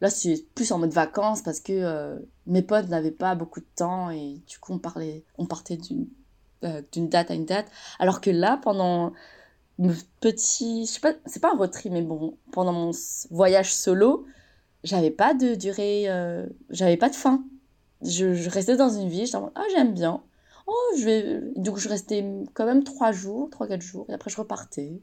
là 0.00 0.10
c'est 0.10 0.44
plus 0.56 0.72
en 0.72 0.78
mode 0.78 0.92
vacances 0.92 1.40
parce 1.42 1.60
que 1.60 2.18
mes 2.48 2.62
potes 2.62 2.88
n'avaient 2.88 3.12
pas 3.12 3.36
beaucoup 3.36 3.60
de 3.60 3.68
temps 3.76 4.10
et 4.10 4.40
du 4.48 4.58
coup, 4.58 4.72
on, 4.72 4.80
parlait, 4.80 5.24
on 5.38 5.46
partait 5.46 5.76
d'une 5.76 6.08
euh, 6.64 6.82
d'une 6.92 7.08
date 7.08 7.30
à 7.30 7.34
une 7.34 7.44
date. 7.44 7.66
Alors 7.98 8.20
que 8.20 8.30
là, 8.30 8.58
pendant 8.62 9.12
mon 9.78 9.94
petit, 10.20 10.86
je 10.86 10.92
sais 10.92 11.00
pas, 11.00 11.12
c'est 11.26 11.40
pas 11.40 11.52
un 11.52 11.56
road 11.56 11.70
trip, 11.70 11.92
mais 11.92 12.02
bon, 12.02 12.36
pendant 12.52 12.72
mon 12.72 12.90
voyage 13.30 13.74
solo, 13.74 14.26
j'avais 14.84 15.10
pas 15.10 15.34
de 15.34 15.54
durée, 15.54 16.04
euh, 16.08 16.46
j'avais 16.70 16.96
pas 16.96 17.10
de 17.10 17.14
fin. 17.14 17.44
Je, 18.02 18.34
je 18.34 18.50
restais 18.50 18.76
dans 18.76 18.90
une 18.90 19.08
en 19.34 19.40
mode, 19.40 19.52
ah, 19.54 19.64
j'aime 19.74 19.94
bien. 19.94 20.22
Oh, 20.66 20.96
je 20.98 21.04
vais. 21.04 21.40
Donc, 21.56 21.78
je 21.78 21.88
restais 21.88 22.24
quand 22.54 22.66
même 22.66 22.84
trois 22.84 23.12
jours, 23.12 23.48
trois, 23.50 23.66
quatre 23.66 23.82
jours, 23.82 24.06
et 24.08 24.14
après, 24.14 24.30
je 24.30 24.36
repartais. 24.36 25.00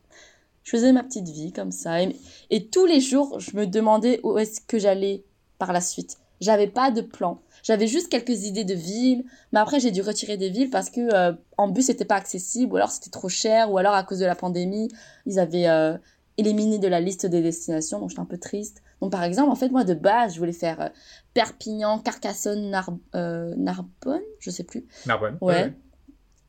Je 0.63 0.71
faisais 0.71 0.91
ma 0.93 1.03
petite 1.03 1.27
vie 1.27 1.51
comme 1.51 1.71
ça. 1.71 2.01
Et, 2.01 2.15
et 2.49 2.67
tous 2.67 2.85
les 2.85 2.99
jours, 3.01 3.39
je 3.39 3.55
me 3.57 3.67
demandais 3.67 4.19
où 4.23 4.37
est-ce 4.37 4.61
que 4.61 4.79
j'allais 4.79 5.23
par 5.59 5.73
la 5.73 5.81
suite. 5.81 6.17
J'avais 6.41 6.67
pas 6.67 6.91
de 6.91 7.01
plan. 7.01 7.41
J'avais 7.63 7.87
juste 7.87 8.09
quelques 8.09 8.43
idées 8.43 8.65
de 8.65 8.73
villes, 8.73 9.23
mais 9.53 9.59
après 9.59 9.79
j'ai 9.79 9.89
dû 9.89 10.01
retirer 10.01 10.35
des 10.35 10.49
villes 10.49 10.69
parce 10.69 10.89
que 10.89 11.13
euh, 11.13 11.31
en 11.57 11.69
bus 11.69 11.85
c'était 11.85 12.03
pas 12.03 12.15
accessible, 12.15 12.73
ou 12.73 12.75
alors 12.75 12.91
c'était 12.91 13.09
trop 13.09 13.29
cher, 13.29 13.71
ou 13.71 13.77
alors 13.77 13.93
à 13.93 14.03
cause 14.03 14.19
de 14.19 14.25
la 14.25 14.35
pandémie, 14.35 14.89
ils 15.25 15.39
avaient, 15.39 15.69
euh, 15.69 15.97
éliminé 16.37 16.77
de 16.77 16.87
la 16.87 16.99
liste 16.99 17.25
des 17.25 17.41
destinations, 17.41 17.99
donc 17.99 18.09
j'étais 18.09 18.21
un 18.21 18.25
peu 18.25 18.37
triste. 18.37 18.81
Donc 18.99 19.11
par 19.11 19.23
exemple, 19.23 19.49
en 19.49 19.55
fait, 19.55 19.69
moi 19.69 19.85
de 19.85 19.93
base, 19.93 20.33
je 20.33 20.39
voulais 20.39 20.51
faire 20.51 20.81
euh, 20.81 20.89
Perpignan, 21.33 21.99
Carcassonne, 21.99 22.69
Narbonne, 22.69 24.21
je 24.39 24.49
sais 24.49 24.63
plus. 24.63 24.85
Narbonne. 25.05 25.37
Ouais. 25.39 25.73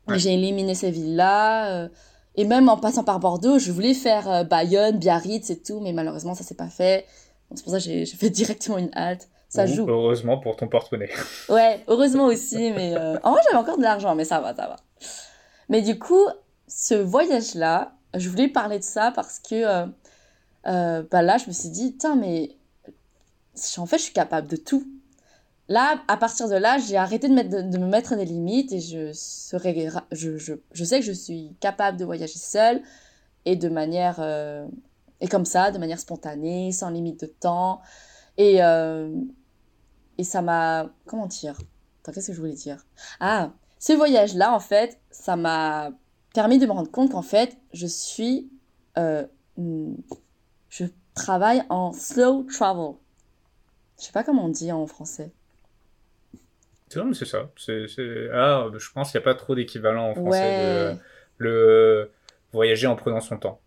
Mais 0.08 0.18
j'ai 0.18 0.34
éliminé 0.34 0.74
ces 0.74 0.90
villes-là. 0.90 1.88
et 2.34 2.44
même 2.44 2.68
en 2.68 2.76
passant 2.76 3.04
par 3.04 3.20
Bordeaux, 3.20 3.58
je 3.58 3.70
voulais 3.70 3.94
faire 3.94 4.44
Bayonne, 4.46 4.98
Biarritz 4.98 5.48
et 5.50 5.62
tout, 5.62 5.80
mais 5.80 5.92
malheureusement, 5.92 6.34
ça 6.34 6.44
s'est 6.44 6.56
pas 6.56 6.68
fait. 6.68 7.06
C'est 7.54 7.62
pour 7.62 7.72
ça 7.72 7.78
que 7.78 7.84
j'ai 7.84 8.04
fait 8.04 8.30
directement 8.30 8.78
une 8.78 8.90
halte. 8.94 9.28
Ça 9.54 9.66
joue. 9.66 9.86
Heureusement 9.88 10.38
pour 10.38 10.56
ton 10.56 10.66
porte-monnaie. 10.66 11.10
ouais, 11.48 11.80
heureusement 11.86 12.24
aussi, 12.24 12.72
mais 12.72 12.96
en 12.96 13.32
vrai, 13.32 13.40
j'avais 13.44 13.62
encore 13.62 13.78
de 13.78 13.82
l'argent, 13.82 14.14
mais 14.14 14.24
ça 14.24 14.40
va, 14.40 14.54
ça 14.54 14.66
va. 14.66 14.76
Mais 15.68 15.82
du 15.82 15.98
coup, 15.98 16.26
ce 16.68 16.94
voyage-là, 16.94 17.94
je 18.14 18.28
voulais 18.28 18.48
parler 18.48 18.78
de 18.78 18.84
ça 18.84 19.12
parce 19.14 19.38
que 19.38 19.54
euh, 19.54 19.86
euh, 20.66 21.02
bah 21.10 21.22
là, 21.22 21.38
je 21.38 21.46
me 21.46 21.52
suis 21.52 21.68
dit, 21.68 21.96
tiens, 21.96 22.16
mais 22.16 22.56
en 23.76 23.86
fait, 23.86 23.98
je 23.98 24.04
suis 24.04 24.12
capable 24.12 24.48
de 24.48 24.56
tout. 24.56 24.86
Là, 25.68 26.02
à 26.08 26.16
partir 26.16 26.48
de 26.48 26.56
là, 26.56 26.78
j'ai 26.78 26.96
arrêté 26.96 27.28
de, 27.28 27.34
mettre, 27.34 27.50
de, 27.50 27.78
me 27.78 27.86
mettre 27.86 28.16
des 28.16 28.24
limites 28.24 28.72
et 28.72 28.80
je, 28.80 29.12
serai, 29.14 29.88
je, 30.12 30.36
je, 30.36 30.54
je, 30.72 30.84
sais 30.84 31.00
que 31.00 31.06
je 31.06 31.12
suis 31.12 31.56
capable 31.60 31.96
de 31.96 32.04
voyager 32.04 32.38
seule 32.38 32.82
et 33.44 33.56
de 33.56 33.68
manière. 33.68 34.16
Euh, 34.18 34.66
et 35.20 35.28
comme 35.28 35.46
ça, 35.46 35.70
de 35.70 35.78
manière 35.78 36.00
spontanée, 36.00 36.70
sans 36.72 36.90
limite 36.90 37.20
de 37.20 37.26
temps. 37.26 37.80
Et, 38.36 38.60
et 40.18 40.24
ça 40.24 40.42
m'a. 40.42 40.90
Comment 41.06 41.26
dire? 41.26 41.58
Qu'est-ce 42.04 42.28
que 42.28 42.32
je 42.34 42.40
voulais 42.40 42.54
dire? 42.54 42.84
Ah, 43.20 43.52
ce 43.78 43.92
voyage-là, 43.92 44.52
en 44.52 44.60
fait, 44.60 45.00
ça 45.10 45.36
m'a 45.36 45.90
permis 46.34 46.58
de 46.58 46.66
me 46.66 46.72
rendre 46.72 46.90
compte 46.90 47.12
qu'en 47.12 47.22
fait, 47.22 47.56
je 47.72 47.86
suis. 47.86 48.50
Euh, 48.98 49.26
je 50.68 50.84
travaille 51.14 51.62
en 51.68 51.92
slow 51.92 52.44
travel. 52.44 52.94
Je 53.98 54.04
sais 54.04 54.12
pas 54.12 54.24
comment 54.24 54.44
on 54.44 54.48
dit 54.48 54.72
en 54.72 54.86
français. 54.86 55.32
C'est 57.12 57.24
ça. 57.24 57.50
C'est, 57.56 57.86
ah, 58.32 58.66
je 58.76 58.92
pense 58.92 59.10
qu'il 59.10 59.18
n'y 59.18 59.24
a 59.24 59.24
pas 59.24 59.34
trop 59.34 59.54
d'équivalent 59.54 60.10
en 60.10 60.14
français. 60.14 60.94
De, 60.94 60.98
le 61.38 62.12
voyager 62.52 62.86
en 62.86 62.96
prenant 62.96 63.20
son 63.20 63.36
temps. 63.38 63.60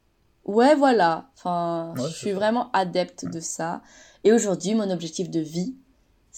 Ouais, 0.46 0.76
voilà. 0.76 1.30
Enfin, 1.36 1.94
je 1.98 2.08
suis 2.08 2.32
vraiment 2.32 2.72
adepte 2.72 3.26
de 3.26 3.40
ça. 3.40 3.82
Et 4.24 4.32
aujourd'hui, 4.32 4.76
mon 4.76 4.90
objectif 4.90 5.30
de 5.30 5.42
vie, 5.42 5.76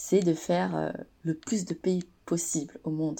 c'est 0.01 0.21
de 0.21 0.33
faire 0.33 0.77
euh, 0.77 0.91
le 1.23 1.33
plus 1.33 1.65
de 1.65 1.73
pays 1.73 2.05
possible 2.25 2.79
au 2.85 2.89
monde. 2.89 3.19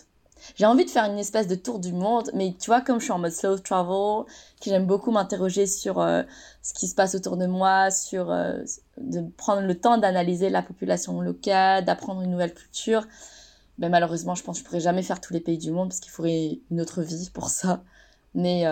J'ai 0.56 0.66
envie 0.66 0.86
de 0.86 0.90
faire 0.90 1.04
une 1.04 1.20
espèce 1.20 1.46
de 1.48 1.56
tour 1.56 1.78
du 1.78 1.92
monde, 1.92 2.32
mais 2.34 2.56
tu 2.58 2.68
vois, 2.68 2.80
comme 2.80 3.00
je 3.00 3.04
suis 3.04 3.12
en 3.12 3.20
mode 3.20 3.34
slow 3.34 3.58
travel, 3.60 4.24
que 4.62 4.70
j'aime 4.70 4.88
beaucoup 4.88 5.12
m'interroger 5.12 5.68
sur 5.68 6.00
euh, 6.00 6.24
ce 6.62 6.74
qui 6.74 6.88
se 6.88 6.96
passe 6.96 7.16
autour 7.16 7.36
de 7.36 7.48
moi, 7.48 7.92
sur 7.92 8.32
euh, 8.32 8.64
de 8.98 9.22
prendre 9.36 9.68
le 9.68 9.78
temps 9.78 9.98
d'analyser 9.98 10.50
la 10.50 10.62
population 10.62 11.20
locale, 11.20 11.84
d'apprendre 11.84 12.22
une 12.22 12.32
nouvelle 12.32 12.54
culture. 12.54 13.06
Ben, 13.78 13.90
malheureusement, 13.90 14.34
je 14.34 14.44
pense 14.44 14.60
que 14.60 14.64
je 14.64 14.66
pourrais 14.70 14.80
jamais 14.80 15.04
faire 15.04 15.20
tous 15.20 15.34
les 15.34 15.42
pays 15.42 15.58
du 15.58 15.72
monde 15.72 15.90
parce 15.90 16.00
qu'il 16.00 16.14
faudrait 16.14 16.62
une 16.72 16.80
autre 16.80 17.02
vie 17.02 17.30
pour 17.34 17.50
ça. 17.50 17.84
Mais 18.36 18.64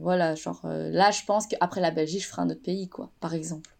voilà, 0.00 0.34
genre 0.36 0.60
là, 0.64 1.10
je 1.10 1.24
pense 1.24 1.46
qu'après 1.46 1.80
la 1.80 1.90
Belgique, 1.90 2.22
je 2.22 2.28
ferai 2.28 2.42
un 2.42 2.50
autre 2.50 2.62
pays, 2.62 2.88
quoi, 2.88 3.10
par 3.18 3.34
exemple. 3.34 3.70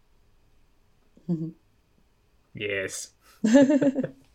yes. 2.55 3.16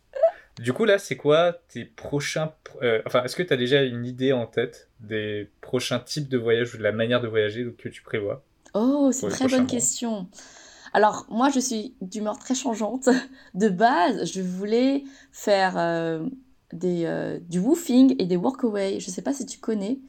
Du 0.58 0.72
coup, 0.72 0.84
là, 0.84 0.98
c'est 0.98 1.16
quoi 1.16 1.54
tes 1.68 1.84
prochains. 1.84 2.52
Euh, 2.82 3.00
enfin, 3.06 3.24
est-ce 3.24 3.36
que 3.36 3.42
tu 3.42 3.52
as 3.52 3.56
déjà 3.56 3.82
une 3.82 4.04
idée 4.04 4.32
en 4.32 4.46
tête 4.46 4.90
des 5.00 5.50
prochains 5.60 5.98
types 5.98 6.28
de 6.28 6.36
voyages 6.36 6.74
ou 6.74 6.78
de 6.78 6.82
la 6.82 6.92
manière 6.92 7.20
de 7.20 7.28
voyager 7.28 7.66
que 7.78 7.88
tu 7.88 8.02
prévois 8.02 8.44
Oh, 8.74 9.10
c'est 9.12 9.26
une 9.26 9.32
très 9.32 9.48
bonne 9.48 9.66
question. 9.66 10.28
Alors, 10.92 11.26
moi, 11.30 11.48
je 11.48 11.58
suis 11.58 11.94
d'humeur 12.02 12.38
très 12.38 12.54
changeante. 12.54 13.08
De 13.54 13.70
base, 13.70 14.30
je 14.30 14.42
voulais 14.42 15.04
faire 15.30 15.78
euh, 15.78 16.26
des, 16.72 17.06
euh, 17.06 17.38
du 17.48 17.58
woofing 17.58 18.14
et 18.18 18.26
des 18.26 18.36
workaway. 18.36 19.00
Je 19.00 19.08
ne 19.08 19.12
sais 19.12 19.22
pas 19.22 19.32
si 19.32 19.46
tu 19.46 19.58
connais. 19.58 20.00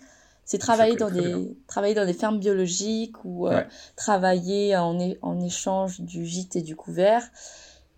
C'est 0.43 0.57
travailler 0.57 0.97
dans, 0.97 1.09
des, 1.09 1.57
travailler 1.67 1.93
dans 1.93 2.05
des 2.05 2.13
fermes 2.13 2.37
biologiques 2.37 3.23
ou 3.23 3.47
travailler 3.95 4.75
en, 4.75 4.99
en 5.21 5.39
échange 5.39 6.01
du 6.01 6.25
gîte 6.25 6.57
et 6.57 6.61
du 6.61 6.75
couvert. 6.75 7.23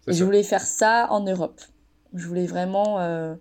Et 0.07 0.13
je 0.13 0.23
voulais 0.23 0.43
faire 0.43 0.61
ça 0.61 1.07
en 1.09 1.21
Europe. 1.21 1.61
Je 2.13 2.27
voulais 2.27 2.45
vraiment. 2.45 2.99
Euh, 2.99 3.35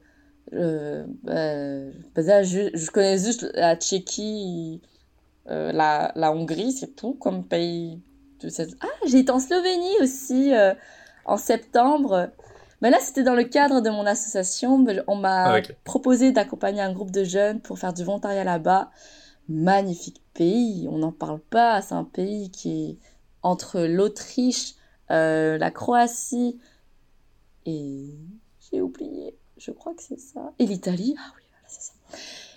euh, 0.52 1.04
bah, 1.22 2.42
je, 2.42 2.90
connais 2.90 3.18
juste 3.18 3.46
la 3.54 3.76
Tchéquie, 3.76 4.80
euh, 5.50 5.72
la, 5.72 6.12
la, 6.14 6.32
Hongrie, 6.32 6.72
c'est 6.72 6.96
tout 6.96 7.14
comme 7.14 7.44
pays 7.44 8.00
de 8.40 8.48
cette. 8.48 8.76
Ah, 8.80 8.86
j'ai 9.06 9.20
été 9.20 9.30
en 9.30 9.40
Slovénie 9.40 9.96
aussi 10.00 10.52
en 11.24 11.36
septembre. 11.36 12.30
Mais 12.82 12.90
là, 12.90 12.98
c'était 13.00 13.22
dans 13.22 13.34
le 13.34 13.44
cadre 13.44 13.80
de 13.80 13.88
mon 13.88 14.04
association. 14.04 14.84
On 15.06 15.16
m'a 15.16 15.54
ah, 15.54 15.60
proposé 15.84 16.32
d'accompagner 16.32 16.82
un 16.82 16.92
groupe 16.92 17.10
de 17.10 17.24
jeunes 17.24 17.60
pour 17.60 17.78
faire 17.78 17.94
du 17.94 18.04
volontariat 18.04 18.44
là-bas. 18.44 18.90
Magnifique 19.48 20.22
pays, 20.34 20.86
on 20.90 20.98
n'en 20.98 21.12
parle 21.12 21.40
pas. 21.40 21.80
C'est 21.80 21.94
un 21.94 22.04
pays 22.04 22.50
qui 22.50 22.90
est 22.90 22.98
entre 23.42 23.80
l'Autriche, 23.80 24.74
la 25.08 25.70
Croatie 25.70 26.58
et 27.66 28.14
j'ai 28.60 28.80
oublié. 28.80 29.36
Je 29.56 29.70
crois 29.70 29.94
que 29.94 30.02
c'est 30.02 30.18
ça. 30.18 30.52
Et 30.58 30.66
l'Italie. 30.66 31.14
Ah 31.18 31.32
oui, 31.36 31.42
voilà, 31.50 31.68
c'est 31.68 31.80
ça. 31.80 31.92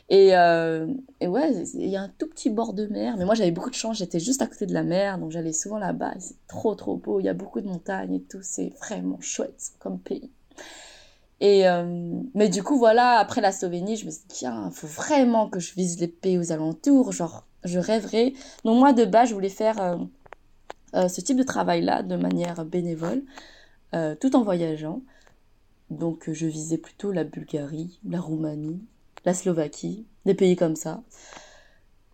Et, 0.10 0.36
euh, 0.38 0.88
et 1.20 1.28
ouais, 1.28 1.64
il 1.74 1.90
y 1.90 1.98
a 1.98 2.02
un 2.02 2.10
tout 2.18 2.28
petit 2.28 2.50
bord 2.50 2.74
de 2.74 2.88
mer. 2.88 3.16
Mais 3.18 3.26
moi, 3.26 3.36
j'avais 3.36 3.52
beaucoup 3.52 3.70
de 3.70 3.76
chance. 3.76 3.98
J'étais 3.98 4.20
juste 4.20 4.42
à 4.42 4.48
côté 4.48 4.66
de 4.66 4.74
la 4.74 4.84
mer. 4.84 5.18
Donc, 5.18 5.32
j'allais 5.32 5.54
souvent 5.54 5.78
là-bas. 5.78 6.14
C'est 6.20 6.36
trop, 6.48 6.76
trop 6.76 6.96
beau. 6.96 7.20
Il 7.20 7.26
y 7.26 7.30
a 7.30 7.34
beaucoup 7.34 7.62
de 7.62 7.68
montagnes 7.68 8.16
et 8.16 8.22
tout. 8.22 8.40
C'est 8.42 8.70
vraiment 8.80 9.20
chouette 9.20 9.72
comme 9.80 10.00
pays. 10.00 10.32
Et 11.40 11.68
euh, 11.68 12.20
mais 12.34 12.50
du 12.50 12.64
coup, 12.64 12.80
voilà, 12.80 13.20
après 13.20 13.42
la 13.42 13.52
Slovénie, 13.52 13.96
je 13.96 14.06
me 14.06 14.12
suis 14.12 14.22
dit, 14.22 14.36
tiens, 14.36 14.72
faut 14.72 14.88
vraiment 14.88 15.50
que 15.50 15.60
je 15.60 15.76
visite 15.76 16.00
les 16.00 16.08
pays 16.08 16.38
aux 16.38 16.52
alentours. 16.52 17.12
Genre, 17.12 17.46
je 17.64 17.78
rêverais. 17.78 18.34
Donc, 18.64 18.80
moi, 18.80 18.94
de 18.94 19.06
base, 19.06 19.30
je 19.30 19.34
voulais 19.34 19.50
faire 19.50 19.80
euh, 19.82 19.98
ce 20.94 21.22
type 21.22 21.38
de 21.38 21.44
travail-là 21.44 22.04
de 22.04 22.16
manière 22.16 22.64
bénévole, 22.66 23.24
tout 24.20 24.36
en 24.36 24.44
voyageant. 24.44 25.02
Donc 25.90 26.30
je 26.32 26.46
visais 26.46 26.78
plutôt 26.78 27.12
la 27.12 27.24
Bulgarie, 27.24 28.00
la 28.08 28.20
Roumanie, 28.20 28.82
la 29.26 29.34
Slovaquie, 29.34 30.06
des 30.26 30.34
pays 30.34 30.56
comme 30.56 30.76
ça. 30.76 31.02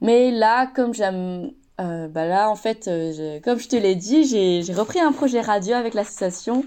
Mais 0.02 0.32
là, 0.32 0.68
comme 0.68 0.94
j'aime... 0.94 1.52
Euh, 1.82 2.08
bah 2.08 2.28
là, 2.28 2.52
en 2.52 2.56
fait, 2.56 2.88
euh, 2.88 3.40
comme 3.40 3.58
je 3.58 3.68
te 3.68 3.76
l'ai 3.76 3.96
dit, 3.96 4.26
j'ai 4.26 4.74
repris 4.74 5.00
un 5.00 5.12
projet 5.12 5.42
radio 5.42 5.74
avec 5.74 5.96
l'association. 5.96 6.66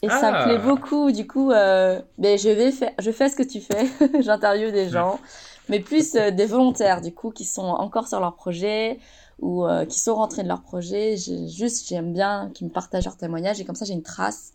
Et 0.00 0.08
ça 0.08 0.30
me 0.30 0.44
plaît 0.44 0.60
ah. 0.62 0.66
beaucoup. 0.66 1.10
Du 1.10 1.26
coup, 1.26 1.50
euh, 1.50 2.00
ben, 2.16 2.38
je, 2.38 2.48
vais 2.48 2.70
faire, 2.70 2.92
je 2.98 3.10
fais 3.10 3.28
ce 3.28 3.36
que 3.36 3.42
tu 3.42 3.60
fais. 3.60 3.86
J'interviewe 4.22 4.70
des 4.70 4.88
gens. 4.88 5.20
Mais 5.68 5.80
plus 5.80 6.12
des 6.12 6.46
volontaires, 6.46 7.02
du 7.02 7.12
coup, 7.12 7.30
qui 7.30 7.44
sont 7.44 7.62
encore 7.62 8.08
sur 8.08 8.20
leur 8.20 8.36
projet 8.36 9.00
ou 9.38 9.66
qui 9.88 10.00
sont 10.00 10.14
rentrés 10.14 10.42
de 10.42 10.48
leur 10.48 10.62
projet. 10.62 11.16
Juste, 11.16 11.88
j'aime 11.88 12.12
bien 12.12 12.50
qu'ils 12.54 12.66
me 12.66 12.72
partagent 12.72 13.04
leurs 13.04 13.16
témoignages. 13.16 13.60
Et 13.60 13.64
comme 13.64 13.74
ça, 13.74 13.84
j'ai 13.84 13.94
une 13.94 14.02
trace 14.02 14.52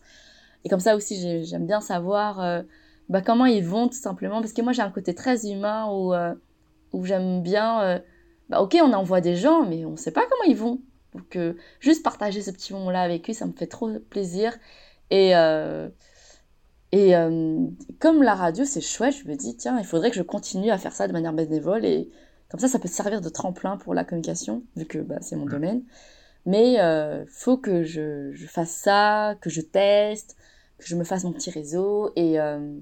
et 0.64 0.68
comme 0.68 0.80
ça 0.80 0.96
aussi, 0.96 1.44
j'aime 1.44 1.66
bien 1.66 1.80
savoir 1.80 2.40
euh, 2.40 2.62
bah, 3.08 3.22
comment 3.22 3.46
ils 3.46 3.64
vont 3.64 3.88
tout 3.88 3.98
simplement. 3.98 4.40
Parce 4.40 4.52
que 4.52 4.62
moi, 4.62 4.72
j'ai 4.72 4.82
un 4.82 4.90
côté 4.90 5.14
très 5.14 5.50
humain 5.50 5.86
où, 5.90 6.14
euh, 6.14 6.34
où 6.92 7.04
j'aime 7.04 7.42
bien... 7.42 7.82
Euh, 7.82 7.98
bah, 8.48 8.60
ok, 8.60 8.76
on 8.82 8.92
envoie 8.92 9.20
des 9.20 9.36
gens, 9.36 9.64
mais 9.64 9.84
on 9.84 9.92
ne 9.92 9.96
sait 9.96 10.10
pas 10.12 10.22
comment 10.22 10.44
ils 10.44 10.56
vont. 10.56 10.80
Donc, 11.14 11.38
juste 11.78 12.02
partager 12.02 12.40
ce 12.40 12.50
petit 12.50 12.72
moment-là 12.72 13.02
avec 13.02 13.28
eux, 13.28 13.34
ça 13.34 13.44
me 13.46 13.52
fait 13.52 13.66
trop 13.66 13.90
plaisir. 14.08 14.56
Et, 15.10 15.32
et 16.92 17.12
comme 17.98 18.22
la 18.22 18.34
radio, 18.34 18.64
c'est 18.64 18.80
chouette, 18.80 19.14
je 19.22 19.28
me 19.28 19.34
dis, 19.34 19.54
tiens, 19.56 19.78
il 19.78 19.84
faudrait 19.84 20.10
que 20.10 20.16
je 20.16 20.22
continue 20.22 20.70
à 20.70 20.78
faire 20.78 20.92
ça 20.94 21.08
de 21.08 21.12
manière 21.12 21.34
bénévole. 21.34 21.84
Et 21.84 22.10
comme 22.52 22.60
ça, 22.60 22.68
ça 22.68 22.78
peut 22.78 22.86
servir 22.86 23.22
de 23.22 23.30
tremplin 23.30 23.78
pour 23.78 23.94
la 23.94 24.04
communication, 24.04 24.62
vu 24.76 24.84
que 24.84 24.98
bah, 24.98 25.16
c'est 25.22 25.36
mon 25.36 25.46
domaine. 25.46 25.82
Mais 26.44 26.74
il 26.74 27.26
faut 27.30 27.56
que 27.56 27.82
je, 27.82 28.30
je, 28.34 28.46
fasse 28.46 28.72
ça, 28.72 29.36
que 29.40 29.48
je 29.48 29.62
teste, 29.62 30.36
que 30.82 30.86
je 30.86 30.94
me 30.96 31.04
fasse 31.04 31.24
mon 31.24 31.32
petit 31.32 31.50
réseau. 31.50 32.12
Et, 32.14 32.38
euh, 32.38 32.78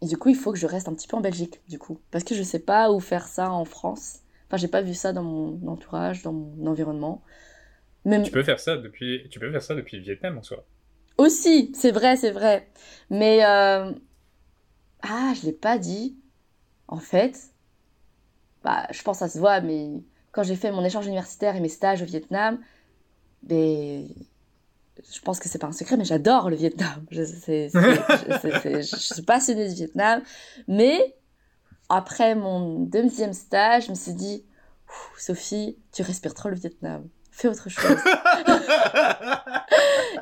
et, 0.00 0.06
du 0.06 0.16
coup 0.16 0.30
il 0.30 0.34
faut 0.34 0.50
que 0.50 0.58
je 0.58 0.66
reste 0.66 0.88
un 0.88 0.94
petit 0.94 1.08
peu 1.08 1.16
en 1.16 1.20
Belgique 1.20 1.60
du 1.68 1.78
coup. 1.78 2.00
Parce 2.10 2.24
que 2.24 2.34
je 2.34 2.42
sais 2.42 2.58
pas 2.58 2.90
où 2.90 3.00
faire 3.00 3.26
ça 3.26 3.50
en 3.52 3.66
France. 3.66 4.20
Enfin 4.48 4.56
j'ai 4.56 4.68
pas 4.68 4.80
vu 4.80 4.94
ça 4.94 5.12
dans 5.12 5.24
mon 5.24 5.68
entourage 5.68 6.22
dans 6.22 6.32
mon 6.32 6.66
environnement. 6.66 7.22
Même... 8.06 8.22
tu 8.22 8.32
peux 8.32 8.42
faire 8.42 8.60
ça 8.60 8.78
depuis 8.78 9.28
tu 9.30 9.38
peux 9.38 9.50
faire 9.52 9.62
ça 9.62 9.74
depuis 9.74 9.98
le 9.98 10.04
Vietnam 10.04 10.38
en 10.38 10.42
soi. 10.42 10.64
Aussi 11.18 11.72
c'est 11.74 11.92
vrai 11.92 12.16
c'est 12.16 12.30
vrai. 12.30 12.66
Mais 13.10 13.44
euh... 13.44 13.92
ah 15.02 15.34
je 15.38 15.46
l'ai 15.46 15.52
pas 15.52 15.76
dit. 15.76 16.16
En 16.88 16.98
fait 16.98 17.51
bah 18.64 18.86
je 18.90 19.02
pense 19.02 19.18
que 19.18 19.26
ça 19.26 19.28
se 19.28 19.38
voit 19.38 19.60
mais 19.60 19.90
quand 20.32 20.42
j'ai 20.42 20.56
fait 20.56 20.70
mon 20.72 20.84
échange 20.84 21.06
universitaire 21.06 21.56
et 21.56 21.60
mes 21.60 21.68
stages 21.68 22.02
au 22.02 22.06
Vietnam 22.06 22.58
ben 23.42 24.08
je 25.10 25.20
pense 25.20 25.40
que 25.40 25.48
c'est 25.48 25.58
pas 25.58 25.66
un 25.66 25.72
secret, 25.72 25.96
mais 25.96 26.04
j'adore 26.04 26.50
le 26.50 26.56
Vietnam. 26.56 27.04
Je, 27.10 27.22
je, 27.48 28.82
suis 28.82 29.22
passionnée 29.22 29.68
du 29.68 29.74
Vietnam. 29.74 30.22
Mais 30.68 31.16
après 31.88 32.34
mon 32.34 32.80
deuxième 32.80 33.32
stage, 33.32 33.86
je 33.86 33.90
me 33.90 33.94
suis 33.94 34.14
dit, 34.14 34.44
Sophie, 35.18 35.78
tu 35.92 36.02
respires 36.02 36.34
trop 36.34 36.50
le 36.50 36.56
Vietnam. 36.56 37.08
fais 37.30 37.48
autre 37.48 37.68
chose. 37.68 37.96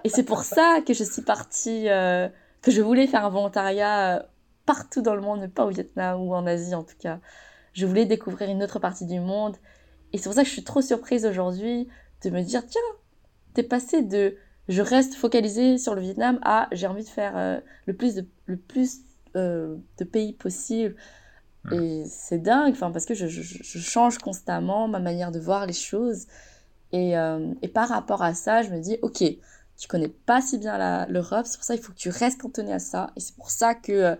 et 0.04 0.08
c'est 0.08 0.22
pour 0.22 0.44
ça 0.44 0.80
que 0.86 0.94
je 0.94 1.04
suis 1.04 1.22
partie, 1.22 1.88
euh, 1.88 2.28
que 2.62 2.70
je 2.70 2.80
voulais 2.80 3.06
faire 3.06 3.24
un 3.24 3.30
volontariat 3.30 4.16
euh, 4.16 4.22
partout 4.66 5.02
dans 5.02 5.14
le 5.14 5.20
monde, 5.20 5.40
mais 5.40 5.48
pas 5.48 5.64
au 5.64 5.70
Vietnam 5.70 6.20
ou 6.20 6.34
en 6.34 6.46
Asie 6.46 6.74
en 6.74 6.84
tout 6.84 6.96
cas. 6.98 7.18
Je 7.72 7.86
voulais 7.86 8.06
découvrir 8.06 8.50
une 8.50 8.62
autre 8.62 8.78
partie 8.78 9.06
du 9.06 9.20
monde. 9.20 9.56
Et 10.12 10.18
c'est 10.18 10.24
pour 10.24 10.34
ça 10.34 10.42
que 10.42 10.48
je 10.48 10.52
suis 10.52 10.64
trop 10.64 10.82
surprise 10.82 11.24
aujourd'hui 11.24 11.88
de 12.24 12.30
me 12.30 12.42
dire, 12.42 12.66
tiens, 12.66 12.80
t'es 13.54 13.62
passé 13.62 14.02
de 14.02 14.36
je 14.68 14.82
reste 14.82 15.14
focalisée 15.14 15.78
sur 15.78 15.94
le 15.94 16.00
Vietnam 16.00 16.38
à 16.42 16.68
j'ai 16.72 16.86
envie 16.86 17.02
de 17.02 17.08
faire 17.08 17.36
euh, 17.36 17.60
le 17.86 17.94
plus 17.94 18.14
de, 18.14 18.26
le 18.46 18.56
plus, 18.56 19.00
de 19.34 20.04
pays 20.10 20.32
possible. 20.32 20.96
Et 21.72 22.04
c'est 22.06 22.38
dingue, 22.38 22.72
enfin, 22.72 22.90
parce 22.90 23.04
que 23.04 23.14
je, 23.14 23.26
je, 23.26 23.42
je, 23.42 23.78
change 23.78 24.18
constamment 24.18 24.88
ma 24.88 24.98
manière 24.98 25.30
de 25.30 25.38
voir 25.38 25.66
les 25.66 25.74
choses. 25.74 26.26
Et, 26.92 27.16
euh, 27.16 27.52
et, 27.62 27.68
par 27.68 27.88
rapport 27.88 28.22
à 28.22 28.34
ça, 28.34 28.62
je 28.62 28.70
me 28.70 28.80
dis, 28.80 28.98
ok, 29.02 29.22
tu 29.76 29.88
connais 29.88 30.08
pas 30.08 30.40
si 30.40 30.58
bien 30.58 31.06
l'Europe, 31.06 31.46
c'est 31.46 31.58
pour 31.58 31.64
ça 31.64 31.74
qu'il 31.74 31.84
faut 31.84 31.92
que 31.92 31.98
tu 31.98 32.08
restes 32.08 32.40
cantonné 32.40 32.72
à 32.72 32.78
ça. 32.78 33.10
Et 33.16 33.20
c'est 33.20 33.36
pour 33.36 33.50
ça 33.50 33.74
que, 33.74 33.92
euh, 33.92 34.16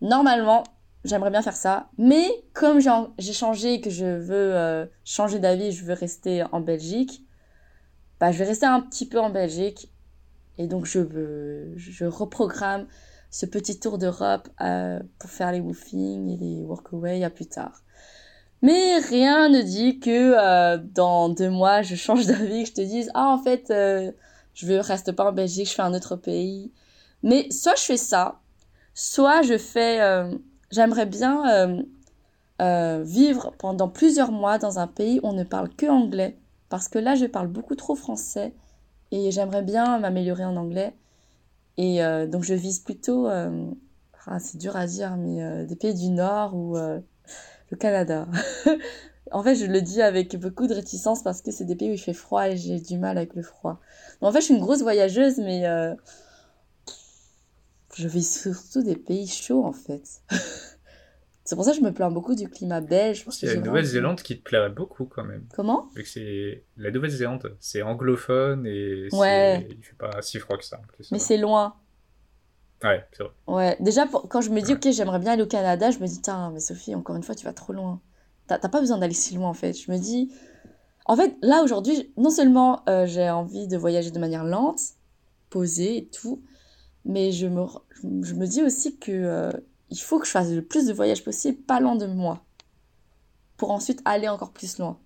normalement, 0.00 0.64
j'aimerais 1.06 1.30
bien 1.30 1.42
faire 1.42 1.56
ça. 1.56 1.88
Mais 1.98 2.28
comme 2.52 2.80
j'ai 3.18 3.32
changé 3.32 3.80
que 3.80 3.90
je 3.90 4.04
veux 4.04 4.54
euh, 4.54 4.86
changer 5.04 5.38
d'avis, 5.38 5.72
je 5.72 5.84
veux 5.84 5.94
rester 5.94 6.44
en 6.52 6.60
Belgique, 6.60 7.24
bah, 8.20 8.32
je 8.32 8.38
vais 8.38 8.44
rester 8.44 8.66
un 8.66 8.80
petit 8.80 9.08
peu 9.08 9.18
en 9.20 9.30
Belgique. 9.30 9.92
Et 10.58 10.66
donc, 10.66 10.86
je, 10.86 11.00
je 11.76 12.04
reprogramme 12.04 12.86
ce 13.30 13.46
petit 13.46 13.78
tour 13.78 13.98
d'Europe 13.98 14.48
euh, 14.60 15.00
pour 15.18 15.30
faire 15.30 15.52
les 15.52 15.60
woofing 15.60 16.28
et 16.30 16.36
les 16.36 16.62
workaway 16.62 17.22
à 17.24 17.30
plus 17.30 17.46
tard. 17.46 17.82
Mais 18.62 18.98
rien 18.98 19.50
ne 19.50 19.60
dit 19.60 20.00
que 20.00 20.34
euh, 20.34 20.78
dans 20.78 21.28
deux 21.28 21.50
mois, 21.50 21.82
je 21.82 21.94
change 21.94 22.26
d'avis, 22.26 22.62
que 22.62 22.70
je 22.70 22.74
te 22.74 22.80
dise, 22.80 23.10
ah 23.14 23.28
en 23.28 23.38
fait, 23.38 23.66
je 23.68 24.66
ne 24.66 24.78
reste 24.78 25.12
pas 25.12 25.28
en 25.28 25.32
Belgique, 25.32 25.68
je 25.68 25.74
fais 25.74 25.82
un 25.82 25.94
autre 25.94 26.16
pays. 26.16 26.72
Mais 27.22 27.50
soit 27.50 27.76
je 27.76 27.82
fais 27.82 27.96
ça, 27.98 28.40
soit 28.94 29.42
je 29.42 29.58
fais, 29.58 30.00
j'aimerais 30.76 31.06
bien 31.06 31.84
vivre 33.02 33.52
pendant 33.58 33.88
plusieurs 33.88 34.30
mois 34.30 34.58
dans 34.58 34.78
un 34.78 34.86
pays 34.86 35.20
où 35.22 35.28
on 35.28 35.32
ne 35.32 35.44
parle 35.44 35.68
que 35.70 35.86
anglais, 35.86 36.36
parce 36.68 36.88
que 36.88 36.98
là, 36.98 37.14
je 37.14 37.26
parle 37.26 37.48
beaucoup 37.48 37.74
trop 37.74 37.94
français 37.94 38.52
et 39.12 39.30
j'aimerais 39.30 39.62
bien 39.62 39.98
m'améliorer 39.98 40.44
en 40.44 40.56
anglais. 40.56 40.94
Et 41.76 42.02
euh, 42.02 42.26
donc 42.26 42.42
je 42.42 42.54
vise 42.54 42.80
plutôt, 42.80 43.28
euh, 43.28 43.70
c'est 44.40 44.58
dur 44.58 44.76
à 44.76 44.86
dire, 44.86 45.16
mais 45.16 45.42
euh, 45.42 45.64
des 45.64 45.76
pays 45.76 45.94
du 45.94 46.08
Nord 46.08 46.54
ou 46.54 46.76
le 46.76 47.76
Canada. 47.78 48.26
en 49.32 49.42
fait, 49.42 49.54
je 49.54 49.66
le 49.66 49.82
dis 49.82 50.02
avec 50.02 50.36
beaucoup 50.36 50.66
de 50.66 50.74
réticence 50.74 51.22
parce 51.22 51.42
que 51.42 51.50
c'est 51.50 51.64
des 51.64 51.76
pays 51.76 51.90
où 51.90 51.94
il 51.94 51.98
fait 51.98 52.14
froid 52.14 52.48
et 52.48 52.56
j'ai 52.56 52.80
du 52.80 52.98
mal 52.98 53.18
avec 53.18 53.34
le 53.34 53.42
froid. 53.42 53.80
en 54.20 54.32
fait, 54.32 54.40
je 54.40 54.46
suis 54.46 54.54
une 54.54 54.60
grosse 54.60 54.82
voyageuse, 54.82 55.38
mais 55.38 55.64
je 57.96 58.08
vise 58.08 58.40
surtout 58.42 58.82
des 58.82 58.96
pays 58.96 59.26
chauds 59.26 59.64
en 59.64 59.72
fait. 59.72 60.22
C'est 61.44 61.54
pour 61.54 61.64
ça 61.64 61.70
que 61.70 61.76
je 61.76 61.82
me 61.82 61.92
plains 61.92 62.10
beaucoup 62.10 62.34
du 62.34 62.48
climat 62.48 62.80
belge. 62.80 63.20
Je 63.20 63.24
pense 63.24 63.38
qu'il 63.38 63.48
y 63.48 63.52
a 63.52 63.54
la 63.54 63.60
Nouvelle-Zélande 63.60 64.20
qui 64.20 64.36
te 64.36 64.42
plairait 64.42 64.70
beaucoup 64.70 65.04
quand 65.04 65.22
même. 65.22 65.46
Comment? 65.54 65.88
C'est 66.04 66.64
la 66.76 66.90
Nouvelle-Zélande, 66.90 67.56
c'est 67.60 67.82
anglophone 67.82 68.66
et 68.66 69.08
ouais. 69.12 69.68
il 69.70 69.84
fait 69.84 69.94
pas 69.96 70.20
si 70.22 70.40
froid 70.40 70.58
que 70.58 70.64
ça. 70.64 70.78
En 70.78 70.86
plus, 70.92 71.08
Mais 71.12 71.20
c'est 71.20 71.36
loin. 71.36 71.76
Ouais, 72.82 73.06
c'est 73.12 73.22
vrai. 73.22 73.32
Ouais, 73.46 73.76
déjà 73.78 74.06
quand 74.06 74.40
je 74.40 74.50
me 74.50 74.60
dis 74.60 74.74
ok 74.74 74.90
j'aimerais 74.90 75.20
bien 75.20 75.32
aller 75.32 75.42
au 75.42 75.46
Canada, 75.46 75.90
je 75.92 76.00
me 76.00 76.06
dis 76.06 76.20
tiens 76.20 76.50
mais 76.52 76.60
Sophie 76.60 76.94
encore 76.94 77.14
une 77.14 77.22
fois 77.22 77.36
tu 77.36 77.44
vas 77.44 77.52
trop 77.52 77.72
loin. 77.72 78.00
T'as 78.48 78.58
pas 78.58 78.80
besoin 78.80 78.98
d'aller 78.98 79.14
si 79.14 79.34
loin 79.36 79.48
en 79.48 79.54
fait. 79.54 79.72
Je 79.72 79.90
me 79.90 79.98
dis 79.98 80.32
en 81.06 81.14
fait 81.16 81.36
là 81.42 81.62
aujourd'hui 81.62 82.12
non 82.16 82.30
seulement 82.30 82.82
euh, 82.88 83.06
j'ai 83.06 83.30
envie 83.30 83.68
de 83.68 83.76
voyager 83.76 84.10
de 84.10 84.18
manière 84.18 84.44
lente, 84.44 84.80
posée 85.48 85.98
et 85.98 86.06
tout, 86.08 86.42
mais 87.06 87.32
je 87.32 87.46
me 87.46 87.64
je 88.22 88.34
me 88.34 88.46
dis 88.46 88.62
aussi 88.62 88.98
que 88.98 89.12
euh, 89.12 89.52
il 89.90 89.98
faut 89.98 90.18
que 90.18 90.26
je 90.26 90.30
fasse 90.30 90.50
le 90.50 90.62
plus 90.62 90.86
de 90.86 90.92
voyages 90.92 91.24
possible, 91.24 91.58
pas 91.62 91.80
loin 91.80 91.96
de 91.96 92.06
moi, 92.06 92.44
pour 93.56 93.70
ensuite 93.70 94.02
aller 94.04 94.28
encore 94.28 94.52
plus 94.52 94.78
loin. 94.78 94.98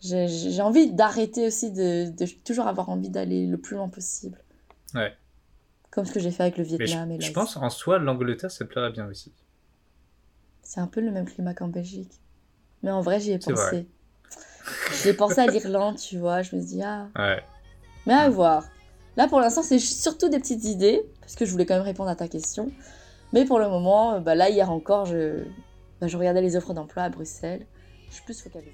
J'ai 0.00 0.60
envie 0.62 0.92
d'arrêter 0.92 1.46
aussi 1.46 1.70
de, 1.70 2.10
de, 2.10 2.26
toujours 2.44 2.66
avoir 2.66 2.88
envie 2.88 3.08
d'aller 3.08 3.46
le 3.46 3.56
plus 3.56 3.76
loin 3.76 3.88
possible. 3.88 4.42
Ouais. 4.94 5.14
Comme 5.90 6.04
ce 6.06 6.12
que 6.12 6.18
j'ai 6.18 6.32
fait 6.32 6.42
avec 6.42 6.58
le 6.58 6.64
Vietnam 6.64 7.10
je, 7.10 7.14
et 7.14 7.20
Je 7.20 7.32
pense 7.32 7.56
en 7.56 7.70
soi, 7.70 7.98
l'Angleterre, 7.98 8.50
ça 8.50 8.64
plairait 8.64 8.90
bien 8.90 9.06
aussi. 9.06 9.32
C'est 10.62 10.80
un 10.80 10.88
peu 10.88 11.00
le 11.00 11.12
même 11.12 11.26
climat 11.26 11.54
qu'en 11.54 11.68
Belgique. 11.68 12.20
Mais 12.82 12.90
en 12.90 13.00
vrai, 13.00 13.20
j'y 13.20 13.32
ai 13.32 13.38
pensé. 13.38 13.86
J'ai 15.04 15.14
pensé 15.14 15.38
à 15.38 15.46
l'Irlande, 15.46 15.98
tu 15.98 16.18
vois. 16.18 16.42
Je 16.42 16.56
me 16.56 16.60
dit, 16.60 16.82
ah. 16.82 17.08
Ouais. 17.16 17.44
Mais 18.06 18.14
à 18.14 18.28
voir. 18.28 18.64
Là, 19.16 19.28
pour 19.28 19.40
l'instant, 19.40 19.62
c'est 19.62 19.78
surtout 19.78 20.28
des 20.28 20.38
petites 20.38 20.64
idées, 20.64 21.02
parce 21.20 21.34
que 21.34 21.44
je 21.44 21.50
voulais 21.50 21.66
quand 21.66 21.74
même 21.74 21.82
répondre 21.82 22.08
à 22.08 22.16
ta 22.16 22.28
question. 22.28 22.72
Mais 23.32 23.44
pour 23.44 23.58
le 23.58 23.68
moment, 23.68 24.14
euh, 24.14 24.20
bah 24.20 24.34
là, 24.34 24.50
hier 24.50 24.70
encore, 24.70 25.06
je, 25.06 25.44
bah, 26.00 26.06
je 26.06 26.16
regardais 26.16 26.42
les 26.42 26.56
offres 26.56 26.74
d'emploi 26.74 27.04
à 27.04 27.08
Bruxelles. 27.08 27.66
Je 28.08 28.14
suis 28.14 28.24
plus 28.24 28.40
focalisée. 28.40 28.72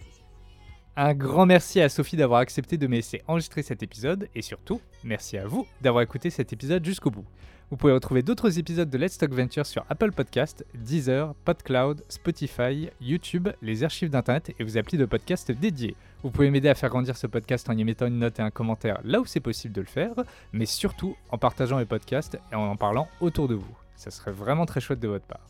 Un 0.97 1.15
grand 1.15 1.47
merci 1.47 1.81
à 1.81 1.89
Sophie 1.89 2.17
d'avoir 2.17 2.41
accepté 2.41 2.77
de 2.77 2.89
me 2.89 2.97
laisser 2.97 3.23
enregistrer 3.29 3.63
cet 3.63 3.85
épisode 3.85 4.29
et 4.35 4.43
surtout, 4.43 4.81
merci 5.05 5.39
à 5.39 5.47
vous 5.47 5.65
d'avoir 5.81 6.03
écouté 6.03 6.29
cet 6.29 6.53
épisode 6.53 6.85
jusqu'au 6.85 7.13
bout. 7.13 7.25
Vous 7.71 7.77
pouvez 7.77 7.93
retrouver 7.93 8.23
d'autres 8.23 8.59
épisodes 8.59 8.91
de 8.91 8.99
Let's 8.99 9.17
Talk 9.17 9.33
Venture 9.33 9.65
sur 9.65 9.85
Apple 9.91 10.11
Podcast, 10.11 10.65
Deezer, 10.75 11.35
PodCloud, 11.45 12.03
Spotify, 12.09 12.89
YouTube, 13.01 13.49
les 13.63 13.85
archives 13.85 14.11
d'Internet 14.11 14.53
et 14.59 14.65
vos 14.65 14.77
applis 14.77 14.99
de 14.99 15.05
podcast 15.05 15.53
dédiés. 15.53 15.95
Vous 16.25 16.31
pouvez 16.31 16.51
m'aider 16.51 16.69
à 16.69 16.75
faire 16.75 16.91
grandir 16.91 17.17
ce 17.17 17.29
podcast 17.29 17.71
en 17.71 17.77
y 17.77 17.85
mettant 17.85 18.07
une 18.07 18.19
note 18.19 18.41
et 18.41 18.43
un 18.43 18.51
commentaire 18.51 18.99
là 19.05 19.21
où 19.21 19.25
c'est 19.25 19.39
possible 19.39 19.73
de 19.73 19.81
le 19.81 19.87
faire, 19.87 20.15
mais 20.53 20.67
surtout 20.67 21.17
en 21.31 21.39
partageant 21.39 21.79
les 21.79 21.85
podcasts 21.85 22.37
et 22.51 22.57
en 22.57 22.63
en 22.63 22.77
parlant 22.77 23.07
autour 23.21 23.47
de 23.47 23.55
vous. 23.55 23.77
Ça 23.95 24.11
serait 24.11 24.33
vraiment 24.33 24.67
très 24.67 24.81
chouette 24.81 24.99
de 24.99 25.07
votre 25.07 25.27
part. 25.27 25.47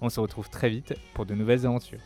On 0.00 0.08
se 0.08 0.18
retrouve 0.18 0.48
très 0.48 0.70
vite 0.70 0.94
pour 1.12 1.26
de 1.26 1.34
nouvelles 1.34 1.66
aventures. 1.66 2.00